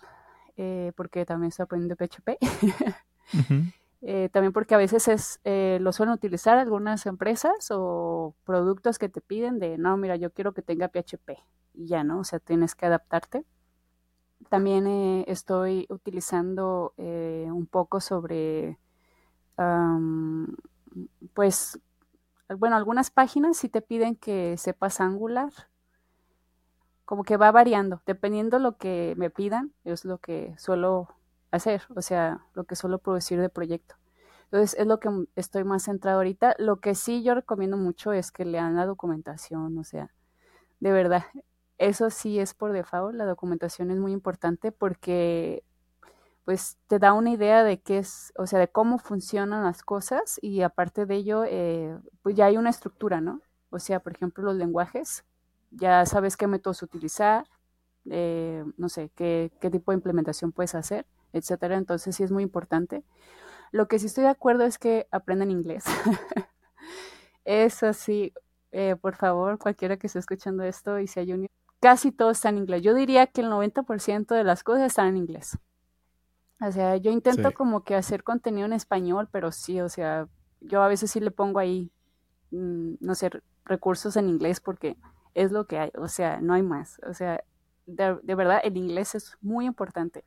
eh, 0.57 0.91
porque 0.95 1.25
también 1.25 1.49
estoy 1.49 1.63
aprendiendo 1.63 1.95
PHP. 1.95 2.37
Uh 3.33 3.37
-huh. 3.37 3.73
eh, 4.01 4.29
también 4.31 4.53
porque 4.53 4.75
a 4.75 4.77
veces 4.77 5.07
es, 5.07 5.39
eh, 5.43 5.79
lo 5.81 5.91
suelen 5.91 6.13
utilizar 6.13 6.57
algunas 6.57 7.05
empresas 7.05 7.69
o 7.71 8.35
productos 8.43 8.99
que 8.99 9.09
te 9.09 9.21
piden 9.21 9.59
de, 9.59 9.77
no, 9.77 9.95
mira, 9.97 10.15
yo 10.17 10.31
quiero 10.31 10.53
que 10.53 10.61
tenga 10.61 10.89
PHP 10.89 11.37
y 11.73 11.87
ya, 11.87 12.03
¿no? 12.03 12.19
O 12.19 12.23
sea, 12.23 12.39
tienes 12.39 12.75
que 12.75 12.85
adaptarte. 12.85 13.45
También 14.49 14.87
estoy 15.27 15.85
utilizando 15.89 16.93
un 16.97 17.67
poco 17.67 18.01
sobre, 18.01 18.79
pues, 21.33 21.79
bueno, 22.57 22.75
algunas 22.75 23.11
páginas 23.11 23.57
sí 23.57 23.69
te 23.69 23.81
piden 23.81 24.15
que 24.15 24.57
sepas 24.57 25.01
Angular, 25.01 25.51
como 27.05 27.23
que 27.23 27.37
va 27.37 27.51
variando, 27.51 28.01
dependiendo 28.05 28.59
lo 28.59 28.77
que 28.77 29.15
me 29.17 29.29
pidan, 29.29 29.73
es 29.83 30.05
lo 30.05 30.17
que 30.19 30.55
suelo 30.57 31.09
hacer, 31.51 31.83
o 31.95 32.01
sea, 32.01 32.45
lo 32.53 32.63
que 32.63 32.75
suelo 32.75 32.99
producir 32.99 33.39
de 33.39 33.49
proyecto. 33.49 33.95
Entonces, 34.45 34.77
es 34.79 34.87
lo 34.87 34.99
que 34.99 35.09
estoy 35.35 35.63
más 35.63 35.83
centrado 35.83 36.17
ahorita. 36.17 36.55
Lo 36.57 36.81
que 36.81 36.93
sí 36.93 37.23
yo 37.23 37.35
recomiendo 37.35 37.77
mucho 37.77 38.11
es 38.11 38.31
que 38.31 38.45
lean 38.45 38.75
la 38.75 38.85
documentación, 38.85 39.77
o 39.77 39.83
sea, 39.83 40.11
de 40.79 40.91
verdad, 40.91 41.23
eso 41.77 42.09
sí 42.09 42.39
es 42.39 42.53
por 42.53 42.73
default, 42.73 43.15
la 43.15 43.25
documentación 43.25 43.91
es 43.91 43.97
muy 43.97 44.11
importante 44.11 44.71
porque 44.71 45.63
pues 46.45 46.77
te 46.87 46.99
da 46.99 47.13
una 47.13 47.31
idea 47.31 47.63
de 47.63 47.81
qué 47.81 47.99
es, 47.99 48.33
o 48.37 48.47
sea, 48.47 48.59
de 48.59 48.67
cómo 48.67 48.97
funcionan 48.99 49.63
las 49.63 49.83
cosas 49.83 50.39
y 50.41 50.61
aparte 50.61 51.05
de 51.05 51.15
ello, 51.15 51.43
eh, 51.45 51.97
pues 52.23 52.35
ya 52.35 52.45
hay 52.45 52.57
una 52.57 52.69
estructura, 52.69 53.21
¿no? 53.21 53.41
O 53.69 53.79
sea, 53.79 53.99
por 54.01 54.13
ejemplo, 54.13 54.43
los 54.43 54.55
lenguajes, 54.55 55.23
ya 55.71 56.05
sabes 56.05 56.37
qué 56.37 56.47
métodos 56.47 56.81
utilizar, 56.83 57.45
eh, 58.09 58.63
no 58.77 58.89
sé, 58.89 59.11
qué, 59.15 59.51
qué 59.61 59.69
tipo 59.69 59.91
de 59.91 59.97
implementación 59.97 60.51
puedes 60.51 60.75
hacer 60.75 61.05
etcétera. 61.33 61.77
Entonces 61.77 62.15
sí 62.15 62.23
es 62.23 62.31
muy 62.31 62.43
importante. 62.43 63.03
Lo 63.71 63.87
que 63.87 63.99
sí 63.99 64.07
estoy 64.07 64.25
de 64.25 64.29
acuerdo 64.31 64.65
es 64.65 64.77
que 64.77 65.07
aprendan 65.11 65.51
inglés. 65.51 65.85
Eso 67.45 67.93
sí, 67.93 68.33
eh, 68.71 68.95
por 68.95 69.15
favor, 69.15 69.57
cualquiera 69.57 69.97
que 69.97 70.07
esté 70.07 70.19
escuchando 70.19 70.63
esto 70.63 70.99
y 70.99 71.07
sea 71.07 71.23
junior, 71.25 71.49
casi 71.79 72.11
todo 72.11 72.31
está 72.31 72.49
en 72.49 72.59
inglés. 72.59 72.83
Yo 72.83 72.93
diría 72.93 73.27
que 73.27 73.41
el 73.41 73.49
90% 73.49 74.35
de 74.35 74.43
las 74.43 74.63
cosas 74.63 74.83
están 74.87 75.07
en 75.07 75.17
inglés. 75.17 75.57
O 76.61 76.71
sea, 76.71 76.97
yo 76.97 77.11
intento 77.11 77.49
sí. 77.49 77.53
como 77.55 77.83
que 77.83 77.95
hacer 77.95 78.23
contenido 78.23 78.65
en 78.65 78.73
español, 78.73 79.27
pero 79.31 79.51
sí, 79.51 79.81
o 79.81 79.89
sea, 79.89 80.27
yo 80.59 80.83
a 80.83 80.87
veces 80.87 81.11
sí 81.11 81.19
le 81.19 81.31
pongo 81.31 81.59
ahí, 81.59 81.91
mmm, 82.51 82.93
no 82.99 83.15
sé, 83.15 83.31
recursos 83.65 84.15
en 84.15 84.29
inglés 84.29 84.59
porque 84.59 84.97
es 85.33 85.51
lo 85.51 85.65
que 85.65 85.79
hay, 85.79 85.91
o 85.97 86.07
sea, 86.07 86.39
no 86.39 86.53
hay 86.53 86.61
más. 86.61 86.99
O 87.07 87.13
sea, 87.13 87.43
de, 87.87 88.17
de 88.21 88.35
verdad, 88.35 88.61
el 88.63 88.77
inglés 88.77 89.15
es 89.15 89.37
muy 89.41 89.65
importante. 89.65 90.23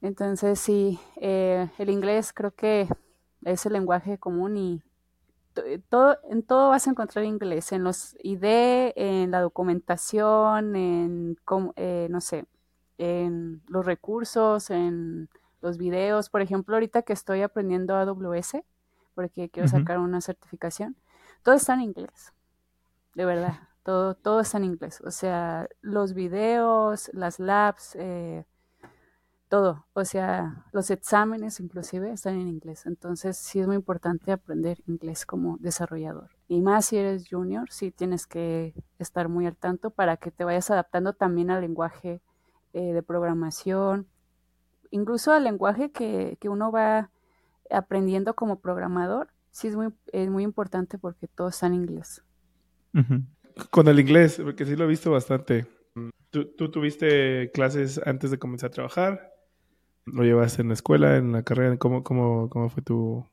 Entonces, 0.00 0.58
sí, 0.58 0.98
eh, 1.16 1.68
el 1.78 1.90
inglés 1.90 2.32
creo 2.32 2.52
que 2.52 2.88
es 3.44 3.66
el 3.66 3.74
lenguaje 3.74 4.18
común 4.18 4.56
y 4.56 4.82
todo, 5.88 6.18
en 6.30 6.42
todo 6.42 6.70
vas 6.70 6.86
a 6.86 6.90
encontrar 6.90 7.24
inglés, 7.24 7.72
en 7.72 7.82
los 7.84 8.14
ID, 8.22 8.92
en 8.96 9.30
la 9.30 9.40
documentación, 9.40 10.76
en, 10.76 11.36
eh, 11.76 12.08
no 12.10 12.20
sé, 12.20 12.46
en 12.98 13.62
los 13.68 13.84
recursos, 13.84 14.70
en 14.70 15.28
los 15.60 15.78
videos. 15.78 16.30
Por 16.30 16.42
ejemplo, 16.42 16.76
ahorita 16.76 17.02
que 17.02 17.12
estoy 17.12 17.42
aprendiendo 17.42 17.96
AWS, 17.96 18.62
porque 19.14 19.48
quiero 19.48 19.68
uh 19.68 19.72
-huh. 19.72 19.78
sacar 19.78 19.98
una 19.98 20.20
certificación, 20.20 20.96
todo 21.42 21.54
está 21.54 21.74
en 21.74 21.82
inglés, 21.82 22.32
de 23.14 23.24
verdad, 23.24 23.54
todo, 23.82 24.14
todo 24.14 24.40
está 24.40 24.58
en 24.58 24.64
inglés. 24.64 25.00
O 25.02 25.10
sea, 25.10 25.68
los 25.80 26.12
videos, 26.14 27.10
las 27.12 27.38
labs, 27.38 27.96
eh, 27.96 28.44
todo, 29.48 29.86
o 29.92 30.04
sea, 30.04 30.64
los 30.72 30.90
exámenes 30.90 31.60
inclusive 31.60 32.10
están 32.10 32.34
en 32.34 32.48
inglés, 32.48 32.84
entonces 32.84 33.36
sí 33.36 33.60
es 33.60 33.66
muy 33.66 33.76
importante 33.76 34.32
aprender 34.32 34.82
inglés 34.86 35.24
como 35.24 35.56
desarrollador. 35.58 36.30
Y 36.48 36.60
más 36.62 36.86
si 36.86 36.96
eres 36.96 37.28
junior, 37.28 37.70
sí 37.70 37.92
tienes 37.92 38.26
que 38.26 38.74
estar 38.98 39.28
muy 39.28 39.46
al 39.46 39.56
tanto 39.56 39.90
para 39.90 40.16
que 40.16 40.30
te 40.32 40.44
vayas 40.44 40.70
adaptando 40.70 41.12
también 41.12 41.50
al 41.50 41.60
lenguaje 41.60 42.20
eh, 42.76 42.92
de 42.92 43.02
programación, 43.02 44.06
incluso 44.90 45.32
al 45.32 45.44
lenguaje 45.44 45.92
que, 45.92 46.36
que, 46.38 46.50
uno 46.50 46.70
va 46.70 47.10
aprendiendo 47.70 48.34
como 48.34 48.60
programador, 48.60 49.28
sí 49.50 49.68
es 49.68 49.76
muy, 49.76 49.94
es 50.12 50.28
muy 50.28 50.42
importante 50.42 50.98
porque 50.98 51.26
todo 51.26 51.48
está 51.48 51.68
en 51.68 51.72
inglés. 51.72 52.22
Con 53.70 53.88
el 53.88 53.98
inglés, 53.98 54.38
porque 54.44 54.66
sí 54.66 54.76
lo 54.76 54.84
he 54.84 54.88
visto 54.88 55.10
bastante. 55.10 55.66
¿Tú, 56.28 56.52
¿Tú, 56.54 56.70
tuviste 56.70 57.50
clases 57.54 57.98
antes 58.04 58.30
de 58.30 58.38
comenzar 58.38 58.68
a 58.68 58.74
trabajar? 58.74 59.32
¿Lo 60.04 60.22
llevaste 60.22 60.60
en 60.60 60.68
la 60.68 60.74
escuela, 60.74 61.16
en 61.16 61.32
la 61.32 61.44
carrera? 61.44 61.78
¿Cómo, 61.78 62.04
cómo, 62.04 62.50
cómo 62.50 62.68
fue 62.68 62.82
tu, 62.82 63.24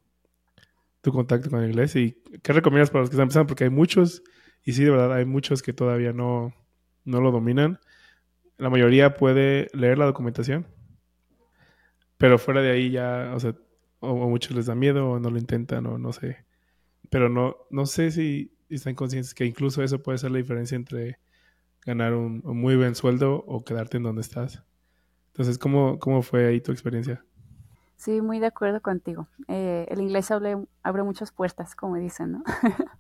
tu 1.02 1.12
contacto 1.12 1.50
con 1.50 1.64
el 1.64 1.72
inglés? 1.72 1.98
¿Y 1.98 2.14
qué 2.42 2.54
recomiendas 2.54 2.92
para 2.92 3.02
los 3.02 3.10
que 3.10 3.16
están 3.16 3.26
empezando? 3.26 3.48
Porque 3.48 3.66
hay 3.66 3.72
muchos, 3.72 4.24
y 4.64 4.72
sí, 4.72 4.86
de 4.86 4.92
verdad, 4.92 5.12
hay 5.12 5.26
muchos 5.26 5.62
que 5.62 5.74
todavía 5.74 6.14
no, 6.14 6.54
no 7.04 7.20
lo 7.20 7.30
dominan. 7.32 7.82
La 8.64 8.70
mayoría 8.70 9.14
puede 9.16 9.68
leer 9.74 9.98
la 9.98 10.06
documentación, 10.06 10.66
pero 12.18 12.38
fuera 12.38 12.62
de 12.62 12.72
ahí 12.72 12.92
ya, 12.92 13.34
o 13.36 13.40
sea, 13.42 13.56
o, 14.00 14.16
muchos 14.30 14.56
les 14.56 14.68
da 14.68 14.74
miedo 14.74 15.06
o 15.10 15.20
no 15.20 15.30
lo 15.30 15.38
intentan 15.38 15.86
o 15.86 15.98
no 15.98 16.14
sé. 16.14 16.46
Pero 17.10 17.28
no, 17.28 17.58
no 17.72 17.86
sé 17.86 18.10
si 18.12 18.56
están 18.70 18.96
conscientes 18.96 19.34
que 19.34 19.44
incluso 19.44 19.84
eso 19.84 20.02
puede 20.02 20.18
ser 20.18 20.32
la 20.32 20.38
diferencia 20.38 20.78
entre 20.78 21.20
ganar 21.86 22.14
un, 22.14 22.42
un 22.46 22.58
muy 22.58 22.78
buen 22.78 22.96
sueldo 22.96 23.44
o 23.46 23.66
quedarte 23.66 23.98
en 23.98 24.04
donde 24.04 24.22
estás. 24.22 24.64
Entonces, 25.34 25.58
¿cómo, 25.58 26.00
cómo 26.00 26.22
fue 26.22 26.48
ahí 26.48 26.62
tu 26.62 26.72
experiencia? 26.72 27.22
Sí, 27.98 28.22
muy 28.22 28.40
de 28.40 28.46
acuerdo 28.46 28.82
contigo. 28.82 29.28
Eh, 29.50 29.88
el 29.90 30.00
inglés 30.00 30.32
abre, 30.32 30.56
abre, 30.84 31.04
muchas 31.04 31.34
puertas, 31.34 31.76
como 31.76 31.98
dicen, 31.98 32.32
¿no? 32.32 32.44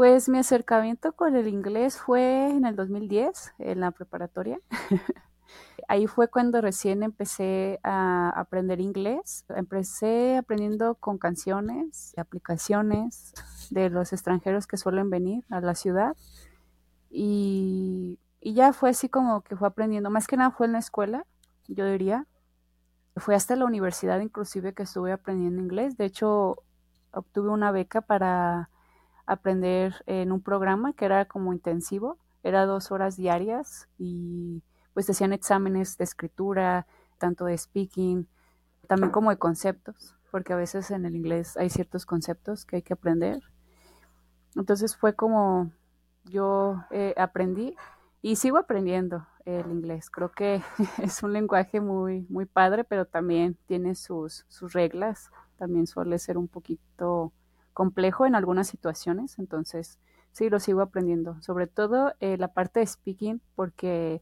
pues 0.00 0.30
mi 0.30 0.38
acercamiento 0.38 1.12
con 1.12 1.36
el 1.36 1.46
inglés 1.46 1.98
fue 1.98 2.48
en 2.48 2.64
el 2.64 2.74
2010, 2.74 3.52
en 3.58 3.80
la 3.80 3.90
preparatoria. 3.90 4.58
ahí 5.88 6.06
fue 6.06 6.28
cuando 6.28 6.62
recién 6.62 7.02
empecé 7.02 7.80
a 7.82 8.30
aprender 8.30 8.80
inglés. 8.80 9.44
Empecé 9.50 10.38
aprendiendo 10.38 10.94
con 10.94 11.18
canciones, 11.18 12.14
aplicaciones 12.16 13.34
de 13.68 13.90
los 13.90 14.14
extranjeros 14.14 14.66
que 14.66 14.78
suelen 14.78 15.10
venir 15.10 15.44
a 15.50 15.60
la 15.60 15.74
ciudad. 15.74 16.16
Y 17.10 18.18
y 18.40 18.54
ya 18.54 18.72
fue 18.72 18.88
así 18.88 19.10
como 19.10 19.42
que 19.42 19.54
fue 19.54 19.68
aprendiendo, 19.68 20.08
más 20.08 20.26
que 20.26 20.38
nada 20.38 20.50
fue 20.50 20.64
en 20.64 20.72
la 20.72 20.78
escuela, 20.78 21.26
yo 21.68 21.84
diría. 21.84 22.26
Fue 23.16 23.34
hasta 23.34 23.54
la 23.54 23.66
universidad 23.66 24.20
inclusive 24.20 24.72
que 24.72 24.84
estuve 24.84 25.12
aprendiendo 25.12 25.60
inglés. 25.60 25.98
De 25.98 26.06
hecho, 26.06 26.56
obtuve 27.12 27.50
una 27.50 27.70
beca 27.70 28.00
para 28.00 28.70
aprender 29.30 30.02
en 30.06 30.32
un 30.32 30.42
programa 30.42 30.92
que 30.92 31.04
era 31.04 31.24
como 31.26 31.52
intensivo. 31.52 32.18
Era 32.42 32.66
dos 32.66 32.90
horas 32.90 33.16
diarias 33.16 33.88
y 33.96 34.62
pues 34.92 35.08
hacían 35.08 35.32
exámenes 35.32 35.96
de 35.98 36.04
escritura, 36.04 36.86
tanto 37.18 37.44
de 37.44 37.56
speaking, 37.56 38.26
también 38.88 39.12
como 39.12 39.30
de 39.30 39.38
conceptos. 39.38 40.16
porque 40.32 40.52
a 40.52 40.56
veces 40.56 40.90
en 40.92 41.04
el 41.06 41.16
inglés 41.16 41.56
hay 41.56 41.70
ciertos 41.70 42.06
conceptos 42.06 42.64
que 42.64 42.76
hay 42.76 42.82
que 42.82 42.92
aprender. 42.92 43.40
Entonces 44.56 44.96
fue 44.96 45.14
como 45.14 45.72
yo 46.24 46.84
eh, 46.90 47.14
aprendí 47.16 47.76
y 48.22 48.36
sigo 48.36 48.58
aprendiendo 48.58 49.26
el 49.44 49.70
inglés. 49.70 50.10
Creo 50.10 50.30
que 50.30 50.62
es 51.02 51.22
un 51.22 51.32
lenguaje 51.32 51.80
muy, 51.80 52.26
muy 52.28 52.46
padre, 52.46 52.84
pero 52.84 53.06
también 53.06 53.56
tiene 53.66 53.94
sus, 53.94 54.44
sus 54.48 54.72
reglas. 54.72 55.30
También 55.56 55.86
suele 55.86 56.18
ser 56.18 56.38
un 56.38 56.48
poquito 56.48 57.32
complejo 57.80 58.26
en 58.26 58.34
algunas 58.34 58.68
situaciones. 58.68 59.38
Entonces, 59.38 59.98
sí, 60.32 60.50
lo 60.50 60.60
sigo 60.60 60.82
aprendiendo. 60.82 61.40
Sobre 61.40 61.66
todo 61.66 62.12
eh, 62.20 62.36
la 62.36 62.48
parte 62.48 62.80
de 62.80 62.86
speaking, 62.86 63.40
porque 63.54 64.20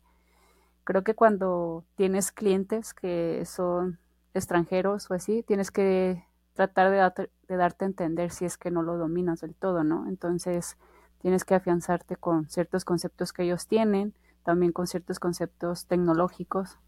creo 0.85 1.03
que 1.03 1.17
cuando 1.17 1.85
tienes 1.97 2.31
clientes 2.31 2.95
que 2.95 3.43
son 3.47 3.99
extranjeros 4.33 5.11
o 5.11 5.15
así, 5.15 5.43
tienes 5.43 5.73
que 5.73 6.25
tratar 6.53 6.93
de, 6.93 7.29
de 7.49 7.57
darte 7.57 7.85
a 7.85 7.89
entender 7.89 8.31
si 8.31 8.45
es 8.45 8.59
que 8.59 8.71
no 8.71 8.83
lo 8.83 8.97
dominas 8.97 9.41
del 9.41 9.57
todo, 9.57 9.83
¿no? 9.83 10.07
Entonces, 10.07 10.77
tienes 11.21 11.45
que 11.45 11.57
afianzarte 11.57 12.15
con 12.15 12.49
ciertos 12.49 12.85
conceptos 12.85 13.33
que 13.33 13.43
ellos 13.43 13.67
tienen, 13.67 14.15
también 14.45 14.71
con 14.71 14.87
ciertos 14.87 15.19
conceptos 15.19 15.87
tecnológicos. 15.87 16.79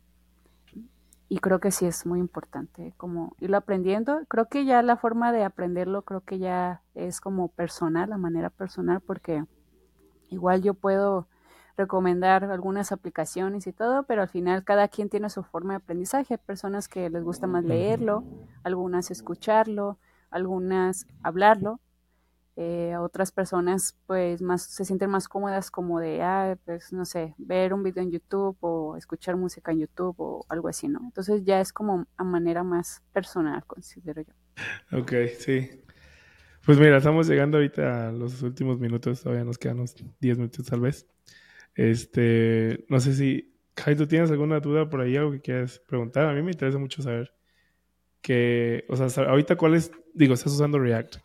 Y 1.33 1.39
creo 1.39 1.61
que 1.61 1.71
sí 1.71 1.87
es 1.87 2.07
muy 2.07 2.19
importante 2.19 2.93
como 2.97 3.37
irlo 3.39 3.57
aprendiendo. 3.57 4.23
Creo 4.27 4.49
que 4.49 4.65
ya 4.65 4.83
la 4.83 4.97
forma 4.97 5.31
de 5.31 5.45
aprenderlo, 5.45 6.03
creo 6.03 6.23
que 6.23 6.41
ya 6.41 6.83
es 6.97 7.21
como 7.21 7.47
personal, 7.47 8.11
la 8.11 8.19
manera 8.19 8.51
personal, 8.51 9.01
porque 9.01 9.45
igual 10.29 10.61
yo 10.61 10.75
puedo 10.75 11.29
recomendar 11.77 12.43
algunas 12.45 12.91
aplicaciones 12.91 13.69
y 13.69 13.73
todo, 13.73 14.03
pero 14.03 14.23
al 14.23 14.29
final 14.29 14.65
cada 14.65 14.89
quien 14.89 15.09
tiene 15.09 15.31
su 15.31 15.45
forma 15.45 15.75
de 15.75 15.77
aprendizaje. 15.77 16.35
Hay 16.35 16.41
personas 16.45 16.89
que 16.89 17.09
les 17.09 17.23
gusta 17.23 17.47
más 17.47 17.63
leerlo, 17.63 18.25
algunas 18.65 19.13
escucharlo, 19.13 19.99
algunas 20.33 21.07
hablarlo 21.23 21.79
eh, 22.57 22.97
otras 22.99 23.33
personas 23.33 23.97
pues 24.07 24.43
más 24.43 24.63
se 24.63 24.85
sienten 24.85 25.11
más 25.11 25.29
cómodas 25.29 25.71
como 25.71 26.01
de, 26.01 26.23
ah, 26.23 26.59
pues 26.65 26.93
no 26.93 27.05
sé, 27.05 27.35
ver 27.39 27.73
un 27.73 27.83
video 27.83 28.03
en 28.03 28.11
YouTube 28.11 28.57
o 28.61 28.97
escuchar 28.97 29.37
música 29.37 29.73
en 29.73 29.81
YouTube 29.81 30.17
o 30.19 30.45
algo 30.49 30.69
así, 30.69 30.89
¿no? 30.89 31.01
Entonces 31.03 31.45
ya 31.45 31.61
es 31.61 31.73
como 31.73 32.07
a 32.17 32.25
manera 32.25 32.63
más 32.65 33.03
personal, 33.13 33.65
considero 33.67 34.23
yo. 34.23 34.99
Ok, 34.99 35.13
sí. 35.39 35.71
Pues 36.65 36.79
mira, 36.79 36.99
estamos 36.99 37.27
llegando 37.27 37.57
ahorita 37.57 38.09
a 38.09 38.13
los 38.13 38.43
últimos 38.43 38.79
minutos, 38.79 39.23
todavía 39.23 39.45
nos 39.45 39.57
quedan 39.57 39.79
unos 39.79 39.95
10 40.21 40.37
minutos 40.37 40.67
tal 40.67 40.81
vez. 40.81 41.07
Este, 41.75 42.85
no 42.89 43.01
sé 43.01 43.15
si, 43.15 43.55
Kai, 43.75 43.97
¿tú 43.97 44.07
tienes 44.07 44.31
alguna 44.31 44.61
duda 44.61 44.91
por 44.91 45.01
ahí, 45.01 45.17
algo 45.17 45.33
que 45.33 45.41
quieras 45.41 45.81
preguntar? 45.87 46.27
A 46.27 46.35
mí 46.35 46.43
me 46.43 46.51
interesa 46.51 46.79
mucho 46.79 47.03
saber 47.03 47.33
que, 48.21 48.85
o 48.89 48.97
sea, 48.97 49.25
ahorita 49.25 49.57
cuál 49.57 49.75
es, 49.75 49.91
digo, 50.13 50.35
estás 50.35 50.53
usando 50.53 50.79
React. 50.79 51.17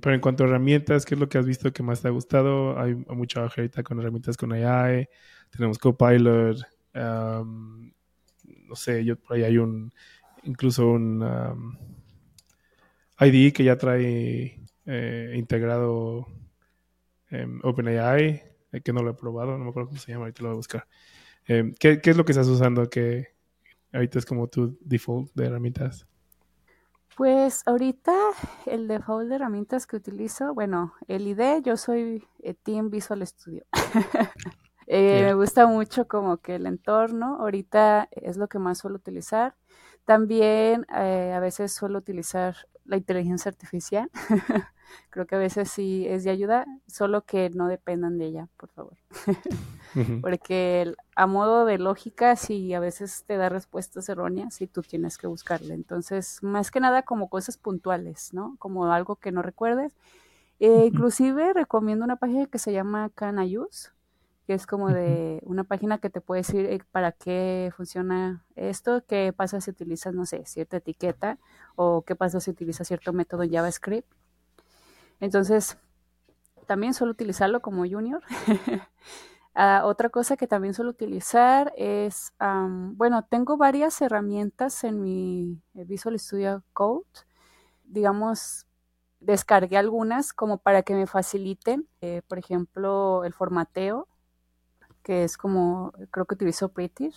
Pero 0.00 0.14
en 0.14 0.20
cuanto 0.20 0.44
a 0.44 0.46
herramientas, 0.46 1.04
¿qué 1.04 1.14
es 1.14 1.20
lo 1.20 1.28
que 1.28 1.38
has 1.38 1.46
visto 1.46 1.72
que 1.72 1.82
más 1.82 2.02
te 2.02 2.08
ha 2.08 2.10
gustado? 2.10 2.78
Hay 2.78 2.94
mucha 2.94 3.40
ahorita 3.42 3.82
con 3.82 3.98
herramientas 4.00 4.36
con 4.36 4.52
AI. 4.52 5.08
Tenemos 5.50 5.78
Copilot. 5.78 6.58
no 6.94 8.76
sé, 8.76 9.04
yo 9.04 9.16
por 9.16 9.36
ahí 9.36 9.42
hay 9.44 9.58
un, 9.58 9.92
incluso 10.44 10.88
un 10.88 11.22
IDE 13.20 13.52
que 13.52 13.64
ya 13.64 13.76
trae 13.76 14.60
eh, 14.86 15.32
integrado 15.36 16.26
em, 17.30 17.60
OpenAI, 17.62 18.42
eh, 18.72 18.80
que 18.82 18.92
no 18.92 19.02
lo 19.02 19.10
he 19.10 19.14
probado, 19.14 19.58
no 19.58 19.64
me 19.64 19.70
acuerdo 19.70 19.88
cómo 19.88 20.00
se 20.00 20.12
llama, 20.12 20.24
ahorita 20.24 20.42
lo 20.42 20.48
voy 20.48 20.54
a 20.54 20.56
buscar. 20.56 20.88
Em, 21.46 21.74
¿qué, 21.78 22.00
¿Qué 22.00 22.10
es 22.10 22.16
lo 22.16 22.24
que 22.24 22.32
estás 22.32 22.48
usando 22.48 22.88
que 22.88 23.28
ahorita 23.92 24.18
es 24.18 24.26
como 24.26 24.48
tu 24.48 24.78
default 24.80 25.32
de 25.34 25.46
herramientas? 25.46 26.09
Pues 27.20 27.64
ahorita 27.66 28.14
el 28.64 28.88
default 28.88 29.28
de 29.28 29.34
herramientas 29.34 29.86
que 29.86 29.96
utilizo, 29.96 30.54
bueno, 30.54 30.94
el 31.06 31.26
ID, 31.26 31.60
yo 31.62 31.76
soy 31.76 32.26
eh, 32.42 32.54
Team 32.54 32.88
Visual 32.88 33.26
Studio. 33.26 33.62
eh, 34.86 35.24
Me 35.26 35.34
gusta 35.34 35.66
mucho 35.66 36.08
como 36.08 36.38
que 36.38 36.54
el 36.54 36.64
entorno, 36.64 37.36
ahorita 37.38 38.08
es 38.10 38.38
lo 38.38 38.48
que 38.48 38.58
más 38.58 38.78
suelo 38.78 38.96
utilizar. 38.96 39.54
También 40.06 40.86
eh, 40.96 41.34
a 41.36 41.40
veces 41.40 41.74
suelo 41.74 41.98
utilizar 41.98 42.56
la 42.90 42.96
inteligencia 42.96 43.48
artificial. 43.48 44.10
Creo 45.10 45.26
que 45.26 45.36
a 45.36 45.38
veces 45.38 45.70
sí 45.70 46.06
es 46.08 46.24
de 46.24 46.30
ayuda, 46.30 46.66
solo 46.88 47.22
que 47.22 47.48
no 47.50 47.68
dependan 47.68 48.18
de 48.18 48.26
ella, 48.26 48.48
por 48.56 48.68
favor. 48.70 48.96
Porque 50.20 50.92
a 51.14 51.26
modo 51.28 51.64
de 51.64 51.78
lógica, 51.78 52.34
sí, 52.34 52.74
a 52.74 52.80
veces 52.80 53.24
te 53.26 53.36
da 53.36 53.48
respuestas 53.48 54.08
erróneas 54.08 54.60
y 54.60 54.66
tú 54.66 54.82
tienes 54.82 55.16
que 55.18 55.28
buscarle. 55.28 55.74
Entonces, 55.74 56.42
más 56.42 56.72
que 56.72 56.80
nada 56.80 57.02
como 57.02 57.28
cosas 57.28 57.56
puntuales, 57.56 58.34
¿no? 58.34 58.56
Como 58.58 58.92
algo 58.92 59.16
que 59.16 59.30
no 59.30 59.42
recuerdes. 59.42 59.92
Eh, 60.58 60.86
inclusive 60.86 61.52
recomiendo 61.52 62.04
una 62.04 62.16
página 62.16 62.46
que 62.46 62.58
se 62.58 62.72
llama 62.72 63.10
Canayus, 63.14 63.92
que 64.50 64.54
es 64.54 64.66
como 64.66 64.88
de 64.88 65.40
una 65.44 65.62
página 65.62 65.98
que 65.98 66.10
te 66.10 66.20
puede 66.20 66.40
decir 66.40 66.66
eh, 66.66 66.82
para 66.90 67.12
qué 67.12 67.70
funciona 67.76 68.44
esto, 68.56 69.04
qué 69.06 69.32
pasa 69.32 69.60
si 69.60 69.70
utilizas, 69.70 70.12
no 70.12 70.26
sé, 70.26 70.44
cierta 70.44 70.78
etiqueta 70.78 71.38
o 71.76 72.02
qué 72.02 72.16
pasa 72.16 72.40
si 72.40 72.50
utilizas 72.50 72.88
cierto 72.88 73.12
método 73.12 73.44
en 73.44 73.52
JavaScript. 73.52 74.12
Entonces, 75.20 75.78
también 76.66 76.94
suelo 76.94 77.12
utilizarlo 77.12 77.62
como 77.62 77.86
junior. 77.88 78.24
Ah, 79.52 79.82
otra 79.84 80.10
cosa 80.10 80.36
que 80.36 80.46
también 80.46 80.74
suelo 80.74 80.90
utilizar 80.90 81.72
es, 81.76 82.32
bueno, 82.38 83.26
tengo 83.28 83.56
varias 83.56 84.00
herramientas 84.00 84.84
en 84.84 85.02
mi 85.02 85.60
eh, 85.74 85.84
Visual 85.84 86.16
Studio 86.20 86.62
Code. 86.72 87.04
Digamos, 87.82 88.68
descargué 89.18 89.76
algunas 89.76 90.32
como 90.32 90.58
para 90.58 90.82
que 90.82 90.94
me 90.94 91.08
faciliten, 91.08 91.88
eh, 92.00 92.22
por 92.28 92.38
ejemplo, 92.38 93.24
el 93.24 93.32
formateo, 93.34 94.06
que 95.02 95.24
es 95.24 95.36
como, 95.36 95.92
creo 96.10 96.26
que 96.26 96.34
utilizo 96.34 96.70
Pretty, 96.70 97.10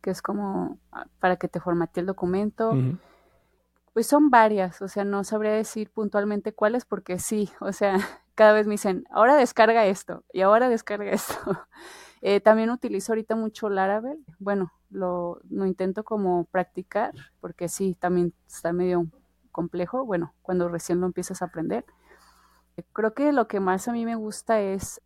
que 0.00 0.10
es 0.10 0.22
como 0.22 0.78
ah, 0.90 1.06
para 1.20 1.36
que 1.36 1.48
te 1.48 1.60
formatee 1.60 2.00
el 2.00 2.06
documento. 2.06 2.72
Pues 3.92 4.06
son 4.06 4.30
varias, 4.30 4.80
o 4.80 4.88
sea, 4.88 5.04
no 5.04 5.22
sabría 5.22 5.52
decir 5.52 5.90
puntualmente 5.90 6.54
cuáles 6.54 6.86
porque 6.86 7.18
sí, 7.18 7.50
o 7.60 7.72
sea, 7.72 7.96
cada 8.34 8.52
vez 8.52 8.66
me 8.66 8.72
dicen, 8.72 9.04
ahora 9.10 9.36
descarga 9.36 9.84
esto 9.86 10.24
y 10.32 10.40
ahora 10.40 10.68
descarga 10.68 11.10
esto. 11.12 11.34
Eh, 12.22 12.40
también 12.40 12.70
utilizo 12.70 13.12
ahorita 13.12 13.34
mucho 13.34 13.68
Laravel. 13.68 14.24
Bueno, 14.38 14.72
lo, 14.90 15.40
lo, 15.50 15.66
intento 15.66 16.04
como 16.04 16.44
practicar 16.44 17.12
porque 17.40 17.68
sí, 17.68 17.96
también 17.98 18.32
está 18.46 18.72
medio 18.72 19.08
complejo. 19.50 20.04
Bueno, 20.06 20.32
cuando 20.40 20.68
recién 20.68 21.00
lo 21.00 21.06
empiezas 21.06 21.42
a 21.42 21.46
aprender. 21.46 21.84
Creo 22.92 23.12
que 23.12 23.32
lo 23.32 23.48
que 23.48 23.60
más 23.60 23.88
a 23.88 23.92
mí 23.92 24.06
me 24.06 24.14
gusta 24.14 24.60
es 24.60 25.02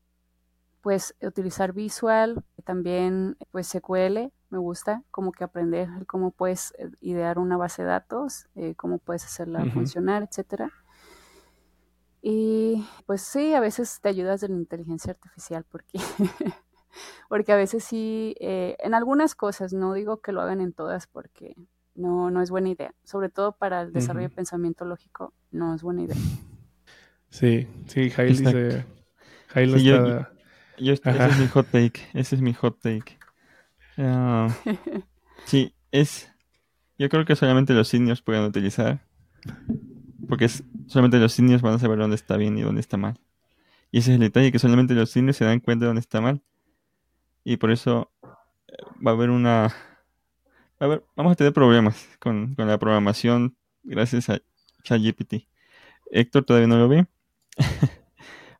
pues 0.87 1.16
utilizar 1.20 1.72
Visual, 1.72 2.45
también 2.62 3.37
pues 3.51 3.66
SQL, 3.66 4.30
me 4.51 4.59
gusta 4.59 5.03
como 5.11 5.32
que 5.32 5.43
aprender 5.43 5.89
cómo 6.07 6.30
puedes 6.30 6.74
eh, 6.78 6.89
idear 7.01 7.41
una 7.41 7.57
base 7.57 7.82
de 7.82 7.89
datos, 7.89 8.47
eh, 8.55 8.76
cómo 8.76 8.99
puedes 8.99 9.24
hacerla 9.24 9.64
funcionar, 9.72 10.22
etcétera. 10.22 10.70
Y 12.22 12.87
pues 13.05 13.22
sí, 13.22 13.53
a 13.55 13.59
veces 13.59 13.99
te 14.01 14.11
ayudas 14.11 14.41
de 14.41 14.49
la 14.49 14.55
inteligencia 14.55 15.11
artificial 15.11 15.64
porque, 15.68 15.99
porque 17.28 17.51
a 17.51 17.57
veces 17.57 17.82
sí, 17.82 18.37
eh, 18.39 18.76
en 18.78 18.95
algunas 18.95 19.34
cosas, 19.34 19.72
no 19.72 19.93
digo 19.93 20.18
que 20.18 20.30
lo 20.30 20.41
hagan 20.41 20.61
en 20.61 20.72
todas 20.72 21.09
porque 21.09 21.57
no, 21.97 22.30
no 22.30 22.43
es 22.43 22.51
buena 22.53 22.68
idea. 22.68 22.95
Sobre 23.03 23.28
todo 23.28 23.57
para 23.57 23.82
el 23.82 23.93
desarrollo 23.93 24.28
de 24.28 24.37
pensamiento 24.37 24.84
lógico, 24.84 25.34
no 25.51 25.74
es 25.74 25.82
buena 25.82 26.03
idea. 26.03 26.16
Sí, 27.28 27.66
sí, 27.89 28.09
Jail 28.11 28.39
dice... 28.39 28.87
Jail 29.49 29.74
está... 29.74 30.28
Yo, 30.28 30.36
ese 30.79 31.27
es 31.29 31.39
mi 31.39 31.47
hot 31.49 31.66
take, 31.70 32.01
ese 32.14 32.35
es 32.37 32.41
mi 32.41 32.53
hot 32.53 32.81
take. 32.81 33.18
Ah, 33.99 34.49
sí, 35.45 35.74
es... 35.91 36.31
Yo 36.99 37.09
creo 37.11 37.24
que 37.27 37.37
solamente 37.37 37.74
los 37.74 37.89
seniors 37.89 38.22
pueden 38.22 38.45
utilizar 38.45 39.07
porque 40.29 40.49
solamente 40.49 41.18
los 41.18 41.33
seniors 41.33 41.62
van 41.62 41.74
a 41.74 41.79
saber 41.79 41.99
dónde 41.99 42.16
está 42.16 42.37
bien 42.37 42.59
y 42.59 42.62
dónde 42.62 42.81
está 42.81 42.97
mal. 42.97 43.18
Y 43.91 43.99
ese 43.99 44.11
es 44.11 44.14
el 44.16 44.20
detalle, 44.20 44.53
que 44.53 44.59
solamente 44.59 44.95
los 44.95 45.11
seniors 45.11 45.37
se 45.37 45.45
dan 45.45 45.61
cuenta 45.61 45.85
de 45.85 45.89
dónde 45.89 46.01
está 46.01 46.20
mal. 46.20 46.43
Y 47.45 47.57
por 47.57 47.70
eso 47.70 48.11
eh, 48.68 48.77
va 49.05 49.12
a 49.12 49.14
haber 49.14 49.31
una... 49.31 49.66
a 50.81 51.01
vamos 51.14 51.33
a 51.33 51.37
tener 51.37 51.53
problemas 51.53 52.09
con, 52.18 52.55
la 52.57 52.79
programación 52.79 53.57
gracias 53.85 54.29
a 54.29 54.41
ChatGPT. 54.83 55.47
Héctor 56.11 56.45
todavía 56.45 56.68
no 56.68 56.79
lo 56.79 56.89
ve, 56.89 57.07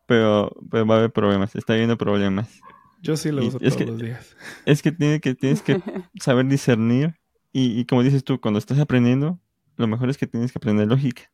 pero, 0.07 0.57
va 0.73 0.95
a 0.95 0.99
haber 0.99 1.13
problemas, 1.13 1.55
está 1.55 1.75
habiendo 1.75 1.99
problemas. 1.99 2.61
Yo 3.03 3.17
sí 3.17 3.31
lo 3.31 3.45
uso 3.45 3.59
todos 3.59 3.81
los 3.81 3.99
días. 3.99 4.37
Es 4.65 4.83
que, 4.83 4.93
tiene 4.93 5.21
que 5.21 5.35
tienes 5.35 5.63
que 5.63 5.81
saber 6.21 6.47
discernir 6.47 7.15
y, 7.53 7.79
y 7.79 7.85
como 7.85 8.03
dices 8.03 8.25
tú, 8.25 8.41
cuando 8.41 8.59
estás 8.59 8.79
aprendiendo, 8.79 9.39
lo 9.77 9.87
mejor 9.87 10.09
es 10.09 10.19
que 10.19 10.27
tienes 10.27 10.53
que 10.53 10.59
aprender 10.59 10.89
lógica 10.89 11.31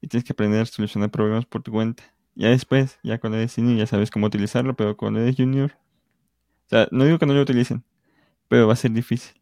y 0.00 0.08
tienes 0.08 0.24
que 0.24 0.32
aprender 0.32 0.60
a 0.60 0.66
solucionar 0.66 1.10
problemas 1.10 1.46
por 1.46 1.62
tu 1.62 1.72
cuenta. 1.72 2.02
Ya 2.34 2.48
después, 2.48 2.98
ya 3.02 3.18
cuando 3.18 3.38
eres 3.38 3.52
senior, 3.52 3.78
ya 3.78 3.86
sabes 3.86 4.10
cómo 4.10 4.26
utilizarlo, 4.26 4.74
pero 4.74 4.96
cuando 4.96 5.20
eres 5.20 5.36
junior, 5.36 5.72
o 6.66 6.68
sea, 6.68 6.88
no 6.90 7.04
digo 7.04 7.18
que 7.18 7.26
no 7.26 7.32
lo 7.32 7.42
utilicen, 7.42 7.84
pero 8.48 8.66
va 8.66 8.74
a 8.74 8.76
ser 8.76 8.90
difícil. 8.90 9.40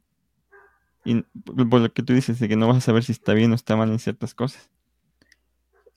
Y 1.05 1.23
por 1.23 1.81
lo 1.81 1.93
que 1.93 2.03
tú 2.03 2.13
dices, 2.13 2.39
de 2.39 2.49
que 2.49 2.57
no 2.57 2.69
vas 2.69 2.79
a 2.79 2.81
saber 2.81 3.05
si 3.05 3.13
está 3.13 3.35
bien 3.35 3.53
o 3.53 3.55
está 3.55 3.77
mal 3.77 3.91
en 3.91 3.99
ciertas 3.99 4.35
cosas. 4.35 4.71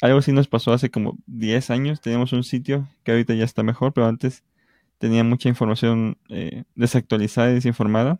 Algo 0.02 0.20
así 0.20 0.32
nos 0.32 0.48
pasó 0.48 0.74
hace 0.74 0.92
como 0.92 1.18
10 1.28 1.70
años. 1.72 2.02
Teníamos 2.02 2.34
un 2.34 2.44
sitio 2.44 2.88
que 3.04 3.12
ahorita 3.12 3.34
ya 3.34 3.46
está 3.46 3.64
mejor, 3.64 3.94
pero 3.94 4.06
antes 4.08 4.44
tenía 5.00 5.24
mucha 5.24 5.50
información 5.50 6.18
eh, 6.30 6.64
desactualizada 6.76 7.50
y 7.52 7.56
desinformada. 7.56 8.20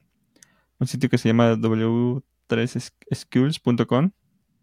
Un 0.80 0.88
sitio 0.88 1.10
que 1.10 1.18
se 1.18 1.30
llama 1.30 1.56
w3schools.com, 1.56 4.12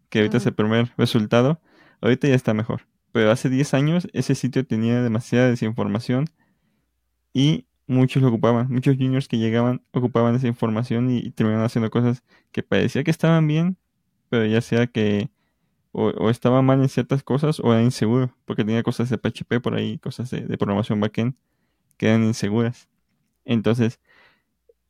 que 0.09 0.19
ahorita 0.19 0.37
es 0.37 0.45
el 0.45 0.53
primer 0.53 0.93
resultado. 0.97 1.59
Ahorita 2.01 2.27
ya 2.27 2.35
está 2.35 2.53
mejor. 2.53 2.81
Pero 3.11 3.31
hace 3.31 3.49
10 3.49 3.73
años 3.73 4.07
ese 4.13 4.35
sitio 4.35 4.65
tenía 4.65 5.01
demasiada 5.01 5.49
desinformación 5.49 6.27
y 7.33 7.65
muchos 7.87 8.21
lo 8.21 8.29
ocupaban. 8.29 8.67
Muchos 8.69 8.95
juniors 8.97 9.27
que 9.27 9.37
llegaban 9.37 9.81
ocupaban 9.91 10.35
esa 10.35 10.47
información 10.47 11.09
y, 11.09 11.31
terminaban 11.31 11.65
haciendo 11.65 11.89
cosas 11.91 12.23
que 12.51 12.63
parecía 12.63 13.03
que 13.03 13.11
estaban 13.11 13.47
bien, 13.47 13.77
pero 14.29 14.45
ya 14.45 14.61
sea 14.61 14.87
que 14.87 15.29
o, 15.97 16.29
estaba 16.29 16.61
mal 16.61 16.81
en 16.81 16.89
ciertas 16.89 17.23
cosas 17.23 17.59
o 17.61 17.71
era 17.73 17.81
inseguro, 17.81 18.35
porque 18.45 18.65
tenía 18.65 18.83
cosas 18.83 19.09
de 19.09 19.17
PHP 19.17 19.61
por 19.61 19.75
ahí, 19.75 19.97
cosas 19.99 20.29
de, 20.29 20.41
programación 20.57 20.99
backend 20.99 21.35
que 21.97 22.07
eran 22.07 22.25
inseguras. 22.25 22.89
Entonces, 23.45 24.01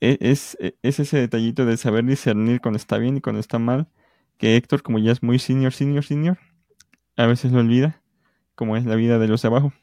e, 0.02 0.18
es, 0.22 0.58
e, 0.60 0.76
es, 0.82 1.00
ese 1.00 1.18
detallito 1.18 1.66
de 1.66 1.78
saber 1.78 2.06
discernir 2.06 2.60
cuando 2.62 2.78
está 2.78 2.98
bien 2.98 3.18
y 3.18 3.22
cuando 3.22 3.40
está 3.40 3.60
mal, 3.60 3.88
que 4.38 4.56
Héctor, 4.58 4.82
como 4.84 5.00
ya 5.00 5.12
es 5.12 5.22
muy 5.24 5.40
senior, 5.40 5.74
senior, 5.74 6.04
senior, 6.04 6.40
a 7.18 7.28
veces 7.28 7.52
lo 7.52 7.60
olvida, 7.60 8.02
como 8.56 8.76
es 8.78 8.86
la 8.86 8.96
vida 8.96 9.20
de 9.20 9.28
los 9.28 9.42
de 9.44 9.50
abajo. 9.50 9.74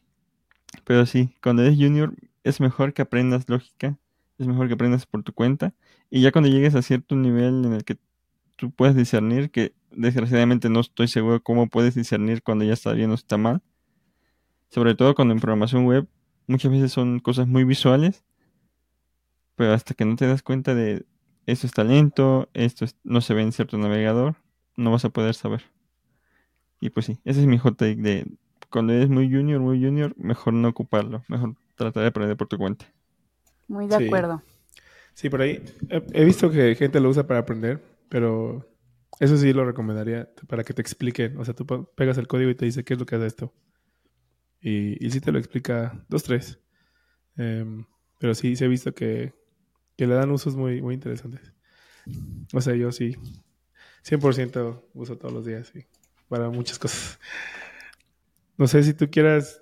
Pero 0.84 1.06
sí, 1.06 1.36
cuando 1.42 1.62
eres 1.62 1.76
junior 1.78 2.14
es 2.44 2.60
mejor 2.60 2.94
que 2.94 3.02
aprendas 3.02 3.48
lógica, 3.48 3.98
es 4.38 4.46
mejor 4.48 4.68
que 4.68 4.74
aprendas 4.74 5.06
por 5.06 5.22
tu 5.22 5.32
cuenta, 5.32 5.74
y 6.10 6.22
ya 6.22 6.32
cuando 6.32 6.50
llegues 6.50 6.74
a 6.74 6.82
cierto 6.82 7.14
nivel 7.16 7.64
en 7.64 7.74
el 7.74 7.84
que 7.84 7.96
tú 8.56 8.70
puedes 8.70 8.96
discernir, 8.96 9.50
que 9.50 9.74
desgraciadamente 9.90 10.68
no 10.68 10.80
estoy 10.80 11.08
seguro 11.08 11.42
cómo 11.42 11.68
puedes 11.68 11.94
discernir 11.94 12.42
cuando 12.42 12.64
ya 12.64 12.72
está 12.72 12.92
bien 12.92 13.10
o 13.10 13.14
está 13.14 13.36
mal, 13.36 13.62
sobre 14.70 14.94
todo 14.94 15.14
cuando 15.14 15.34
en 15.34 15.40
programación 15.40 15.86
web 15.86 16.06
muchas 16.46 16.70
veces 16.70 16.92
son 16.92 17.20
cosas 17.20 17.46
muy 17.46 17.64
visuales, 17.64 18.24
pero 19.56 19.72
hasta 19.72 19.94
que 19.94 20.04
no 20.04 20.16
te 20.16 20.26
das 20.26 20.42
cuenta 20.42 20.74
de 20.74 21.04
esto 21.46 21.66
es 21.66 21.72
talento, 21.72 22.48
esto 22.54 22.86
no 23.04 23.20
se 23.20 23.34
ve 23.34 23.42
en 23.42 23.52
cierto 23.52 23.76
navegador, 23.78 24.36
no 24.76 24.90
vas 24.90 25.04
a 25.04 25.10
poder 25.10 25.34
saber. 25.34 25.62
Y 26.80 26.90
pues 26.90 27.06
sí, 27.06 27.18
ese 27.24 27.40
es 27.40 27.46
mi 27.46 27.58
hot 27.58 27.76
take 27.76 27.96
de 27.96 28.26
cuando 28.70 28.92
eres 28.92 29.08
muy 29.08 29.30
junior, 29.30 29.60
muy 29.60 29.82
junior, 29.82 30.14
mejor 30.16 30.54
no 30.54 30.68
ocuparlo, 30.68 31.22
mejor 31.28 31.54
tratar 31.76 32.02
de 32.02 32.08
aprender 32.08 32.36
por 32.36 32.48
tu 32.48 32.58
cuenta. 32.58 32.86
Muy 33.68 33.86
de 33.86 34.06
acuerdo. 34.06 34.42
Sí, 35.14 35.28
por 35.28 35.42
ahí 35.42 35.62
he, 35.90 36.24
visto 36.24 36.50
que 36.50 36.74
gente 36.74 36.98
lo 36.98 37.10
usa 37.10 37.26
para 37.26 37.40
aprender, 37.40 37.82
pero 38.12 38.70
eso 39.20 39.38
sí 39.38 39.54
lo 39.54 39.64
recomendaría 39.64 40.30
para 40.46 40.64
que 40.64 40.74
te 40.74 40.82
expliquen. 40.82 41.38
O 41.38 41.46
sea, 41.46 41.54
tú 41.54 41.64
pegas 41.96 42.18
el 42.18 42.28
código 42.28 42.50
y 42.50 42.54
te 42.54 42.66
dice 42.66 42.84
qué 42.84 42.92
es 42.92 43.00
lo 43.00 43.06
que 43.06 43.16
hace 43.16 43.26
esto. 43.26 43.54
Y, 44.60 45.02
y 45.02 45.10
sí 45.10 45.22
te 45.22 45.32
lo 45.32 45.38
explica 45.38 46.04
dos, 46.10 46.22
tres. 46.22 46.60
Em, 47.38 47.86
pero 48.18 48.34
sí, 48.34 48.54
se 48.54 48.66
ha 48.66 48.68
visto 48.68 48.94
que, 48.94 49.32
que, 49.96 50.06
le 50.06 50.12
dan 50.12 50.30
usos 50.30 50.56
muy, 50.56 50.82
muy 50.82 50.92
interesantes. 50.92 51.54
O 52.52 52.60
sea, 52.60 52.74
yo 52.74 52.92
sí, 52.92 53.16
100% 54.04 54.82
uso 54.92 55.16
todos 55.16 55.32
los 55.32 55.46
días, 55.46 55.72
para 56.28 56.50
muchas 56.50 56.78
cosas. 56.78 57.18
No 58.58 58.66
sé 58.66 58.82
si 58.82 58.92
tú 58.92 59.08
quieras, 59.10 59.61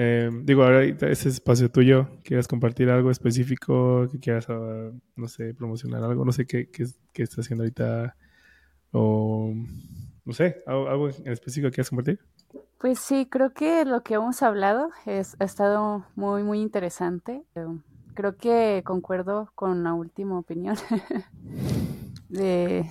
em, 0.00 0.44
digo, 0.44 0.62
ahora 0.62 0.84
ese 0.84 1.28
espacio 1.28 1.72
tuyo, 1.72 2.06
quieras 2.22 2.46
compartir 2.46 2.88
algo 2.88 3.10
específico, 3.10 4.06
que 4.12 4.20
quieras, 4.20 4.46
ah, 4.48 4.92
no 5.16 5.26
sé, 5.26 5.54
promocionar 5.54 6.04
algo, 6.04 6.24
no 6.24 6.30
sé 6.30 6.46
qué, 6.46 6.70
qué, 6.70 6.86
qué 7.12 7.24
estás 7.24 7.40
haciendo 7.40 7.64
ahorita, 7.64 8.14
o 8.92 9.52
no 10.24 10.32
sé, 10.32 10.62
algo 10.66 11.08
específico 11.08 11.66
que 11.66 11.74
quieras 11.74 11.90
compartir. 11.90 12.20
Pues 12.78 13.00
sí, 13.00 13.26
creo 13.28 13.52
que 13.52 13.84
lo 13.84 14.04
que 14.04 14.14
hemos 14.14 14.40
hablado 14.42 14.90
es, 15.04 15.34
ha 15.40 15.44
estado 15.44 16.06
muy, 16.14 16.44
muy 16.44 16.60
interesante. 16.60 17.42
Em, 17.56 17.82
creo 18.14 18.36
que 18.36 18.82
concuerdo 18.84 19.50
con 19.56 19.82
la 19.82 19.94
última 19.94 20.38
opinión 20.38 20.76
de, 22.28 22.88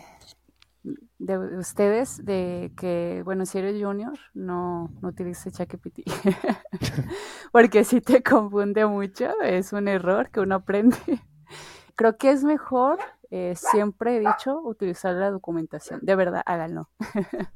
de 1.19 1.57
ustedes, 1.57 2.23
de 2.23 2.71
que, 2.77 3.21
bueno, 3.25 3.45
si 3.45 3.57
eres 3.57 3.81
junior, 3.81 4.17
no, 4.33 4.91
no 5.01 5.09
utilices 5.09 5.53
ChatGPT, 5.53 6.01
porque 7.51 7.83
si 7.83 8.01
te 8.01 8.21
confunde 8.21 8.85
mucho, 8.85 9.39
es 9.41 9.73
un 9.73 9.87
error 9.87 10.29
que 10.29 10.39
uno 10.39 10.55
aprende. 10.55 10.97
Creo 11.95 12.17
que 12.17 12.29
es 12.29 12.43
mejor, 12.43 12.99
eh, 13.31 13.55
siempre 13.55 14.17
he 14.17 14.19
dicho, 14.19 14.61
utilizar 14.61 15.15
la 15.15 15.31
documentación. 15.31 15.99
De 16.03 16.15
verdad, 16.15 16.43
háganlo. 16.45 16.89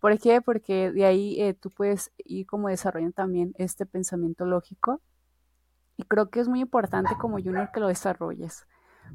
¿Por 0.00 0.18
qué? 0.18 0.42
Porque 0.42 0.92
de 0.92 1.06
ahí 1.06 1.40
eh, 1.40 1.54
tú 1.54 1.70
puedes 1.70 2.12
ir 2.18 2.46
como 2.46 2.68
desarrollando 2.68 3.14
también 3.14 3.54
este 3.56 3.86
pensamiento 3.86 4.44
lógico. 4.44 5.00
Y 5.96 6.04
creo 6.04 6.28
que 6.28 6.40
es 6.40 6.48
muy 6.48 6.60
importante 6.60 7.16
como 7.18 7.38
junior 7.38 7.70
que 7.72 7.80
lo 7.80 7.88
desarrolles, 7.88 8.68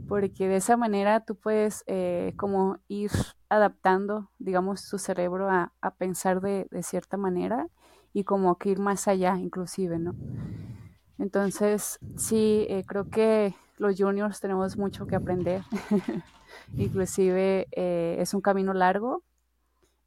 porque 0.08 0.48
de 0.48 0.58
esa 0.58 0.78
manera 0.78 1.22
tú 1.26 1.36
puedes 1.36 1.84
eh, 1.88 2.34
como 2.38 2.78
ir 2.88 3.12
adaptando, 3.50 4.30
digamos, 4.40 4.88
tu 4.90 4.98
cerebro 4.98 5.50
a, 5.50 5.72
pensar 5.98 6.42
de, 6.42 6.68
cierta 6.82 7.18
manera 7.18 7.68
y 8.14 8.24
como 8.24 8.58
ir 8.64 8.80
más 8.80 9.08
allá 9.08 9.38
inclusive, 9.38 10.00
¿no? 10.00 10.16
Entonces, 11.20 12.00
sí, 12.18 12.66
eh, 12.70 12.84
creo 12.86 13.10
que 13.10 13.56
los 13.78 13.96
juniors 13.98 14.40
tenemos 14.40 14.78
mucho 14.78 15.08
que 15.08 15.16
aprender. 15.16 15.64
inclusive 16.76 17.68
es 17.72 18.34
un 18.34 18.42
camino 18.42 18.74
largo, 18.74 19.24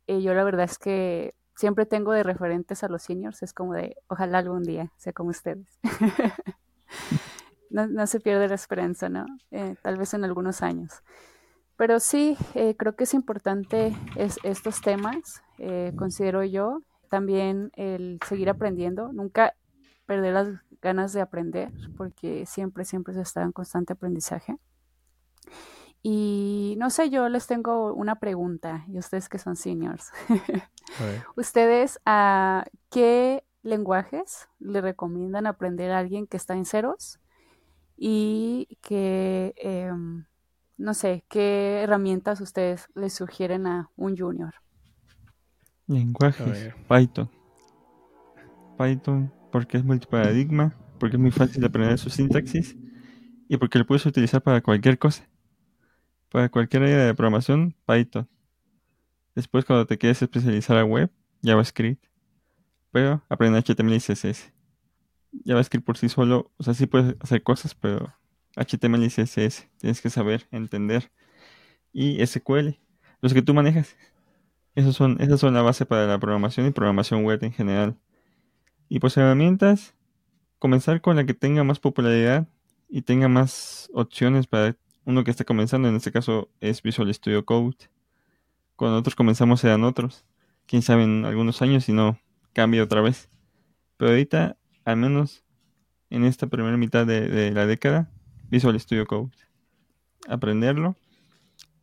y 0.06 0.22
yo 0.22 0.34
la 0.34 0.44
verdad 0.44 0.66
es 0.66 0.78
que 0.78 1.34
siempre 1.56 1.86
tengo 1.86 2.12
de 2.12 2.22
referentes 2.22 2.84
a 2.84 2.88
los 2.88 3.02
seniors, 3.02 3.42
es 3.42 3.52
como 3.52 3.74
de, 3.74 3.96
ojalá 4.08 4.38
algún 4.38 4.62
día 4.62 4.92
sea 4.96 5.12
como 5.12 5.30
ustedes. 5.30 5.66
no, 7.70 8.06
se 8.06 8.20
pierde 8.20 8.48
la 8.48 8.54
esperanza, 8.54 9.08
¿no? 9.08 9.26
Eh, 9.50 9.76
tal 9.82 9.96
vez 9.96 10.14
en 10.14 10.24
algunos 10.24 10.62
años. 10.62 11.02
Pero 11.76 12.00
sí, 12.00 12.36
eh, 12.54 12.74
creo 12.76 12.96
que 12.96 13.04
es 13.04 13.14
importante 13.14 13.94
es, 14.16 14.38
estos 14.42 14.80
temas, 14.80 15.42
eh, 15.58 15.92
considero 15.96 16.42
yo, 16.42 16.80
también 17.10 17.70
el 17.76 18.18
seguir 18.26 18.48
aprendiendo, 18.48 19.12
nunca 19.12 19.54
perder 20.06 20.34
las 20.34 20.48
ganas 20.80 21.12
de 21.12 21.20
aprender, 21.20 21.70
porque 21.96 22.46
siempre, 22.46 22.84
siempre 22.84 23.14
se 23.14 23.20
está 23.20 23.42
en 23.42 23.52
constante 23.52 23.92
aprendizaje. 23.92 24.56
Y 26.02 26.76
no 26.78 26.90
sé, 26.90 27.10
yo 27.10 27.28
les 27.28 27.46
tengo 27.46 27.92
una 27.92 28.20
pregunta, 28.20 28.84
y 28.88 28.98
ustedes 28.98 29.28
que 29.28 29.38
son 29.38 29.56
seniors. 29.56 30.12
¿Ustedes 31.36 31.98
a 32.06 32.64
qué 32.90 33.44
lenguajes 33.62 34.48
le 34.60 34.80
recomiendan 34.80 35.46
aprender 35.46 35.90
a 35.90 35.98
alguien 35.98 36.26
que 36.26 36.36
está 36.36 36.54
en 36.54 36.64
ceros? 36.64 37.18
Y 37.96 38.78
que, 38.82 39.54
em, 39.56 40.26
no 40.76 40.94
sé, 40.94 41.24
¿qué 41.28 41.82
herramientas 41.82 42.40
ustedes 42.40 42.88
le 42.94 43.10
sugieren 43.10 43.66
a 43.66 43.90
un 43.96 44.16
junior? 44.16 44.54
Lenguajes, 45.86 46.74
Python. 46.88 47.30
Python, 48.78 49.32
porque 49.50 49.78
es 49.78 49.84
multiparadigma, 49.84 50.76
porque 50.98 51.16
es 51.16 51.22
muy 51.22 51.30
fácil 51.30 51.60
de 51.60 51.68
aprender 51.68 51.98
su 51.98 52.10
sintaxis 52.10 52.76
y 53.48 53.56
porque 53.56 53.78
lo 53.78 53.86
puedes 53.86 54.04
utilizar 54.04 54.42
para 54.42 54.60
cualquier 54.60 54.98
cosa. 54.98 55.28
Para 56.30 56.48
cualquier 56.48 56.82
área 56.82 57.06
de 57.06 57.14
programación, 57.14 57.74
Python. 57.86 58.28
Después, 59.34 59.64
cuando 59.64 59.86
te 59.86 59.96
quieres 59.96 60.20
especializar 60.20 60.76
a 60.76 60.84
web, 60.84 61.10
JavaScript. 61.42 62.04
Pero 62.90 63.22
aprende 63.28 63.62
HTML 63.62 63.94
y 63.94 64.00
CSS. 64.00 64.55
JavaScript 65.44 65.84
por 65.84 65.98
sí 65.98 66.08
solo, 66.08 66.50
o 66.56 66.62
sea, 66.62 66.74
sí 66.74 66.86
puedes 66.86 67.16
hacer 67.20 67.42
cosas, 67.42 67.74
pero 67.74 68.14
HTML 68.56 69.04
y 69.04 69.08
CSS 69.08 69.68
tienes 69.78 70.00
que 70.00 70.10
saber, 70.10 70.46
entender. 70.50 71.10
Y 71.92 72.24
SQL, 72.24 72.78
los 73.20 73.34
que 73.34 73.42
tú 73.42 73.54
manejas. 73.54 73.96
Esos 74.74 74.94
son, 74.94 75.20
esas 75.20 75.40
son 75.40 75.54
la 75.54 75.62
base 75.62 75.86
para 75.86 76.06
la 76.06 76.18
programación 76.18 76.66
y 76.66 76.70
programación 76.70 77.24
web 77.24 77.42
en 77.42 77.52
general. 77.52 77.96
Y 78.88 79.00
pues 79.00 79.16
herramientas, 79.16 79.94
comenzar 80.58 81.00
con 81.00 81.16
la 81.16 81.24
que 81.24 81.34
tenga 81.34 81.64
más 81.64 81.80
popularidad 81.80 82.46
y 82.88 83.02
tenga 83.02 83.28
más 83.28 83.90
opciones 83.94 84.46
para 84.46 84.76
uno 85.04 85.24
que 85.24 85.30
está 85.30 85.44
comenzando, 85.44 85.88
en 85.88 85.96
este 85.96 86.12
caso 86.12 86.50
es 86.60 86.82
Visual 86.82 87.12
Studio 87.14 87.44
Code. 87.44 87.76
Cuando 88.76 88.96
nosotros 88.96 89.16
comenzamos 89.16 89.64
eran 89.64 89.84
otros. 89.84 90.24
Quién 90.66 90.82
sabe 90.82 91.04
en 91.04 91.24
algunos 91.24 91.62
años 91.62 91.84
si 91.84 91.92
no 91.92 92.18
cambia 92.52 92.82
otra 92.82 93.00
vez. 93.00 93.30
Pero 93.96 94.10
ahorita, 94.10 94.56
al 94.86 94.96
menos 94.96 95.44
en 96.08 96.24
esta 96.24 96.46
primera 96.46 96.76
mitad 96.76 97.04
de, 97.06 97.50
la 97.50 97.66
década, 97.66 98.08
Visual 98.48 98.78
Studio 98.80 99.06
Code. 99.06 99.30
Aprenderlo 100.28 100.96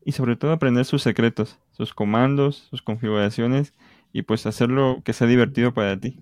y 0.06 0.14
sobre 0.14 0.36
todo 0.36 0.52
aprender 0.52 0.86
sus 0.86 1.04
secretos, 1.04 1.60
sus 1.72 1.94
comandos, 1.94 2.68
sus 2.70 2.82
configuraciones 2.82 3.74
y 4.12 4.24
pues 4.24 4.46
hacerlo 4.46 5.02
que 5.04 5.14
sea 5.14 5.28
divertido 5.28 5.74
para 5.74 6.00
ti. 6.00 6.18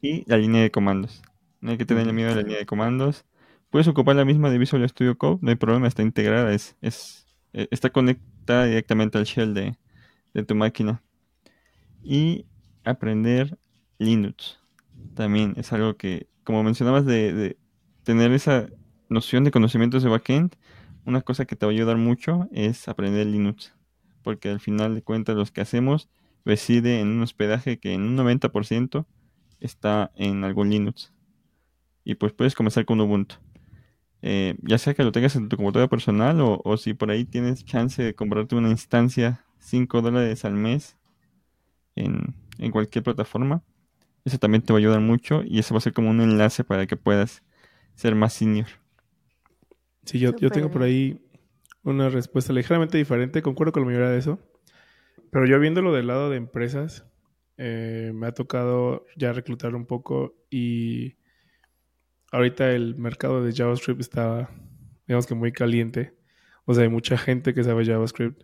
Y 0.00 0.28
la 0.28 0.38
línea 0.38 0.62
de 0.62 0.70
comandos. 0.70 1.22
No 1.60 1.70
hay 1.70 1.78
que 1.78 1.84
tener 1.84 2.10
miedo 2.12 2.32
a 2.32 2.36
la 2.36 2.42
línea 2.42 2.58
de 2.58 2.66
comandos. 2.66 3.24
Puedes 3.70 3.86
ocupar 3.86 4.16
la 4.16 4.24
misma 4.24 4.50
de 4.50 4.58
Visual 4.58 4.88
Studio 4.88 5.16
Code, 5.16 5.38
no 5.42 5.50
hay 5.50 5.56
problema, 5.56 5.86
está 5.86 6.02
integrada, 6.02 6.52
es, 6.52 6.76
eh, 6.80 7.68
está 7.70 7.90
conectada 7.90 8.64
directamente 8.64 9.18
al 9.18 9.24
shell 9.24 9.54
de 9.54 10.42
tu 10.42 10.54
máquina. 10.54 11.02
Y 12.02 12.46
aprender 12.84 13.58
Linux 13.98 14.61
también 15.14 15.54
es 15.56 15.72
algo 15.72 15.96
que, 15.96 16.28
como 16.44 16.62
mencionabas, 16.62 17.06
de, 17.06 17.32
de 17.32 17.56
tener 18.04 18.32
esa 18.32 18.68
noción 19.08 19.44
de 19.44 19.50
conocimientos 19.50 20.02
de 20.02 20.08
backend, 20.08 20.56
una 21.04 21.20
cosa 21.20 21.44
que 21.44 21.56
te 21.56 21.66
va 21.66 21.72
a 21.72 21.74
ayudar 21.74 21.96
mucho 21.96 22.48
es 22.52 22.88
aprender 22.88 23.26
Linux. 23.26 23.74
Porque 24.22 24.48
al 24.48 24.60
final 24.60 24.94
de 24.94 25.02
cuentas, 25.02 25.36
los 25.36 25.50
que 25.50 25.60
hacemos 25.60 26.08
reside 26.44 27.00
en 27.00 27.08
un 27.08 27.22
hospedaje 27.22 27.78
que 27.78 27.92
en 27.92 28.02
un 28.02 28.16
90% 28.16 29.06
está 29.60 30.12
en 30.16 30.44
algún 30.44 30.70
Linux. 30.70 31.12
Y 32.04 32.16
pues 32.16 32.32
puedes 32.32 32.54
comenzar 32.54 32.84
con 32.84 33.00
Ubuntu. 33.00 33.36
Eh, 34.22 34.56
ya 34.62 34.78
sea 34.78 34.94
que 34.94 35.02
lo 35.02 35.10
tengas 35.10 35.34
en 35.34 35.48
tu 35.48 35.56
computadora 35.56 35.88
personal 35.88 36.40
o, 36.40 36.60
o, 36.64 36.76
si 36.76 36.94
por 36.94 37.10
ahí 37.10 37.24
tienes 37.24 37.64
chance 37.64 38.00
de 38.00 38.14
comprarte 38.14 38.54
una 38.54 38.70
instancia 38.70 39.44
5 39.58 40.00
dólares 40.00 40.44
al 40.44 40.54
mes 40.54 40.96
en, 41.96 42.34
en, 42.58 42.70
cualquier 42.70 43.02
plataforma, 43.02 43.64
eso 44.24 44.38
también 44.38 44.62
te 44.62 44.72
va 44.72 44.78
a 44.78 44.80
ayudar 44.80 45.00
mucho 45.00 45.42
y 45.44 45.58
eso 45.58 45.74
va 45.74 45.78
a 45.78 45.82
ser 45.82 45.92
como 45.92 46.10
un 46.10 46.20
enlace 46.20 46.64
para 46.64 46.86
que 46.86 46.96
puedas 46.96 47.42
ser 47.94 48.14
más 48.14 48.32
senior. 48.32 48.66
Sí, 50.04 50.18
yo, 50.18 50.34
yo 50.36 50.50
tengo 50.50 50.70
por 50.70 50.82
ahí 50.82 51.20
una 51.82 52.08
respuesta 52.08 52.52
ligeramente 52.52 52.98
diferente, 52.98 53.42
concuerdo 53.42 53.72
con 53.72 53.82
la 53.82 53.86
mayoría 53.86 54.10
de 54.10 54.18
eso, 54.18 54.38
pero 55.30 55.46
yo 55.46 55.58
viéndolo 55.58 55.92
del 55.92 56.06
lado 56.06 56.30
de 56.30 56.36
empresas, 56.36 57.06
eh, 57.56 58.12
me 58.14 58.26
ha 58.26 58.32
tocado 58.32 59.06
ya 59.16 59.32
reclutar 59.32 59.74
un 59.74 59.86
poco 59.86 60.34
y 60.50 61.16
ahorita 62.30 62.72
el 62.72 62.96
mercado 62.96 63.44
de 63.44 63.52
JavaScript 63.52 64.00
está, 64.00 64.50
digamos 65.06 65.26
que 65.26 65.34
muy 65.34 65.52
caliente. 65.52 66.14
O 66.64 66.74
sea, 66.74 66.84
hay 66.84 66.88
mucha 66.88 67.18
gente 67.18 67.54
que 67.54 67.64
sabe 67.64 67.84
JavaScript. 67.84 68.42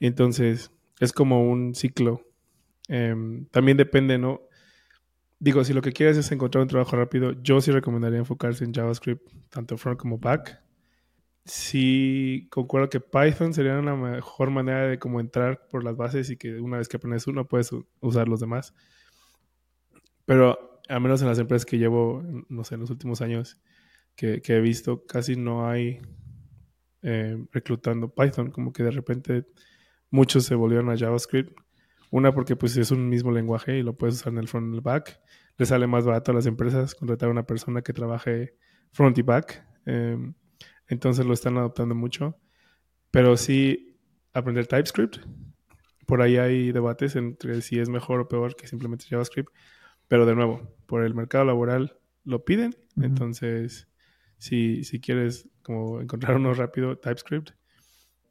Entonces, 0.00 0.72
es 1.00 1.12
como 1.12 1.48
un 1.48 1.74
ciclo. 1.74 2.26
Eh, 2.88 3.14
también 3.50 3.76
depende, 3.76 4.18
¿no? 4.18 4.42
Digo, 5.38 5.64
si 5.64 5.72
lo 5.72 5.82
que 5.82 5.92
quieres 5.92 6.16
es 6.16 6.30
encontrar 6.32 6.62
un 6.62 6.68
trabajo 6.68 6.96
rápido, 6.96 7.32
yo 7.42 7.60
sí 7.60 7.70
recomendaría 7.70 8.18
enfocarse 8.18 8.64
en 8.64 8.72
JavaScript, 8.72 9.28
tanto 9.50 9.76
front 9.76 9.98
como 9.98 10.18
back. 10.18 10.62
Sí, 11.44 12.48
concuerdo 12.50 12.88
que 12.88 13.00
Python 13.00 13.52
sería 13.52 13.78
una 13.78 13.94
mejor 13.94 14.50
manera 14.50 14.86
de 14.88 14.98
como 14.98 15.20
entrar 15.20 15.66
por 15.68 15.84
las 15.84 15.96
bases 15.96 16.30
y 16.30 16.38
que 16.38 16.58
una 16.60 16.78
vez 16.78 16.88
que 16.88 16.96
aprendes 16.96 17.26
uno 17.26 17.46
puedes 17.46 17.70
usar 18.00 18.28
los 18.28 18.40
demás. 18.40 18.74
Pero 20.24 20.80
al 20.88 21.00
menos 21.00 21.20
en 21.22 21.28
las 21.28 21.38
empresas 21.38 21.66
que 21.66 21.78
llevo, 21.78 22.22
no 22.48 22.64
sé, 22.64 22.74
en 22.76 22.80
los 22.80 22.90
últimos 22.90 23.20
años 23.20 23.58
que, 24.16 24.40
he 24.46 24.60
visto, 24.60 25.04
casi 25.06 25.36
no 25.36 25.68
hay 25.68 26.00
eh, 27.02 27.44
reclutando 27.52 28.14
Python. 28.14 28.50
Como 28.50 28.72
que 28.72 28.82
de 28.82 28.90
repente 28.90 29.46
muchos 30.10 30.44
se 30.44 30.54
volvieron 30.54 30.90
a 30.90 30.96
JavaScript. 30.96 31.52
Una 32.14 32.32
porque 32.32 32.54
pues 32.54 32.76
es 32.76 32.92
un 32.92 33.08
mismo 33.08 33.32
lenguaje 33.32 33.76
y 33.76 33.82
lo 33.82 33.98
puedes 33.98 34.14
usar 34.14 34.32
en 34.32 34.38
el 34.38 34.46
front 34.46 34.72
y 34.72 34.76
el 34.76 34.82
back. 34.82 35.20
Le 35.58 35.66
sale 35.66 35.88
más 35.88 36.04
barato 36.04 36.30
a 36.30 36.34
las 36.36 36.46
empresas 36.46 36.94
contratar 36.94 37.28
a 37.28 37.32
una 37.32 37.44
persona 37.44 37.82
que 37.82 37.92
trabaje 37.92 38.54
front 38.92 39.18
y 39.18 39.22
back. 39.22 39.66
Eh, 39.86 40.16
entonces 40.86 41.26
lo 41.26 41.34
están 41.34 41.58
adoptando 41.58 41.96
mucho. 41.96 42.38
Pero 43.10 43.36
sí, 43.36 43.98
aprender 44.32 44.68
TypeScript. 44.68 45.26
Por 46.06 46.22
ahí 46.22 46.36
hay 46.36 46.70
debates 46.70 47.16
entre 47.16 47.60
si 47.62 47.80
es 47.80 47.88
mejor 47.88 48.20
o 48.20 48.28
peor 48.28 48.54
que 48.54 48.68
simplemente 48.68 49.06
JavaScript. 49.10 49.52
Pero 50.06 50.24
de 50.24 50.36
nuevo, 50.36 50.72
por 50.86 51.02
el 51.02 51.16
mercado 51.16 51.44
laboral 51.44 51.98
lo 52.22 52.44
piden. 52.44 52.76
Uh 52.94 53.00
-huh. 53.00 53.06
Entonces, 53.06 53.88
si, 54.38 54.84
si 54.84 55.00
quieres 55.00 55.48
como 55.62 56.00
encontrar 56.00 56.36
uno 56.36 56.54
rápido, 56.54 56.96
TypeScript. 56.96 57.54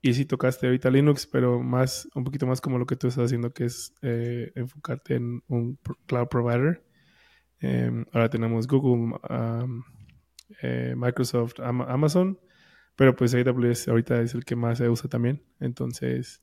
Y 0.06 0.14
si 0.16 0.26
tocaste 0.26 0.66
ahorita 0.66 0.90
Linux, 0.90 1.26
pero 1.26 1.62
más, 1.62 2.10
un 2.14 2.26
poquito 2.26 2.46
más 2.46 2.60
como 2.60 2.78
lo 2.78 2.86
que 2.86 2.98
tú 2.98 3.08
estás 3.08 3.24
haciendo, 3.24 3.54
que 3.54 3.64
es 3.64 3.94
eh, 4.02 4.52
enfocarte 4.54 5.16
en 5.16 5.42
un 5.48 5.80
cloud 6.08 6.28
provider. 6.28 6.84
Eh, 7.62 7.90
ahora 8.12 8.30
tenemos 8.30 8.68
Google, 8.68 9.18
um, 9.30 9.82
eh, 10.62 10.94
Microsoft, 10.98 11.62
Amazon, 11.62 12.38
pero 12.98 13.16
pues 13.16 13.34
AWS 13.34 13.88
ahorita 13.88 14.20
es 14.22 14.34
el 14.34 14.44
que 14.44 14.58
más 14.58 14.80
se 14.80 14.90
usa 14.90 15.10
también. 15.10 15.42
Entonces, 15.62 16.42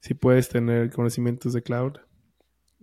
si 0.00 0.14
puedes 0.14 0.48
tener 0.48 0.90
conocimientos 0.90 1.52
de 1.52 1.62
cloud 1.62 1.92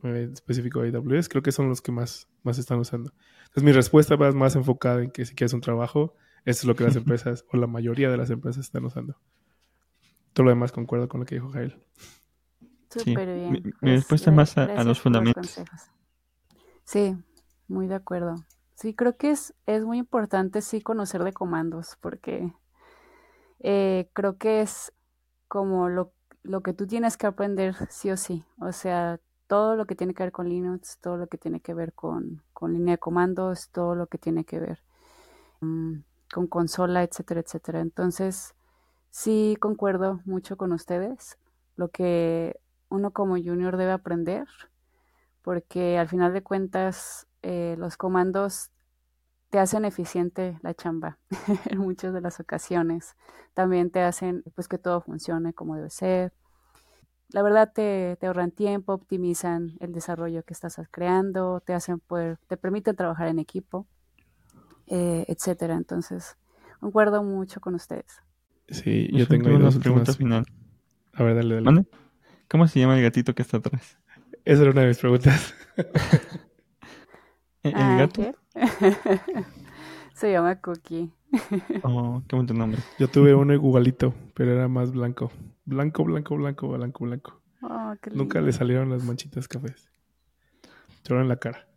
eh, 0.04 0.30
específico 0.32 0.84
de 0.84 0.98
AWS, 0.98 1.28
creo 1.28 1.44
que 1.44 1.52
son 1.52 1.68
los 1.68 1.82
que 1.82 1.92
más, 1.92 2.30
más 2.44 2.58
están 2.60 2.80
usando. 2.80 3.12
Entonces, 3.40 3.64
mi 3.64 3.74
respuesta 3.74 4.16
va 4.16 4.32
más 4.32 4.56
enfocada 4.56 5.04
en 5.04 5.12
que 5.12 5.26
si 5.26 5.36
quieres 5.36 5.52
un 5.52 5.60
trabajo, 5.60 6.16
eso 6.46 6.62
es 6.62 6.64
lo 6.64 6.78
que 6.78 6.86
las 6.86 6.96
empresas 6.96 7.44
o 7.52 7.58
la 7.58 7.68
mayoría 7.68 8.10
de 8.10 8.16
las 8.16 8.30
empresas 8.30 8.64
están 8.64 8.86
usando. 8.86 9.20
Todo 10.38 10.44
lo 10.44 10.50
demás 10.52 10.72
concuerdo 10.72 11.10
con 11.10 11.22
lo 11.22 11.26
que 11.26 11.34
dijo 11.34 11.50
Jael. 11.50 11.84
Súper 12.92 13.28
sí. 13.28 13.34
bien. 13.34 13.52
Mi, 13.54 13.62
mi 13.82 13.96
respuesta 13.96 14.30
más 14.30 14.56
a, 14.56 14.66
a, 14.66 14.84
los 14.84 15.02
fundamentos. 15.02 15.60
Sí, 16.84 17.18
muy 17.68 17.88
de 17.88 17.96
acuerdo. 17.96 18.46
Sí, 18.76 18.94
creo 18.94 19.18
que 19.18 19.32
es, 19.32 19.56
es 19.66 19.84
muy 19.84 19.98
importante 19.98 20.62
sí 20.62 20.80
conocer 20.80 21.24
de 21.24 21.34
comandos, 21.34 21.98
porque 22.02 22.54
eh, 23.62 24.12
creo 24.14 24.38
que 24.38 24.62
es 24.62 24.94
como 25.48 25.90
lo, 25.90 26.14
lo 26.44 26.62
que 26.62 26.74
tú 26.74 26.86
tienes 26.86 27.18
que 27.18 27.26
aprender 27.26 27.74
sí 27.90 28.12
o 28.12 28.16
sí. 28.16 28.46
O 28.62 28.72
sea, 28.74 29.20
todo 29.48 29.76
lo 29.76 29.88
que 29.88 29.96
tiene 29.96 30.14
que 30.14 30.22
ver 30.22 30.32
con 30.32 30.50
Linux, 30.50 31.00
todo 31.00 31.18
lo 31.18 31.26
que 31.26 31.40
tiene 31.40 31.62
que 31.62 31.74
ver 31.74 31.94
con, 31.94 32.44
con 32.54 32.74
línea 32.74 32.94
de 32.94 33.00
comandos, 33.00 33.72
todo 33.72 33.96
lo 33.96 34.06
que 34.06 34.20
tiene 34.20 34.46
que 34.46 34.60
ver 34.60 34.84
um, 35.62 36.04
con 36.32 36.46
consola, 36.46 37.02
etcétera, 37.02 37.40
etcétera. 37.40 37.80
Entonces, 37.80 38.54
sí 39.10 39.58
concuerdo 39.60 40.22
mucho 40.26 40.58
con 40.58 40.72
ustedes. 40.72 41.38
Lo 41.76 41.90
que 41.90 42.60
uno 42.90 43.12
como 43.12 43.36
junior 43.36 43.78
debe 43.78 43.92
aprender, 43.92 44.48
porque 45.42 45.98
al 45.98 46.08
final 46.08 46.34
de 46.34 46.44
cuentas 46.44 47.28
eh, 47.42 47.76
los 47.78 47.98
comandos 47.98 48.72
te 49.50 49.60
hacen 49.60 49.86
eficiente 49.86 50.60
la 50.62 50.74
chamba 50.74 51.20
en 51.70 51.80
muchas 51.80 52.14
de 52.14 52.22
las 52.22 52.40
ocasiones. 52.40 53.16
También 53.54 53.92
te 53.92 54.02
hacen 54.02 54.44
pues 54.56 54.68
que 54.68 54.78
todo 54.78 55.02
funcione 55.02 55.54
como 55.54 55.76
debe 55.76 55.90
ser. 55.90 56.34
La 57.30 57.42
verdad 57.42 57.72
te, 57.74 58.18
te, 58.20 58.28
ahorran 58.28 58.52
tiempo, 58.52 58.94
optimizan 58.94 59.78
el 59.80 59.92
desarrollo 59.92 60.44
que 60.44 60.54
estás 60.54 60.80
creando, 60.92 61.62
te 61.62 61.74
hacen 61.74 62.00
poder, 62.00 62.38
te 62.48 62.56
permiten 62.56 62.96
trabajar 62.96 63.28
en 63.28 63.40
equipo, 63.40 63.86
eh, 64.88 65.26
etcétera. 65.28 65.76
Entonces, 65.76 66.38
concuerdo 66.80 67.24
mucho 67.24 67.60
con 67.60 67.76
ustedes. 67.76 68.22
Sí, 68.70 69.10
yo 69.12 69.28
tengo 69.28 69.56
una 69.56 69.72
pregunta 69.72 70.14
final. 70.14 70.46
A 71.14 71.24
ver, 71.24 71.36
dale, 71.36 71.56
dale. 71.56 71.66
¿Mande? 71.66 71.86
¿Cómo 72.48 72.68
se 72.68 72.80
llama 72.80 72.98
el 72.98 73.04
gatito 73.04 73.34
que 73.34 73.42
está 73.42 73.58
atrás? 73.58 73.98
Esa 74.46 74.62
era 74.62 74.72
una 74.72 74.82
de 74.82 74.88
mis 74.88 74.98
preguntas. 75.00 75.54
¿El 77.64 77.74
ah, 77.76 77.98
gato? 78.00 78.34
Se 80.14 80.32
llama 80.32 80.60
Cookie. 80.62 81.12
Oh, 81.84 82.24
qué 82.28 82.36
buen 82.36 82.48
nombre. 82.58 82.82
Yo 82.98 83.10
tuve 83.10 83.36
uno 83.36 83.54
igualito, 83.54 84.14
pero 84.34 84.54
era 84.54 84.68
más 84.68 84.92
blanco. 84.92 85.32
Blanco, 85.66 86.06
blanco, 86.06 86.38
blanco, 86.38 86.70
blanco, 86.70 87.06
blanco. 87.06 87.42
Oh, 87.62 87.94
Nunca 88.14 88.40
le 88.40 88.54
salieron 88.54 88.90
las 88.90 89.04
manchitas 89.04 89.48
cafés. 89.48 89.90
Solo 91.04 91.22
en 91.22 91.28
la 91.28 91.36
cara. 91.38 91.68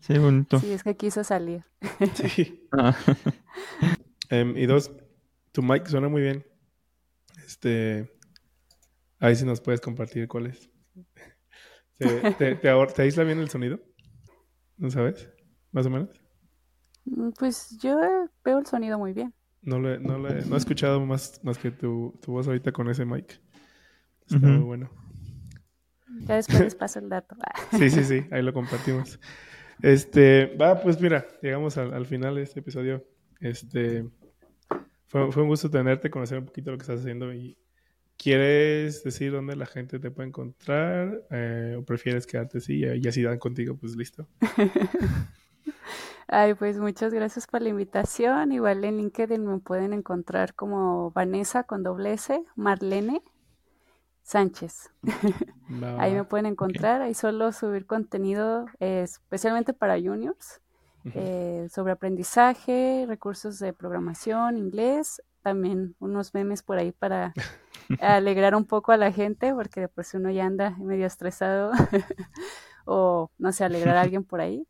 Sí, 0.00 0.18
bonito. 0.18 0.58
Sí, 0.58 0.72
es 0.72 0.82
que 0.82 0.96
quiso 0.96 1.24
salir. 1.24 1.64
Sí. 2.14 2.66
Ah. 2.72 2.96
um, 4.30 4.56
y 4.56 4.66
dos, 4.66 4.90
tu 5.54 5.62
mic 5.62 5.86
suena 5.86 6.08
muy 6.08 6.20
bien. 6.20 6.44
Este. 7.46 8.10
Ahí 9.20 9.36
sí 9.36 9.46
nos 9.46 9.60
puedes 9.60 9.80
compartir 9.80 10.26
cuál 10.26 10.48
es. 10.48 10.68
¿Te, 11.98 12.08
te, 12.32 12.54
te, 12.56 12.86
te 12.94 13.02
aísla 13.02 13.22
bien 13.22 13.38
el 13.38 13.48
sonido? 13.48 13.80
¿No 14.76 14.90
sabes? 14.90 15.30
¿Más 15.70 15.86
o 15.86 15.90
menos? 15.90 16.20
Pues 17.38 17.78
yo 17.80 17.96
veo 18.44 18.58
el 18.58 18.66
sonido 18.66 18.98
muy 18.98 19.12
bien. 19.12 19.32
No, 19.62 19.78
le, 19.78 20.00
no, 20.00 20.18
le, 20.18 20.44
no 20.44 20.56
he 20.56 20.58
escuchado 20.58 21.00
más, 21.06 21.40
más 21.44 21.56
que 21.56 21.70
tu, 21.70 22.18
tu 22.20 22.32
voz 22.32 22.48
ahorita 22.48 22.72
con 22.72 22.90
ese 22.90 23.04
mic. 23.04 23.40
Está 24.26 24.36
uh 24.36 24.40
-huh. 24.40 24.56
muy 24.56 24.64
bueno. 24.64 24.90
Ya 26.26 26.34
después 26.34 26.60
les 26.60 26.74
paso 26.74 26.98
el 26.98 27.08
dato. 27.08 27.36
sí, 27.78 27.90
sí, 27.90 28.02
sí, 28.02 28.26
ahí 28.32 28.42
lo 28.42 28.52
compartimos. 28.52 29.20
Este, 29.80 30.56
va, 30.56 30.80
pues 30.82 31.00
mira, 31.00 31.26
llegamos 31.40 31.78
al, 31.78 31.94
al 31.94 32.06
final 32.06 32.34
de 32.34 32.42
este 32.42 32.60
episodio. 32.60 33.04
Este, 33.40 34.04
fue, 35.14 35.32
fue, 35.32 35.42
un 35.44 35.48
gusto 35.48 35.70
tenerte, 35.70 36.10
conocer 36.10 36.38
un 36.38 36.46
poquito 36.46 36.72
lo 36.72 36.76
que 36.76 36.82
estás 36.82 37.00
haciendo 37.00 37.32
y 37.32 37.56
¿Quieres 38.16 39.02
decir 39.02 39.32
dónde 39.32 39.56
la 39.56 39.66
gente 39.66 39.98
te 39.98 40.10
puede 40.10 40.28
encontrar? 40.28 41.24
Eh, 41.30 41.76
¿O 41.78 41.84
prefieres 41.84 42.26
quedarte 42.26 42.58
así 42.58 42.82
y 42.84 43.08
así 43.08 43.22
dan 43.22 43.38
contigo? 43.38 43.76
Pues 43.76 43.96
listo. 43.96 44.26
Ay, 46.28 46.54
pues 46.54 46.78
muchas 46.78 47.12
gracias 47.12 47.46
por 47.46 47.60
la 47.60 47.68
invitación. 47.68 48.52
Igual 48.52 48.84
en 48.84 48.96
LinkedIn 48.96 49.44
me 49.44 49.58
pueden 49.58 49.92
encontrar 49.92 50.54
como 50.54 51.10
Vanessa 51.10 51.64
con 51.64 51.82
doble 51.82 52.14
S, 52.14 52.42
Marlene 52.56 53.22
Sánchez. 54.22 54.90
No. 55.68 55.98
Ahí 56.00 56.14
me 56.14 56.24
pueden 56.24 56.46
encontrar. 56.46 57.02
Okay. 57.02 57.08
Ahí 57.08 57.14
solo 57.14 57.52
subir 57.52 57.84
contenido 57.84 58.66
eh, 58.80 59.02
especialmente 59.02 59.74
para 59.74 59.96
juniors 59.96 60.62
uh 61.04 61.08
-huh. 61.08 61.12
eh, 61.14 61.68
sobre 61.70 61.92
aprendizaje, 61.92 63.04
recursos 63.08 63.58
de 63.58 63.72
programación, 63.72 64.56
inglés 64.58 65.22
también 65.44 65.94
unos 66.00 66.32
memes 66.32 66.62
por 66.62 66.78
ahí 66.78 66.90
para 66.90 67.34
alegrar 68.00 68.56
un 68.56 68.64
poco 68.64 68.92
a 68.92 68.96
la 68.96 69.12
gente, 69.12 69.54
porque 69.54 69.82
de 69.82 69.88
por 69.88 70.04
si 70.04 70.16
uno 70.16 70.30
ya 70.30 70.46
anda 70.46 70.70
medio 70.78 71.06
estresado 71.06 71.70
o 72.86 73.30
no 73.38 73.52
sé, 73.52 73.62
alegrar 73.62 73.96
a 73.96 74.00
alguien 74.08 74.24
por 74.24 74.40
ahí. 74.40 74.66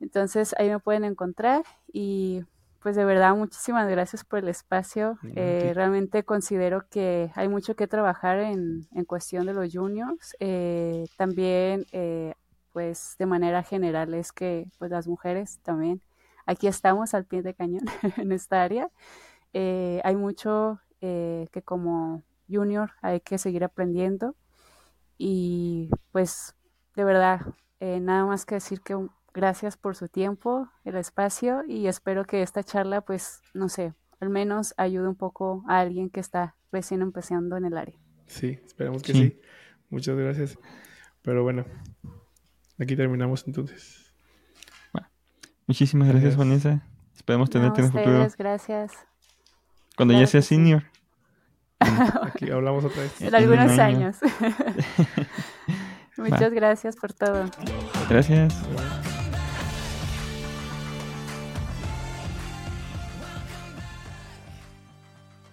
Entonces 0.00 0.54
ahí 0.58 0.68
me 0.68 0.80
pueden 0.80 1.04
encontrar 1.04 1.62
y 1.92 2.42
pues 2.80 2.96
de 2.96 3.04
verdad 3.04 3.36
muchísimas 3.36 3.88
gracias 3.88 4.24
por 4.24 4.40
el 4.40 4.48
espacio. 4.48 5.16
Eh, 5.36 5.70
realmente 5.72 6.24
considero 6.24 6.88
que 6.90 7.30
hay 7.36 7.46
mucho 7.46 7.76
que 7.76 7.86
trabajar 7.86 8.40
en, 8.40 8.88
en 8.90 9.04
cuestión 9.04 9.46
de 9.46 9.54
los 9.54 9.72
juniors. 9.72 10.34
Eh, 10.40 11.04
también 11.16 11.86
eh, 11.92 12.34
pues 12.72 13.16
de 13.18 13.26
manera 13.26 13.62
general 13.62 14.14
es 14.14 14.32
que 14.32 14.68
pues 14.78 14.90
las 14.90 15.06
mujeres 15.06 15.60
también 15.62 16.00
aquí 16.46 16.66
estamos 16.66 17.14
al 17.14 17.24
pie 17.24 17.42
de 17.42 17.54
cañón 17.54 17.84
en 18.16 18.32
esta 18.32 18.62
área. 18.62 18.90
hay 19.54 20.16
mucho 20.16 20.80
que 21.00 21.62
como 21.64 22.22
junior 22.48 22.92
hay 23.02 23.20
que 23.20 23.38
seguir 23.38 23.64
aprendiendo 23.64 24.36
y 25.18 25.90
pues 26.12 26.54
de 26.94 27.04
verdad 27.04 27.40
nada 27.80 28.24
más 28.24 28.46
que 28.46 28.56
decir 28.56 28.80
que 28.82 28.94
Gracias 29.34 29.78
por 29.78 29.96
su 29.96 30.08
tiempo, 30.08 30.68
el 30.84 30.96
espacio 30.96 31.62
y 31.66 31.86
espero 31.86 32.26
que 32.26 32.42
esta 32.42 32.62
charla, 32.62 33.00
pues, 33.00 33.40
no 33.54 33.70
sé, 33.70 33.94
al 34.20 34.28
menos 34.28 34.74
ayude 34.76 35.08
un 35.08 35.16
poco 35.16 35.64
a 35.68 35.80
alguien 35.80 36.10
que 36.10 36.20
está 36.20 36.54
recién 36.70 37.00
empezando 37.00 37.56
en 37.56 37.64
el 37.64 37.78
área. 37.78 37.98
Sí, 38.26 38.60
esperamos 38.64 39.02
que 39.02 39.14
sí. 39.14 39.40
Muchas 39.88 40.16
gracias. 40.16 40.58
Pero 41.22 41.42
bueno, 41.42 41.64
aquí 42.82 42.96
terminamos 42.96 43.44
entonces. 43.46 44.12
muchísimas 45.66 46.08
gracias, 46.08 46.36
Vanessa. 46.36 46.82
Esperemos 47.14 47.50
tenerte 47.50 47.80
en 47.80 47.86
el 47.86 47.92
futuro. 47.92 48.28
Gracias. 48.38 48.92
Cuando 49.96 50.18
ya 50.18 50.26
sea 50.26 50.42
senior. 50.42 50.84
Aquí 51.78 52.50
hablamos 52.50 52.84
otra 52.84 53.02
vez. 53.02 53.20
En 53.20 53.34
algunos 53.34 53.78
años. 53.78 54.16
Muchas 56.16 56.52
gracias 56.52 56.96
por 56.96 57.12
todo. 57.12 57.44
Gracias. 58.08 58.54